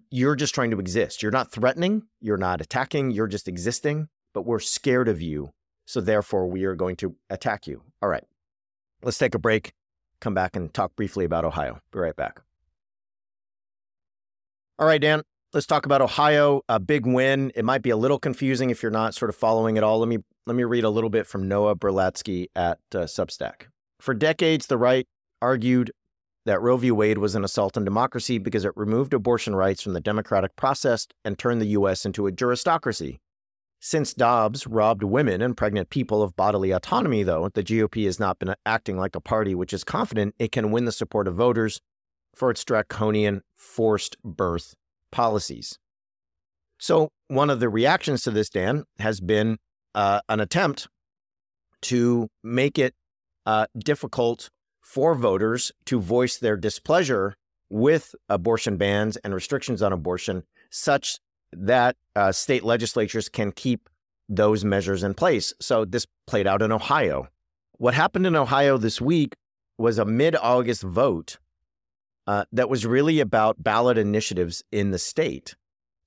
you're 0.09 0.35
just 0.35 0.55
trying 0.55 0.71
to 0.71 0.79
exist. 0.79 1.21
You're 1.21 1.31
not 1.31 1.51
threatening, 1.51 2.03
you're 2.19 2.37
not 2.37 2.61
attacking, 2.61 3.11
you're 3.11 3.27
just 3.27 3.47
existing, 3.47 4.09
but 4.33 4.45
we're 4.45 4.59
scared 4.59 5.07
of 5.07 5.21
you. 5.21 5.51
So 5.85 6.01
therefore, 6.01 6.47
we 6.47 6.63
are 6.63 6.75
going 6.75 6.95
to 6.97 7.15
attack 7.29 7.67
you. 7.67 7.81
All 8.01 8.09
right, 8.09 8.23
let's 9.03 9.17
take 9.17 9.35
a 9.35 9.39
break, 9.39 9.73
come 10.19 10.33
back 10.33 10.55
and 10.55 10.73
talk 10.73 10.95
briefly 10.95 11.25
about 11.25 11.45
Ohio. 11.45 11.79
Be 11.91 11.99
right 11.99 12.15
back. 12.15 12.41
All 14.79 14.87
right, 14.87 15.01
Dan, 15.01 15.21
let's 15.53 15.67
talk 15.67 15.85
about 15.85 16.01
Ohio. 16.01 16.61
A 16.69 16.79
big 16.79 17.05
win. 17.05 17.51
It 17.55 17.65
might 17.65 17.81
be 17.81 17.89
a 17.89 17.97
little 17.97 18.19
confusing 18.19 18.69
if 18.69 18.81
you're 18.81 18.91
not 18.91 19.13
sort 19.13 19.29
of 19.29 19.35
following 19.35 19.77
it 19.77 19.83
all. 19.83 19.99
Let 19.99 20.07
me 20.07 20.19
let 20.47 20.55
me 20.55 20.63
read 20.63 20.83
a 20.83 20.89
little 20.89 21.09
bit 21.09 21.27
from 21.27 21.47
Noah 21.47 21.75
Berlatsky 21.75 22.47
at 22.55 22.79
uh, 22.95 22.99
Substack. 22.99 23.67
For 23.99 24.13
decades, 24.13 24.67
the 24.67 24.77
right 24.77 25.07
argued 25.41 25.91
that 26.45 26.61
Roe 26.61 26.77
v. 26.77 26.91
Wade 26.91 27.17
was 27.17 27.35
an 27.35 27.43
assault 27.43 27.77
on 27.77 27.85
democracy 27.85 28.37
because 28.37 28.65
it 28.65 28.71
removed 28.75 29.13
abortion 29.13 29.55
rights 29.55 29.81
from 29.81 29.93
the 29.93 30.01
democratic 30.01 30.55
process 30.55 31.07
and 31.23 31.37
turned 31.37 31.61
the 31.61 31.67
U.S. 31.67 32.05
into 32.05 32.27
a 32.27 32.31
juristocracy. 32.31 33.19
Since 33.79 34.13
Dobbs 34.13 34.67
robbed 34.67 35.03
women 35.03 35.41
and 35.41 35.57
pregnant 35.57 35.89
people 35.89 36.21
of 36.21 36.35
bodily 36.35 36.69
autonomy, 36.71 37.23
though, 37.23 37.49
the 37.53 37.63
GOP 37.63 38.05
has 38.05 38.19
not 38.19 38.37
been 38.37 38.53
acting 38.63 38.97
like 38.97 39.15
a 39.15 39.21
party 39.21 39.55
which 39.55 39.73
is 39.73 39.83
confident 39.83 40.35
it 40.37 40.51
can 40.51 40.69
win 40.71 40.85
the 40.85 40.91
support 40.91 41.27
of 41.27 41.35
voters 41.35 41.81
for 42.35 42.51
its 42.51 42.63
draconian 42.63 43.41
forced 43.57 44.17
birth 44.23 44.75
policies. 45.11 45.79
So, 46.79 47.09
one 47.27 47.49
of 47.49 47.59
the 47.59 47.69
reactions 47.69 48.23
to 48.23 48.31
this, 48.31 48.49
Dan, 48.49 48.85
has 48.99 49.19
been 49.19 49.57
uh, 49.95 50.21
an 50.29 50.39
attempt 50.39 50.87
to 51.83 52.27
make 52.43 52.77
it 52.77 52.93
uh, 53.45 53.65
difficult 53.77 54.49
for 54.81 55.15
voters 55.15 55.71
to 55.85 55.99
voice 55.99 56.37
their 56.37 56.57
displeasure 56.57 57.35
with 57.69 58.13
abortion 58.27 58.77
bans 58.77 59.15
and 59.17 59.33
restrictions 59.33 59.81
on 59.81 59.93
abortion, 59.93 60.43
such 60.69 61.19
that 61.53 61.95
uh, 62.15 62.31
state 62.31 62.63
legislatures 62.63 63.29
can 63.29 63.51
keep 63.51 63.89
those 64.27 64.63
measures 64.65 65.03
in 65.03 65.13
place. 65.13 65.53
So 65.59 65.85
this 65.85 66.05
played 66.27 66.47
out 66.47 66.61
in 66.61 66.71
Ohio. 66.71 67.27
What 67.77 67.93
happened 67.93 68.25
in 68.25 68.35
Ohio 68.35 68.77
this 68.77 69.01
week 69.01 69.35
was 69.77 69.97
a 69.97 70.05
mid 70.05 70.35
August 70.35 70.83
vote 70.83 71.37
uh, 72.27 72.45
that 72.51 72.69
was 72.69 72.85
really 72.85 73.19
about 73.19 73.63
ballot 73.63 73.97
initiatives 73.97 74.63
in 74.71 74.91
the 74.91 74.99
state. 74.99 75.55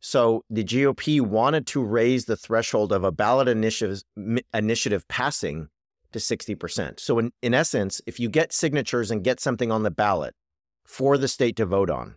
So 0.01 0.45
the 0.51 0.65
GOP 0.65 1.21
wanted 1.21 1.67
to 1.69 1.83
raise 1.83 2.27
the 2.27 2.37
threshold 2.37 2.93
of 2.93 3.05
a 3.05 3.13
ballot 3.13 3.49
initiative, 3.49 4.03
initiative 4.53 5.09
passing 5.09 5.69
to 6.15 6.19
60%. 6.21 6.99
So, 6.99 7.19
in, 7.19 7.33
in 7.43 7.53
essence, 7.53 8.01
if 8.07 8.19
you 8.19 8.29
get 8.29 8.53
signatures 8.53 9.11
and 9.11 9.23
get 9.23 9.41
something 9.41 9.71
on 9.71 9.83
the 9.83 9.91
ballot 9.91 10.35
for 10.85 11.19
the 11.19 11.29
state 11.29 11.57
to 11.57 11.67
vote 11.67 11.91
on, 11.91 12.15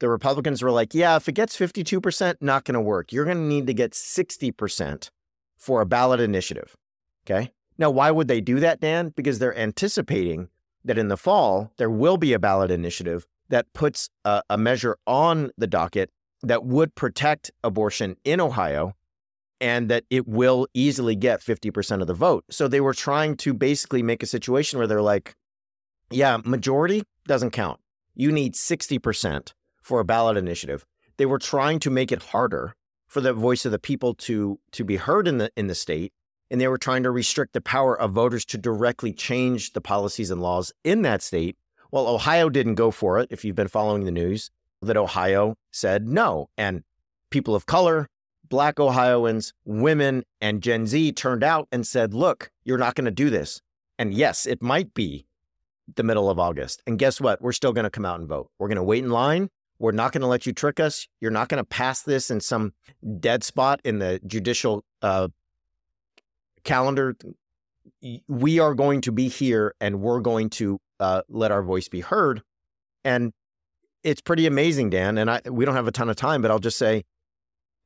the 0.00 0.08
Republicans 0.08 0.62
were 0.62 0.72
like, 0.72 0.94
yeah, 0.94 1.16
if 1.16 1.28
it 1.28 1.32
gets 1.32 1.56
52%, 1.56 2.36
not 2.40 2.64
going 2.64 2.74
to 2.74 2.80
work. 2.80 3.12
You're 3.12 3.24
going 3.24 3.38
to 3.38 3.42
need 3.42 3.66
to 3.68 3.74
get 3.74 3.92
60% 3.92 5.10
for 5.56 5.80
a 5.80 5.86
ballot 5.86 6.20
initiative. 6.20 6.76
Okay. 7.24 7.52
Now, 7.78 7.90
why 7.90 8.10
would 8.10 8.28
they 8.28 8.40
do 8.40 8.60
that, 8.60 8.80
Dan? 8.80 9.12
Because 9.16 9.38
they're 9.38 9.56
anticipating 9.56 10.48
that 10.84 10.98
in 10.98 11.08
the 11.08 11.16
fall, 11.16 11.72
there 11.76 11.90
will 11.90 12.16
be 12.16 12.32
a 12.32 12.38
ballot 12.38 12.70
initiative 12.70 13.26
that 13.48 13.72
puts 13.72 14.10
a, 14.24 14.42
a 14.50 14.58
measure 14.58 14.96
on 15.06 15.50
the 15.56 15.66
docket 15.66 16.10
that 16.42 16.64
would 16.64 16.94
protect 16.94 17.50
abortion 17.62 18.16
in 18.24 18.40
Ohio 18.40 18.94
and 19.64 19.88
that 19.88 20.04
it 20.10 20.28
will 20.28 20.68
easily 20.74 21.16
get 21.16 21.40
50% 21.40 22.02
of 22.02 22.06
the 22.06 22.12
vote. 22.12 22.44
So 22.50 22.68
they 22.68 22.82
were 22.82 22.92
trying 22.92 23.34
to 23.38 23.54
basically 23.54 24.02
make 24.02 24.22
a 24.22 24.26
situation 24.26 24.78
where 24.78 24.86
they're 24.86 25.00
like, 25.00 25.34
yeah, 26.10 26.36
majority 26.44 27.02
doesn't 27.26 27.52
count. 27.52 27.80
You 28.14 28.30
need 28.30 28.52
60% 28.52 29.54
for 29.82 30.00
a 30.00 30.04
ballot 30.04 30.36
initiative. 30.36 30.84
They 31.16 31.24
were 31.24 31.38
trying 31.38 31.78
to 31.78 31.88
make 31.88 32.12
it 32.12 32.24
harder 32.24 32.74
for 33.08 33.22
the 33.22 33.32
voice 33.32 33.64
of 33.64 33.72
the 33.72 33.78
people 33.78 34.12
to 34.14 34.58
to 34.72 34.84
be 34.84 34.96
heard 34.96 35.26
in 35.26 35.38
the 35.38 35.50
in 35.56 35.68
the 35.68 35.74
state 35.74 36.12
and 36.50 36.60
they 36.60 36.68
were 36.68 36.78
trying 36.78 37.02
to 37.04 37.10
restrict 37.10 37.54
the 37.54 37.60
power 37.60 37.98
of 37.98 38.10
voters 38.12 38.44
to 38.44 38.58
directly 38.58 39.12
change 39.14 39.72
the 39.72 39.80
policies 39.80 40.30
and 40.30 40.42
laws 40.42 40.72
in 40.84 41.02
that 41.02 41.22
state. 41.22 41.56
Well, 41.90 42.06
Ohio 42.06 42.50
didn't 42.50 42.74
go 42.74 42.90
for 42.90 43.18
it 43.18 43.28
if 43.30 43.44
you've 43.44 43.56
been 43.56 43.68
following 43.68 44.04
the 44.04 44.10
news 44.10 44.50
that 44.82 44.96
Ohio 44.96 45.56
said 45.70 46.06
no 46.06 46.48
and 46.58 46.82
people 47.30 47.54
of 47.54 47.66
color, 47.66 48.08
black 48.54 48.80
Ohioans, 48.80 49.52
women 49.64 50.24
and 50.40 50.62
Gen 50.62 50.86
Z 50.86 51.12
turned 51.12 51.44
out 51.44 51.68
and 51.70 51.86
said, 51.86 52.14
"Look, 52.14 52.50
you're 52.64 52.78
not 52.78 52.94
going 52.94 53.04
to 53.04 53.10
do 53.10 53.30
this." 53.30 53.60
And 53.98 54.14
yes, 54.14 54.46
it 54.46 54.62
might 54.62 54.94
be 54.94 55.26
the 55.96 56.02
middle 56.02 56.30
of 56.30 56.38
August. 56.38 56.82
And 56.86 56.98
guess 56.98 57.20
what? 57.20 57.42
We're 57.42 57.52
still 57.52 57.72
going 57.72 57.84
to 57.84 57.90
come 57.90 58.04
out 58.04 58.18
and 58.18 58.28
vote. 58.28 58.50
We're 58.58 58.68
going 58.68 58.76
to 58.76 58.82
wait 58.82 59.04
in 59.04 59.10
line 59.10 59.50
we're 59.78 59.92
not 59.92 60.12
going 60.12 60.22
to 60.22 60.26
let 60.26 60.46
you 60.46 60.52
trick 60.52 60.80
us. 60.80 61.08
You're 61.20 61.30
not 61.30 61.48
going 61.48 61.58
to 61.58 61.64
pass 61.64 62.02
this 62.02 62.30
in 62.30 62.40
some 62.40 62.72
dead 63.20 63.42
spot 63.44 63.80
in 63.84 63.98
the 63.98 64.20
judicial 64.26 64.84
uh, 65.02 65.28
calendar. 66.62 67.16
We 68.28 68.58
are 68.60 68.74
going 68.74 69.00
to 69.02 69.12
be 69.12 69.28
here 69.28 69.74
and 69.80 70.00
we're 70.00 70.20
going 70.20 70.50
to 70.50 70.80
uh, 71.00 71.22
let 71.28 71.50
our 71.50 71.62
voice 71.62 71.88
be 71.88 72.00
heard. 72.00 72.42
And 73.04 73.32
it's 74.02 74.20
pretty 74.20 74.46
amazing, 74.46 74.90
Dan. 74.90 75.18
And 75.18 75.30
I, 75.30 75.40
we 75.50 75.64
don't 75.64 75.74
have 75.74 75.88
a 75.88 75.92
ton 75.92 76.08
of 76.08 76.16
time, 76.16 76.40
but 76.40 76.50
I'll 76.50 76.58
just 76.58 76.78
say 76.78 77.04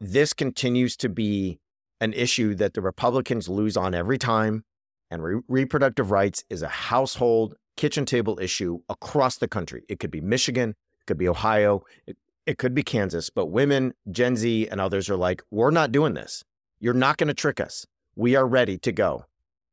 this 0.00 0.32
continues 0.32 0.96
to 0.98 1.08
be 1.08 1.58
an 2.00 2.12
issue 2.12 2.54
that 2.54 2.74
the 2.74 2.80
Republicans 2.80 3.48
lose 3.48 3.76
on 3.76 3.94
every 3.94 4.18
time. 4.18 4.64
And 5.10 5.22
re- 5.22 5.40
reproductive 5.48 6.10
rights 6.10 6.44
is 6.50 6.62
a 6.62 6.68
household 6.68 7.54
kitchen 7.76 8.04
table 8.04 8.38
issue 8.40 8.80
across 8.88 9.36
the 9.36 9.48
country. 9.48 9.84
It 9.88 9.98
could 9.98 10.10
be 10.10 10.20
Michigan, 10.20 10.70
it 10.70 11.06
could 11.06 11.18
be 11.18 11.28
Ohio, 11.28 11.82
it, 12.06 12.16
it 12.46 12.58
could 12.58 12.74
be 12.74 12.82
Kansas, 12.82 13.30
but 13.30 13.46
women, 13.46 13.94
Gen 14.10 14.36
Z, 14.36 14.68
and 14.70 14.80
others 14.80 15.08
are 15.10 15.16
like, 15.16 15.42
we're 15.50 15.70
not 15.70 15.92
doing 15.92 16.14
this. 16.14 16.44
You're 16.80 16.94
not 16.94 17.16
going 17.16 17.28
to 17.28 17.34
trick 17.34 17.60
us. 17.60 17.86
We 18.16 18.36
are 18.36 18.46
ready 18.46 18.78
to 18.78 18.92
go. 18.92 19.24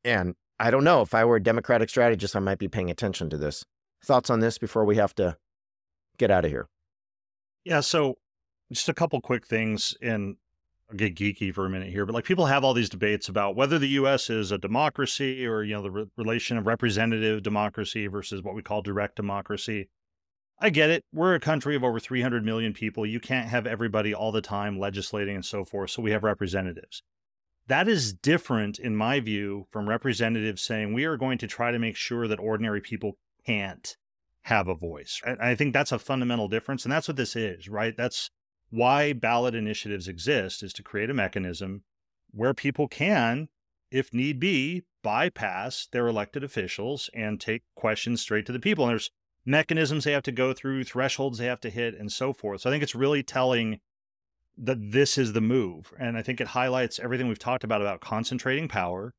And 0.03 0.35
I 0.59 0.71
don't 0.71 0.83
know 0.83 1.01
if 1.01 1.13
I 1.13 1.25
were 1.25 1.37
a 1.37 1.43
Democratic 1.43 1.89
strategist, 1.89 2.35
I 2.35 2.39
might 2.39 2.59
be 2.59 2.67
paying 2.67 2.89
attention 2.89 3.29
to 3.29 3.37
this. 3.37 3.65
Thoughts 4.03 4.29
on 4.29 4.39
this 4.39 4.57
before 4.57 4.85
we 4.85 4.97
have 4.97 5.15
to 5.15 5.37
get 6.17 6.31
out 6.31 6.45
of 6.45 6.51
here? 6.51 6.67
Yeah. 7.63 7.79
So, 7.79 8.17
just 8.71 8.89
a 8.89 8.93
couple 8.93 9.21
quick 9.21 9.45
things, 9.45 9.95
and 10.01 10.37
I'll 10.89 10.97
get 10.97 11.15
geeky 11.15 11.53
for 11.53 11.65
a 11.65 11.69
minute 11.69 11.89
here, 11.89 12.05
but 12.05 12.13
like 12.13 12.25
people 12.25 12.45
have 12.45 12.63
all 12.63 12.73
these 12.73 12.89
debates 12.89 13.27
about 13.27 13.55
whether 13.55 13.79
the 13.79 13.89
U.S. 13.89 14.29
is 14.29 14.51
a 14.51 14.57
democracy 14.57 15.45
or, 15.45 15.63
you 15.63 15.73
know, 15.73 15.81
the 15.81 15.91
re- 15.91 16.05
relation 16.17 16.57
of 16.57 16.67
representative 16.67 17.41
democracy 17.41 18.07
versus 18.07 18.43
what 18.43 18.55
we 18.55 18.61
call 18.61 18.81
direct 18.81 19.15
democracy. 19.15 19.89
I 20.59 20.69
get 20.69 20.89
it. 20.89 21.03
We're 21.11 21.35
a 21.35 21.39
country 21.39 21.75
of 21.75 21.83
over 21.83 21.99
300 21.99 22.45
million 22.45 22.73
people. 22.73 23.05
You 23.05 23.19
can't 23.19 23.49
have 23.49 23.67
everybody 23.67 24.13
all 24.13 24.31
the 24.31 24.41
time 24.41 24.79
legislating 24.79 25.35
and 25.35 25.45
so 25.45 25.65
forth. 25.65 25.91
So 25.91 26.01
we 26.01 26.11
have 26.11 26.23
representatives. 26.23 27.03
That 27.67 27.87
is 27.87 28.13
different, 28.13 28.77
in 28.77 28.95
my 28.95 29.19
view, 29.19 29.65
from 29.71 29.89
representatives 29.89 30.61
saying 30.61 30.93
we 30.93 31.03
are 31.05 31.17
going 31.17 31.39
to 31.39 31.47
try 31.47 31.71
to 31.71 31.79
make 31.79 31.95
sure 31.95 32.27
that 32.27 32.39
ordinary 32.39 32.79
people 32.79 33.17
can't 33.45 33.97
have 34.43 34.67
a 34.67 34.75
voice. 34.75 35.19
I 35.25 35.55
think 35.55 35.73
that's 35.73 35.91
a 35.91 35.97
fundamental 35.97 36.47
difference. 36.47 36.85
And 36.85 36.91
that's 36.91 37.07
what 37.07 37.17
this 37.17 37.35
is, 37.35 37.67
right? 37.67 37.97
That's 37.97 38.29
why 38.69 39.13
ballot 39.13 39.55
initiatives 39.55 40.07
exist, 40.07 40.63
is 40.63 40.73
to 40.73 40.83
create 40.83 41.09
a 41.09 41.13
mechanism 41.13 41.83
where 42.31 42.53
people 42.53 42.87
can, 42.87 43.47
if 43.91 44.13
need 44.13 44.39
be, 44.39 44.83
bypass 45.03 45.87
their 45.91 46.07
elected 46.07 46.43
officials 46.43 47.09
and 47.13 47.39
take 47.39 47.63
questions 47.75 48.21
straight 48.21 48.45
to 48.45 48.51
the 48.51 48.59
people. 48.59 48.85
And 48.85 48.91
there's 48.91 49.11
mechanisms 49.45 50.03
they 50.03 50.11
have 50.11 50.23
to 50.23 50.31
go 50.31 50.53
through, 50.53 50.83
thresholds 50.83 51.37
they 51.37 51.45
have 51.45 51.61
to 51.61 51.69
hit, 51.69 51.93
and 51.93 52.11
so 52.11 52.33
forth. 52.33 52.61
So 52.61 52.69
I 52.69 52.73
think 52.73 52.83
it's 52.83 52.95
really 52.95 53.23
telling 53.23 53.79
that 54.57 54.91
this 54.91 55.17
is 55.17 55.33
the 55.33 55.41
move. 55.41 55.93
And 55.99 56.17
I 56.17 56.21
think 56.21 56.41
it 56.41 56.47
highlights 56.47 56.99
everything 56.99 57.27
we've 57.27 57.39
talked 57.39 57.63
about 57.63 57.81
about 57.81 58.01
concentrating 58.01 58.67
power, 58.67 59.13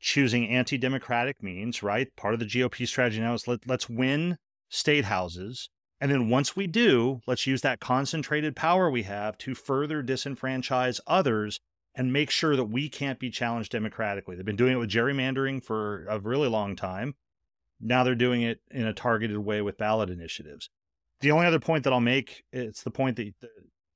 choosing 0.00 0.48
anti 0.48 0.78
democratic 0.78 1.42
means, 1.42 1.82
right? 1.82 2.08
Part 2.16 2.34
of 2.34 2.40
the 2.40 2.46
GOP 2.46 2.86
strategy 2.86 3.20
now 3.20 3.34
is 3.34 3.46
let, 3.46 3.66
let's 3.66 3.88
win 3.88 4.38
state 4.68 5.04
houses. 5.04 5.68
And 6.02 6.10
then 6.10 6.28
once 6.28 6.56
we 6.56 6.66
do, 6.66 7.20
let's 7.28 7.46
use 7.46 7.60
that 7.60 7.78
concentrated 7.78 8.56
power 8.56 8.90
we 8.90 9.04
have 9.04 9.38
to 9.38 9.54
further 9.54 10.02
disenfranchise 10.02 10.98
others 11.06 11.60
and 11.94 12.12
make 12.12 12.28
sure 12.28 12.56
that 12.56 12.64
we 12.64 12.88
can't 12.88 13.20
be 13.20 13.30
challenged 13.30 13.70
democratically. 13.70 14.34
They've 14.34 14.44
been 14.44 14.56
doing 14.56 14.72
it 14.72 14.80
with 14.80 14.90
gerrymandering 14.90 15.62
for 15.62 16.04
a 16.08 16.18
really 16.18 16.48
long 16.48 16.74
time. 16.74 17.14
Now 17.80 18.02
they're 18.02 18.16
doing 18.16 18.42
it 18.42 18.62
in 18.72 18.84
a 18.84 18.92
targeted 18.92 19.38
way 19.38 19.62
with 19.62 19.78
ballot 19.78 20.10
initiatives. 20.10 20.70
The 21.20 21.30
only 21.30 21.46
other 21.46 21.60
point 21.60 21.84
that 21.84 21.92
I'll 21.92 22.00
make, 22.00 22.42
it's 22.52 22.82
the 22.82 22.90
point 22.90 23.14
that, 23.18 23.32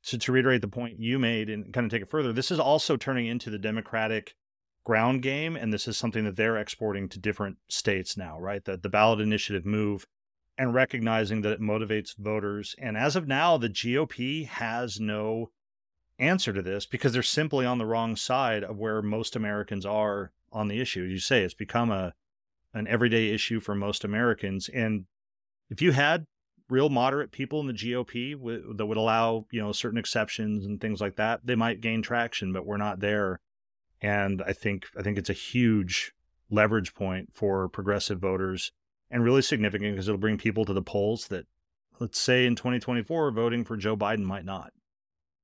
to, 0.04 0.16
to 0.16 0.30
reiterate 0.30 0.60
the 0.60 0.68
point 0.68 1.00
you 1.00 1.18
made 1.18 1.50
and 1.50 1.74
kind 1.74 1.86
of 1.86 1.90
take 1.90 2.02
it 2.02 2.08
further, 2.08 2.32
this 2.32 2.52
is 2.52 2.60
also 2.60 2.96
turning 2.96 3.26
into 3.26 3.50
the 3.50 3.58
Democratic 3.58 4.36
ground 4.84 5.22
game. 5.22 5.56
And 5.56 5.72
this 5.72 5.88
is 5.88 5.96
something 5.96 6.22
that 6.22 6.36
they're 6.36 6.56
exporting 6.56 7.08
to 7.08 7.18
different 7.18 7.56
states 7.68 8.16
now, 8.16 8.38
right? 8.38 8.64
The, 8.64 8.76
the 8.76 8.88
ballot 8.88 9.18
initiative 9.18 9.66
move 9.66 10.06
and 10.58 10.74
recognizing 10.74 11.42
that 11.42 11.52
it 11.52 11.60
motivates 11.60 12.16
voters. 12.16 12.74
And 12.78 12.96
as 12.96 13.16
of 13.16 13.28
now, 13.28 13.56
the 13.56 13.68
GOP 13.68 14.46
has 14.46 14.98
no 14.98 15.50
answer 16.18 16.52
to 16.52 16.62
this 16.62 16.86
because 16.86 17.12
they're 17.12 17.22
simply 17.22 17.66
on 17.66 17.78
the 17.78 17.86
wrong 17.86 18.16
side 18.16 18.64
of 18.64 18.78
where 18.78 19.02
most 19.02 19.36
Americans 19.36 19.84
are 19.84 20.32
on 20.52 20.68
the 20.68 20.80
issue. 20.80 21.02
You 21.02 21.18
say 21.18 21.42
it's 21.42 21.54
become 21.54 21.90
a 21.90 22.14
an 22.72 22.86
everyday 22.88 23.30
issue 23.30 23.58
for 23.58 23.74
most 23.74 24.04
Americans. 24.04 24.68
And 24.68 25.06
if 25.70 25.80
you 25.80 25.92
had 25.92 26.26
real 26.68 26.90
moderate 26.90 27.32
people 27.32 27.60
in 27.60 27.66
the 27.66 27.72
GOP 27.72 28.32
w- 28.32 28.74
that 28.74 28.84
would 28.84 28.98
allow, 28.98 29.46
you 29.50 29.62
know, 29.62 29.72
certain 29.72 29.98
exceptions 29.98 30.66
and 30.66 30.78
things 30.78 31.00
like 31.00 31.16
that, 31.16 31.40
they 31.44 31.54
might 31.54 31.80
gain 31.80 32.02
traction, 32.02 32.52
but 32.52 32.66
we're 32.66 32.76
not 32.76 33.00
there. 33.00 33.40
And 34.02 34.42
I 34.46 34.52
think 34.52 34.86
I 34.98 35.02
think 35.02 35.16
it's 35.16 35.30
a 35.30 35.34
huge 35.34 36.12
leverage 36.50 36.94
point 36.94 37.30
for 37.32 37.68
progressive 37.68 38.18
voters 38.18 38.72
and 39.10 39.22
really 39.22 39.42
significant 39.42 39.92
because 39.92 40.08
it'll 40.08 40.18
bring 40.18 40.38
people 40.38 40.64
to 40.64 40.72
the 40.72 40.82
polls 40.82 41.28
that 41.28 41.46
let's 41.98 42.18
say 42.18 42.46
in 42.46 42.56
2024 42.56 43.30
voting 43.30 43.64
for 43.64 43.76
Joe 43.76 43.96
Biden 43.96 44.24
might 44.24 44.44
not. 44.44 44.72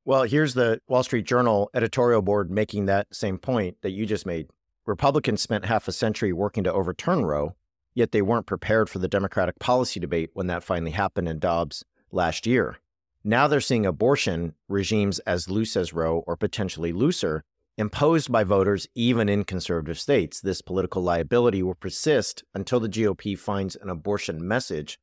Well, 0.05 0.25
here's 0.25 0.55
the 0.55 0.81
Wall 0.89 1.05
Street 1.05 1.27
Journal 1.27 1.71
editorial 1.75 2.23
board 2.23 2.51
making 2.51 2.87
that 2.87 3.15
same 3.15 3.39
point 3.39 3.77
that 3.83 3.93
you 3.93 4.05
just 4.05 4.27
made. 4.27 4.49
Republicans 4.85 5.41
spent 5.41 5.65
half 5.65 5.87
a 5.87 5.93
century 5.93 6.33
working 6.33 6.65
to 6.65 6.73
overturn 6.73 7.25
Roe, 7.25 7.55
yet 7.95 8.11
they 8.11 8.21
weren't 8.21 8.47
prepared 8.47 8.91
for 8.91 8.99
the 8.99 9.07
Democratic 9.07 9.61
policy 9.61 10.01
debate 10.01 10.31
when 10.35 10.49
that 10.49 10.65
finally 10.65 10.91
happened 10.91 11.29
in 11.29 11.39
Dobbs 11.39 11.85
last 12.11 12.47
year. 12.49 12.79
Now 13.23 13.47
they're 13.47 13.61
seeing 13.61 13.87
abortion 13.87 14.55
regimes 14.69 15.21
as 15.21 15.49
loose 15.49 15.77
as 15.77 15.93
Roe 15.93 16.25
or 16.27 16.37
potentially 16.37 16.93
looser, 16.93 17.45
imposed 17.79 18.31
by 18.31 18.45
voters 18.45 18.87
even 18.95 19.29
in 19.29 19.45
conservative 19.45 19.99
states. 19.99 20.41
This 20.41 20.63
political 20.63 21.03
liability 21.03 21.63
will 21.63 21.75
persist 21.75 22.45
until 22.55 22.81
the 22.81 22.89
GOP 22.89 23.39
finds 23.39 23.77
an 23.77 23.89
abortion 23.89 24.47
message 24.47 24.99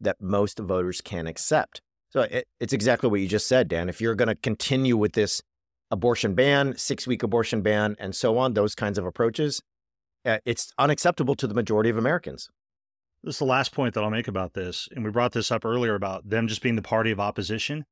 that 0.00 0.20
most 0.20 0.58
voters 0.58 1.00
can 1.00 1.26
accept. 1.26 1.80
So 2.10 2.22
it, 2.22 2.46
it's 2.60 2.72
exactly 2.72 3.08
what 3.08 3.20
you 3.20 3.28
just 3.28 3.48
said, 3.48 3.68
Dan. 3.68 3.88
If 3.88 4.00
you're 4.00 4.14
going 4.14 4.28
to 4.28 4.34
continue 4.34 4.96
with 4.96 5.12
this 5.12 5.42
abortion 5.90 6.34
ban, 6.34 6.76
six 6.76 7.06
week 7.06 7.22
abortion 7.22 7.62
ban, 7.62 7.96
and 7.98 8.14
so 8.14 8.38
on, 8.38 8.54
those 8.54 8.74
kinds 8.74 8.98
of 8.98 9.06
approaches, 9.06 9.62
uh, 10.24 10.38
it's 10.44 10.72
unacceptable 10.78 11.34
to 11.36 11.46
the 11.46 11.54
majority 11.54 11.90
of 11.90 11.96
Americans. 11.96 12.48
This 13.22 13.36
is 13.36 13.38
the 13.38 13.44
last 13.44 13.72
point 13.72 13.94
that 13.94 14.02
I'll 14.02 14.10
make 14.10 14.28
about 14.28 14.54
this, 14.54 14.88
and 14.94 15.04
we 15.04 15.10
brought 15.10 15.32
this 15.32 15.52
up 15.52 15.64
earlier 15.64 15.94
about 15.94 16.28
them 16.28 16.48
just 16.48 16.60
being 16.60 16.76
the 16.76 16.82
party 16.82 17.10
of 17.12 17.20
opposition. 17.20 17.84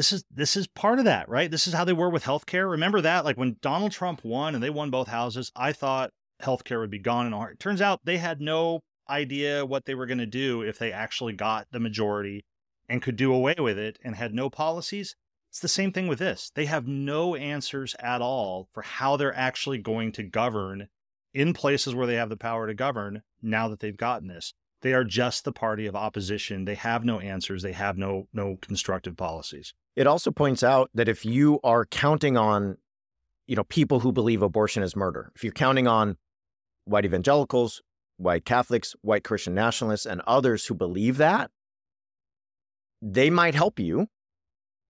This 0.00 0.14
is 0.14 0.24
this 0.30 0.56
is 0.56 0.66
part 0.66 0.98
of 0.98 1.04
that, 1.04 1.28
right? 1.28 1.50
This 1.50 1.66
is 1.66 1.74
how 1.74 1.84
they 1.84 1.92
were 1.92 2.08
with 2.08 2.24
healthcare. 2.24 2.70
Remember 2.70 3.02
that, 3.02 3.26
like 3.26 3.36
when 3.36 3.58
Donald 3.60 3.92
Trump 3.92 4.24
won 4.24 4.54
and 4.54 4.64
they 4.64 4.70
won 4.70 4.88
both 4.88 5.08
houses, 5.08 5.52
I 5.54 5.74
thought 5.74 6.14
healthcare 6.42 6.80
would 6.80 6.90
be 6.90 6.98
gone 6.98 7.26
in 7.26 7.34
a 7.34 7.36
heart. 7.36 7.60
Turns 7.60 7.82
out 7.82 8.00
they 8.02 8.16
had 8.16 8.40
no 8.40 8.80
idea 9.10 9.66
what 9.66 9.84
they 9.84 9.94
were 9.94 10.06
going 10.06 10.16
to 10.16 10.24
do 10.24 10.62
if 10.62 10.78
they 10.78 10.90
actually 10.90 11.34
got 11.34 11.66
the 11.70 11.80
majority 11.80 12.46
and 12.88 13.02
could 13.02 13.16
do 13.16 13.30
away 13.30 13.56
with 13.58 13.76
it 13.76 13.98
and 14.02 14.16
had 14.16 14.32
no 14.32 14.48
policies. 14.48 15.16
It's 15.50 15.60
the 15.60 15.68
same 15.68 15.92
thing 15.92 16.08
with 16.08 16.18
this. 16.18 16.50
They 16.54 16.64
have 16.64 16.88
no 16.88 17.34
answers 17.34 17.94
at 18.00 18.22
all 18.22 18.70
for 18.72 18.80
how 18.80 19.18
they're 19.18 19.36
actually 19.36 19.76
going 19.76 20.12
to 20.12 20.22
govern 20.22 20.88
in 21.34 21.52
places 21.52 21.94
where 21.94 22.06
they 22.06 22.16
have 22.16 22.30
the 22.30 22.38
power 22.38 22.66
to 22.66 22.72
govern 22.72 23.20
now 23.42 23.68
that 23.68 23.80
they've 23.80 23.94
gotten 23.94 24.28
this. 24.28 24.54
They 24.80 24.94
are 24.94 25.04
just 25.04 25.44
the 25.44 25.52
party 25.52 25.84
of 25.84 25.94
opposition. 25.94 26.64
They 26.64 26.76
have 26.76 27.04
no 27.04 27.20
answers. 27.20 27.62
They 27.62 27.72
have 27.72 27.98
no 27.98 28.28
no 28.32 28.56
constructive 28.62 29.18
policies. 29.18 29.74
It 29.96 30.06
also 30.06 30.30
points 30.30 30.62
out 30.62 30.90
that 30.94 31.08
if 31.08 31.24
you 31.24 31.60
are 31.64 31.84
counting 31.84 32.36
on 32.36 32.78
you 33.46 33.56
know 33.56 33.64
people 33.64 34.00
who 34.00 34.12
believe 34.12 34.42
abortion 34.42 34.82
is 34.82 34.96
murder, 34.96 35.32
if 35.34 35.42
you're 35.42 35.52
counting 35.52 35.86
on 35.86 36.16
white 36.84 37.04
evangelicals, 37.04 37.82
white 38.16 38.44
Catholics, 38.44 38.94
white 39.02 39.24
Christian 39.24 39.54
nationalists 39.54 40.06
and 40.06 40.20
others 40.26 40.66
who 40.66 40.74
believe 40.74 41.16
that, 41.16 41.50
they 43.02 43.30
might 43.30 43.54
help 43.54 43.78
you, 43.78 44.08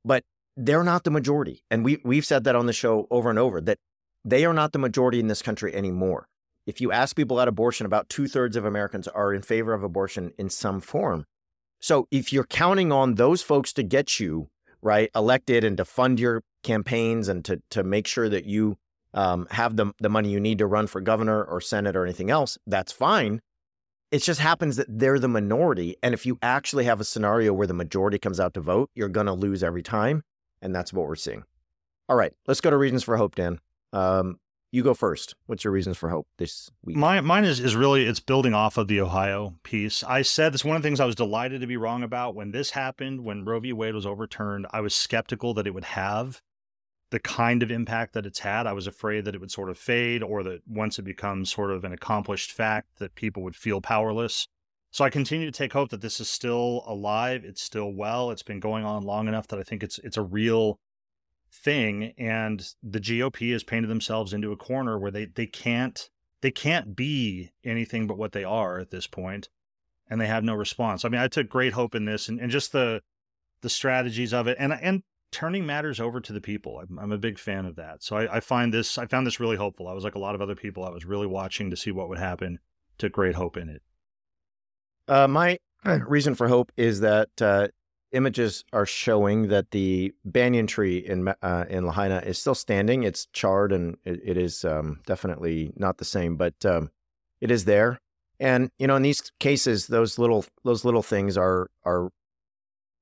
but 0.05 0.25
they're 0.57 0.85
not 0.85 1.05
the 1.05 1.11
majority. 1.11 1.65
And 1.71 1.85
we 1.85 1.99
we've 2.05 2.27
said 2.27 2.45
that 2.45 2.57
on 2.57 2.67
the 2.67 2.73
show 2.73 3.07
over 3.11 3.31
and 3.31 3.39
over 3.39 3.61
that 3.61 3.79
they 4.25 4.45
are 4.45 4.53
not 4.53 4.73
the 4.73 4.79
majority 4.79 5.21
in 5.21 5.29
this 5.29 5.43
country 5.43 5.75
anymore. 5.75 6.27
If 6.67 6.81
you 6.81 6.93
ask 6.93 7.17
people 7.17 7.39
about 7.39 7.49
abortion, 7.49 7.87
about 7.87 8.09
two 8.09 8.29
thirds 8.29 8.57
of 8.57 8.65
Americans 8.65 9.09
are 9.09 9.33
in 9.33 9.43
favor 9.43 9.73
of 9.73 9.83
abortion 9.83 10.33
in 10.39 10.51
some 10.51 10.81
form. 10.81 11.25
So 11.81 12.07
if 12.11 12.33
you're 12.33 12.45
counting 12.45 12.93
on 12.93 13.15
those 13.15 13.43
folks 13.43 13.73
to 13.73 13.83
get 13.83 14.21
you 14.21 14.51
right 14.83 15.11
elected 15.15 15.65
and 15.65 15.77
to 15.77 15.85
fund 15.85 16.19
your 16.19 16.43
campaigns 16.63 17.29
and 17.29 17.45
to 17.45 17.63
to 17.71 17.83
make 17.83 18.07
sure 18.07 18.29
that 18.29 18.45
you 18.45 18.77
um, 19.15 19.47
have 19.51 19.77
the 19.77 19.93
the 20.01 20.09
money 20.09 20.31
you 20.31 20.41
need 20.41 20.59
to 20.59 20.67
run 20.67 20.87
for 20.87 21.01
governor 21.01 21.43
or 21.43 21.61
senate 21.61 21.97
or 21.97 22.05
anything 22.05 22.31
else, 22.31 22.59
that's 22.67 22.93
fine. 22.93 23.41
It 24.11 24.23
just 24.23 24.41
happens 24.41 24.75
that 24.77 24.87
they're 24.89 25.21
the 25.21 25.29
minority, 25.29 25.97
and 26.03 26.15
if 26.15 26.27
you 26.27 26.39
actually 26.43 26.85
have 26.85 27.01
a 27.01 27.05
scenario 27.05 27.53
where 27.53 27.69
the 27.69 27.75
majority 27.75 28.19
comes 28.19 28.41
out 28.41 28.55
to 28.55 28.61
vote, 28.61 28.91
you're 28.95 29.09
going 29.09 29.27
to 29.27 29.33
lose 29.33 29.63
every 29.63 29.83
time, 29.83 30.25
and 30.61 30.75
that's 30.75 30.93
what 30.93 31.07
we're 31.07 31.15
seeing. 31.15 31.45
All 32.09 32.17
right, 32.17 32.33
let's 32.49 32.61
go 32.61 32.71
to 32.71 32.77
reasons 32.77 33.05
for 33.05 33.17
hope, 33.17 33.37
Dan. 33.37 33.61
Um, 33.93 34.40
you 34.73 34.83
go 34.83 34.95
first. 34.95 35.35
What's 35.47 35.65
your 35.65 35.73
reasons 35.73 35.97
for 35.97 36.11
hope 36.11 36.29
this 36.39 36.71
week? 36.85 36.97
My, 36.97 37.21
mine 37.21 37.45
is, 37.45 37.61
is 37.61 37.75
really 37.75 38.07
it's 38.07 38.21
building 38.21 38.55
off 38.55 38.79
of 38.79 38.89
the 38.89 39.01
Ohio 39.01 39.55
piece. 39.63 40.05
I 40.05 40.23
said 40.23 40.53
this 40.53 40.65
one 40.65 40.77
of 40.77 40.83
the 40.83 40.87
things 40.87 41.01
I 41.01 41.07
was 41.07 41.15
delighted 41.15 41.61
to 41.61 41.67
be 41.67 41.77
wrong 41.77 42.03
about 42.03 42.35
when 42.35 42.53
this 42.53 42.71
happened, 42.71 43.25
when 43.25 43.45
Roe 43.45 43.61
v. 43.61 43.73
Wade 43.73 43.95
was 43.95 44.07
overturned. 44.07 44.67
I 44.71 44.81
was 44.81 44.95
skeptical 44.95 45.55
that 45.55 45.67
it 45.67 45.75
would 45.75 45.85
have 45.85 46.41
the 47.11 47.19
kind 47.19 47.63
of 47.63 47.71
impact 47.71 48.15
that 48.15 48.27
it's 48.27 48.39
had. 48.41 48.67
I 48.67 48.73
was 48.73 48.87
afraid 48.87 49.25
that 49.25 49.35
it 49.35 49.41
would 49.41 49.51
sort 49.51 49.71
of 49.71 49.79
fade, 49.79 50.23
or 50.23 50.43
that 50.45 50.63
once 50.67 50.99
it 50.99 51.03
becomes 51.03 51.53
sort 51.53 51.73
of 51.73 51.85
an 51.85 51.93
accomplished 51.93 52.53
fact, 52.53 52.99
that 52.99 53.17
people 53.17 53.43
would 53.43 53.57
feel 53.57 53.81
powerless. 53.81 54.47
So 54.93 55.05
I 55.05 55.11
continue 55.11 55.47
to 55.47 55.57
take 55.57 55.73
hope 55.73 55.91
that 55.91 56.01
this 56.01 56.21
is 56.21 56.29
still 56.29 56.85
alive. 56.87 57.45
It's 57.45 57.63
still 57.63 57.93
well. 57.93 58.31
It's 58.31 58.43
been 58.43 58.61
going 58.61 58.85
on 58.85 59.03
long 59.03 59.29
enough 59.29 59.49
that 59.49 59.59
I 59.59 59.63
think 59.63 59.83
it's 59.83 59.99
it's 60.01 60.17
a 60.17 60.23
real 60.23 60.79
thing 61.53 62.15
and 62.17 62.75
the 62.83 63.01
GOP 63.01 63.53
has 63.53 63.65
painted 63.65 63.89
themselves 63.89 64.33
into 64.33 64.53
a 64.53 64.57
corner 64.57 64.99
where 64.99 65.11
they 65.11 65.27
they 65.27 65.47
can't 65.47 66.09
they 66.43 66.51
can't 66.51 66.95
be 66.95 67.51
anything 67.65 68.07
but 68.07 68.17
what 68.17 68.33
they 68.33 68.45
are 68.45 68.79
at 68.79 68.91
this 68.91 69.07
point 69.07 69.49
and 70.09 70.21
they 70.21 70.27
have 70.27 70.43
no 70.43 70.55
response. 70.55 71.05
I 71.05 71.09
mean, 71.09 71.21
I 71.21 71.29
took 71.29 71.49
great 71.49 71.73
hope 71.73 71.95
in 71.95 72.05
this 72.05 72.29
and, 72.29 72.41
and 72.41 72.51
just 72.51 72.73
the 72.73 73.03
the 73.63 73.71
strategies 73.71 74.33
of 74.33 74.47
it 74.47 74.57
and 74.59 74.73
and 74.73 75.03
turning 75.33 75.65
matters 75.65 76.01
over 76.01 76.21
to 76.21 76.33
the 76.33 76.41
people. 76.41 76.81
I'm, 76.81 76.99
I'm 76.99 77.13
a 77.13 77.19
big 77.19 77.39
fan 77.39 77.65
of 77.65 77.77
that. 77.77 78.03
So 78.03 78.17
I, 78.17 78.37
I 78.37 78.41
find 78.41 78.75
this 78.75 78.99
I 78.99 79.07
found 79.07 79.27
this 79.27 79.41
really 79.41 79.57
hopeful. 79.57 79.89
I 79.89 79.93
was 79.93 80.05
like 80.05 80.15
a 80.15 80.21
lot 80.21 80.35
of 80.35 80.41
other 80.41 80.57
people. 80.57 80.85
I 80.85 80.91
was 80.91 81.05
really 81.05 81.27
watching 81.27 81.71
to 81.71 81.77
see 81.77 81.91
what 81.91 82.09
would 82.09 82.19
happen. 82.19 82.59
Took 82.99 83.13
great 83.13 83.35
hope 83.35 83.57
in 83.57 83.69
it. 83.69 83.83
Uh, 85.09 85.27
my 85.27 85.59
reason 85.85 86.35
for 86.35 86.49
hope 86.49 86.73
is 86.77 87.01
that 87.01 87.31
uh, 87.41 87.69
images 88.13 88.65
are 88.73 88.87
showing 88.87 89.49
that 89.49 89.71
the 89.71 90.13
banyan 90.25 90.67
tree 90.67 90.99
in 90.99 91.29
uh, 91.43 91.65
in 91.69 91.87
Lahaina 91.87 92.23
is 92.25 92.39
still 92.39 92.55
standing. 92.55 93.03
It's 93.03 93.27
charred 93.33 93.73
and 93.73 93.97
it, 94.05 94.21
it 94.25 94.37
is 94.37 94.65
um, 94.65 95.01
definitely 95.07 95.73
not 95.77 95.99
the 95.99 96.05
same, 96.05 96.37
but 96.37 96.65
um, 96.65 96.91
it 97.41 97.51
is 97.51 97.65
there. 97.65 98.01
And 98.39 98.71
you 98.79 98.87
know, 98.87 98.97
in 98.97 99.03
these 99.03 99.31
cases, 99.39 99.87
those 99.87 100.19
little 100.19 100.45
those 100.65 100.85
little 100.85 101.03
things 101.03 101.37
are 101.37 101.71
are 101.85 102.11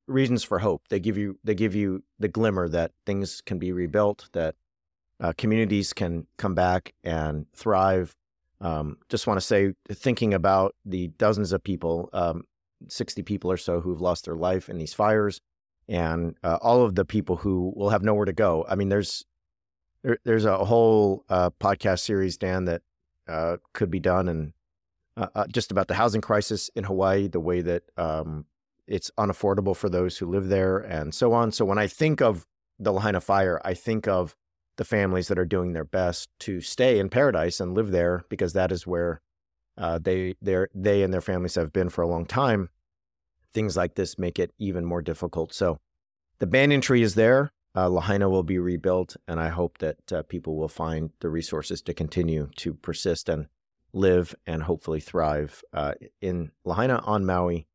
reasons 0.06 0.42
for 0.42 0.59
hope. 0.59 0.82
They 0.88 1.00
give 1.00 1.16
you 1.16 1.38
they 1.44 1.54
give 1.54 1.74
you 1.74 2.02
the 2.18 2.28
glimmer 2.28 2.68
that 2.68 2.92
things 3.06 3.40
can 3.40 3.59
be 3.59 3.72
rebuilt, 3.72 4.28
that 4.32 4.56
uh, 5.20 5.32
communities 5.36 5.92
can 5.92 6.26
come 6.36 6.54
back 6.54 6.94
and 7.04 7.46
thrive. 7.54 8.14
Um, 8.61 8.98
just 9.09 9.28
want 9.28 9.38
to 9.38 9.46
say, 9.46 9.74
thinking 9.88 10.34
about 10.34 10.74
the 10.84 11.09
dozens 11.09 11.52
of 11.52 11.62
people 11.62 12.11
um, 12.12 12.44
60 12.87 13.22
people 13.22 13.51
or 13.51 13.57
so 13.57 13.81
who've 13.81 14.01
lost 14.01 14.24
their 14.24 14.37
life 14.37 14.68
in 14.68 14.79
these 14.79 14.95
fires 14.95 15.41
and 15.89 16.37
uh, 16.45 16.59
all 16.61 16.85
of 16.85 16.95
the 16.95 17.05
people 17.05 17.37
who 17.37 17.72
will 17.74 17.91
have 17.91 18.03
nowhere 18.03 18.26
to 18.26 18.33
go. 18.33 18.64
I 18.68 18.74
mean, 18.74 18.89
there's 18.89 19.24
there, 20.03 20.18
there's 20.24 20.45
a 20.45 20.64
whole 20.64 21.24
uh, 21.29 21.51
podcast 21.51 22.01
series, 22.01 22.37
Dan, 22.37 22.66
that 22.66 22.83
uh, 23.26 23.57
could 23.72 23.91
be 23.91 24.01
done 24.01 24.29
and 24.29 24.53
uh, 25.16 25.26
uh, 25.35 25.47
just 25.49 25.72
about 25.72 25.89
the 25.89 25.95
housing 25.95 26.20
crisis 26.20 26.70
in 26.76 26.85
Hawaii, 26.85 27.26
the 27.26 27.41
way 27.41 27.61
that 27.61 27.83
um, 27.97 28.47
it's 28.87 29.11
unaffordable 29.18 29.76
for 29.76 29.89
those 29.89 30.18
who 30.18 30.26
live 30.26 30.49
there, 30.49 30.79
and 30.79 31.12
so 31.12 31.33
on. 31.33 31.51
So 31.51 31.64
when 31.64 31.79
I 31.79 31.89
think 31.89 32.22
of 32.22 32.47
the 32.79 32.93
Lahaina 32.93 33.20
fire, 33.20 33.61
I 33.64 33.74
think 33.74 34.07
of 34.07 34.37
the 34.76 34.85
families 34.85 35.26
that 35.26 35.39
are 35.39 35.45
doing 35.45 35.72
their 35.72 35.85
best 35.85 36.29
to 36.41 36.61
stay 36.61 37.01
in 37.01 37.09
paradise 37.09 37.59
and 37.59 37.74
live 37.74 37.91
there 37.91 38.24
because 38.29 38.53
that 38.53 38.70
is 38.70 38.87
where 38.87 39.20
uh, 39.79 39.99
they 39.99 40.35
they 40.43 41.03
and 41.03 41.14
their 41.14 41.20
families 41.20 41.55
have 41.55 41.72
been 41.72 41.89
for 41.89 42.03
a 42.03 42.09
long 42.09 42.26
time. 42.26 42.68
Things 43.55 43.76
like 43.76 43.95
this 43.95 44.18
make 44.18 44.39
it 44.39 44.53
even 44.59 44.85
more 44.85 45.01
difficult. 45.01 45.55
So 45.55 45.79
the 46.39 46.47
banyan 46.47 46.81
tree 46.81 47.03
is 47.03 47.14
there. 47.14 47.53
Uh, 47.76 47.89
Lahaina 47.89 48.29
will 48.29 48.43
be 48.43 48.59
rebuilt, 48.59 49.16
and 49.29 49.39
I 49.39 49.49
hope 49.49 49.79
that 49.79 50.12
uh, 50.12 50.22
people 50.22 50.57
will 50.57 50.68
find 50.68 51.11
the 51.20 51.29
resources 51.29 51.81
to 51.83 51.95
continue 51.95 52.51
to 52.57 52.74
persist 52.74 53.29
and 53.29 53.47
live 53.93 54.35
and 54.47 54.64
hopefully 54.64 55.01
thrive 55.01 55.62
uh, 55.72 55.93
in 56.20 56.51
Lahaina, 56.64 57.01
on 57.05 57.24
Maui, 57.24 57.66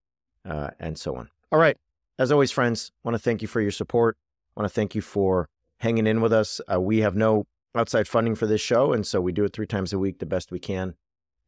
uh, 0.46 0.72
and 0.80 0.98
so 0.98 1.16
on. 1.16 1.30
All 1.52 1.60
right. 1.60 1.78
As 2.20 2.32
always, 2.32 2.52
friends, 2.52 2.92
want 3.04 3.16
to 3.16 3.20
thank 3.20 3.42
you 3.42 3.48
for 3.48 3.62
your 3.62 3.72
support. 3.72 4.18
want 4.56 4.66
to 4.66 4.74
thank 4.74 4.94
you 4.94 5.02
for 5.02 5.48
hanging 5.80 6.06
in 6.06 6.22
with 6.22 6.34
us. 6.34 6.60
Uh, 6.72 6.82
we 6.82 7.00
have 7.00 7.16
no 7.16 7.46
outside 7.76 8.08
funding 8.08 8.36
for 8.36 8.46
this 8.46 8.62
show, 8.62 8.94
and 8.94 9.08
so 9.08 9.22
we 9.22 9.32
do 9.32 9.46
it 9.46 9.54
three 9.54 9.68
times 9.68 9.94
a 9.94 10.00
week 10.00 10.20
the 10.20 10.26
best 10.26 10.52
we 10.52 10.60
can. 10.60 10.96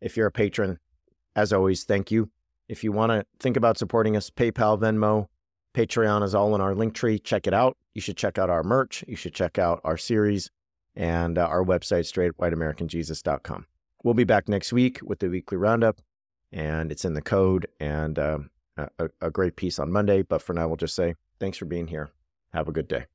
If 0.02 0.18
you're 0.18 0.28
a 0.28 0.32
patron, 0.32 0.80
as 1.36 1.52
always, 1.52 1.84
thank 1.84 2.12
you. 2.12 2.30
If 2.68 2.84
you 2.84 2.92
want 2.92 3.12
to 3.12 3.26
think 3.40 3.58
about 3.58 3.78
supporting 3.78 4.18
us, 4.18 4.30
PayPal, 4.30 4.80
Venmo, 4.80 5.28
Patreon 5.74 6.24
is 6.24 6.34
all 6.34 6.56
in 6.56 6.62
our 6.62 6.74
link 6.74 6.94
tree. 6.94 7.20
Check 7.20 7.48
it 7.48 7.54
out. 7.54 7.78
You 7.94 8.02
should 8.02 8.18
check 8.18 8.38
out 8.38 8.50
our 8.50 8.64
merch. 8.64 9.04
You 9.08 9.16
should 9.16 9.34
check 9.34 9.60
out 9.60 9.82
our 9.84 9.98
series 9.98 10.50
and 10.96 11.38
uh, 11.38 11.46
our 11.46 11.64
website, 11.64 12.06
straightwhiteamericanjesus.com. 12.12 13.66
We'll 14.04 14.14
be 14.14 14.24
back 14.24 14.48
next 14.48 14.72
week 14.72 15.00
with 15.04 15.20
the 15.20 15.30
weekly 15.30 15.58
roundup, 15.58 16.00
and 16.52 16.92
it's 16.92 17.06
in 17.06 17.14
the 17.14 17.22
code 17.22 17.68
and 17.80 18.18
um, 18.18 18.50
a, 18.78 19.10
a 19.22 19.32
great 19.32 19.56
piece 19.56 19.80
on 19.80 19.92
Monday. 19.92 20.22
But 20.22 20.42
for 20.42 20.54
now, 20.54 20.68
we'll 20.68 20.78
just 20.78 20.96
say 20.96 21.16
thanks 21.40 21.58
for 21.58 21.66
being 21.66 21.88
here. 21.88 22.12
Have 22.54 22.68
a 22.68 22.72
good 22.72 22.88
day. 22.88 23.06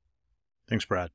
Thanks, 0.69 0.85
Brad. 0.85 1.11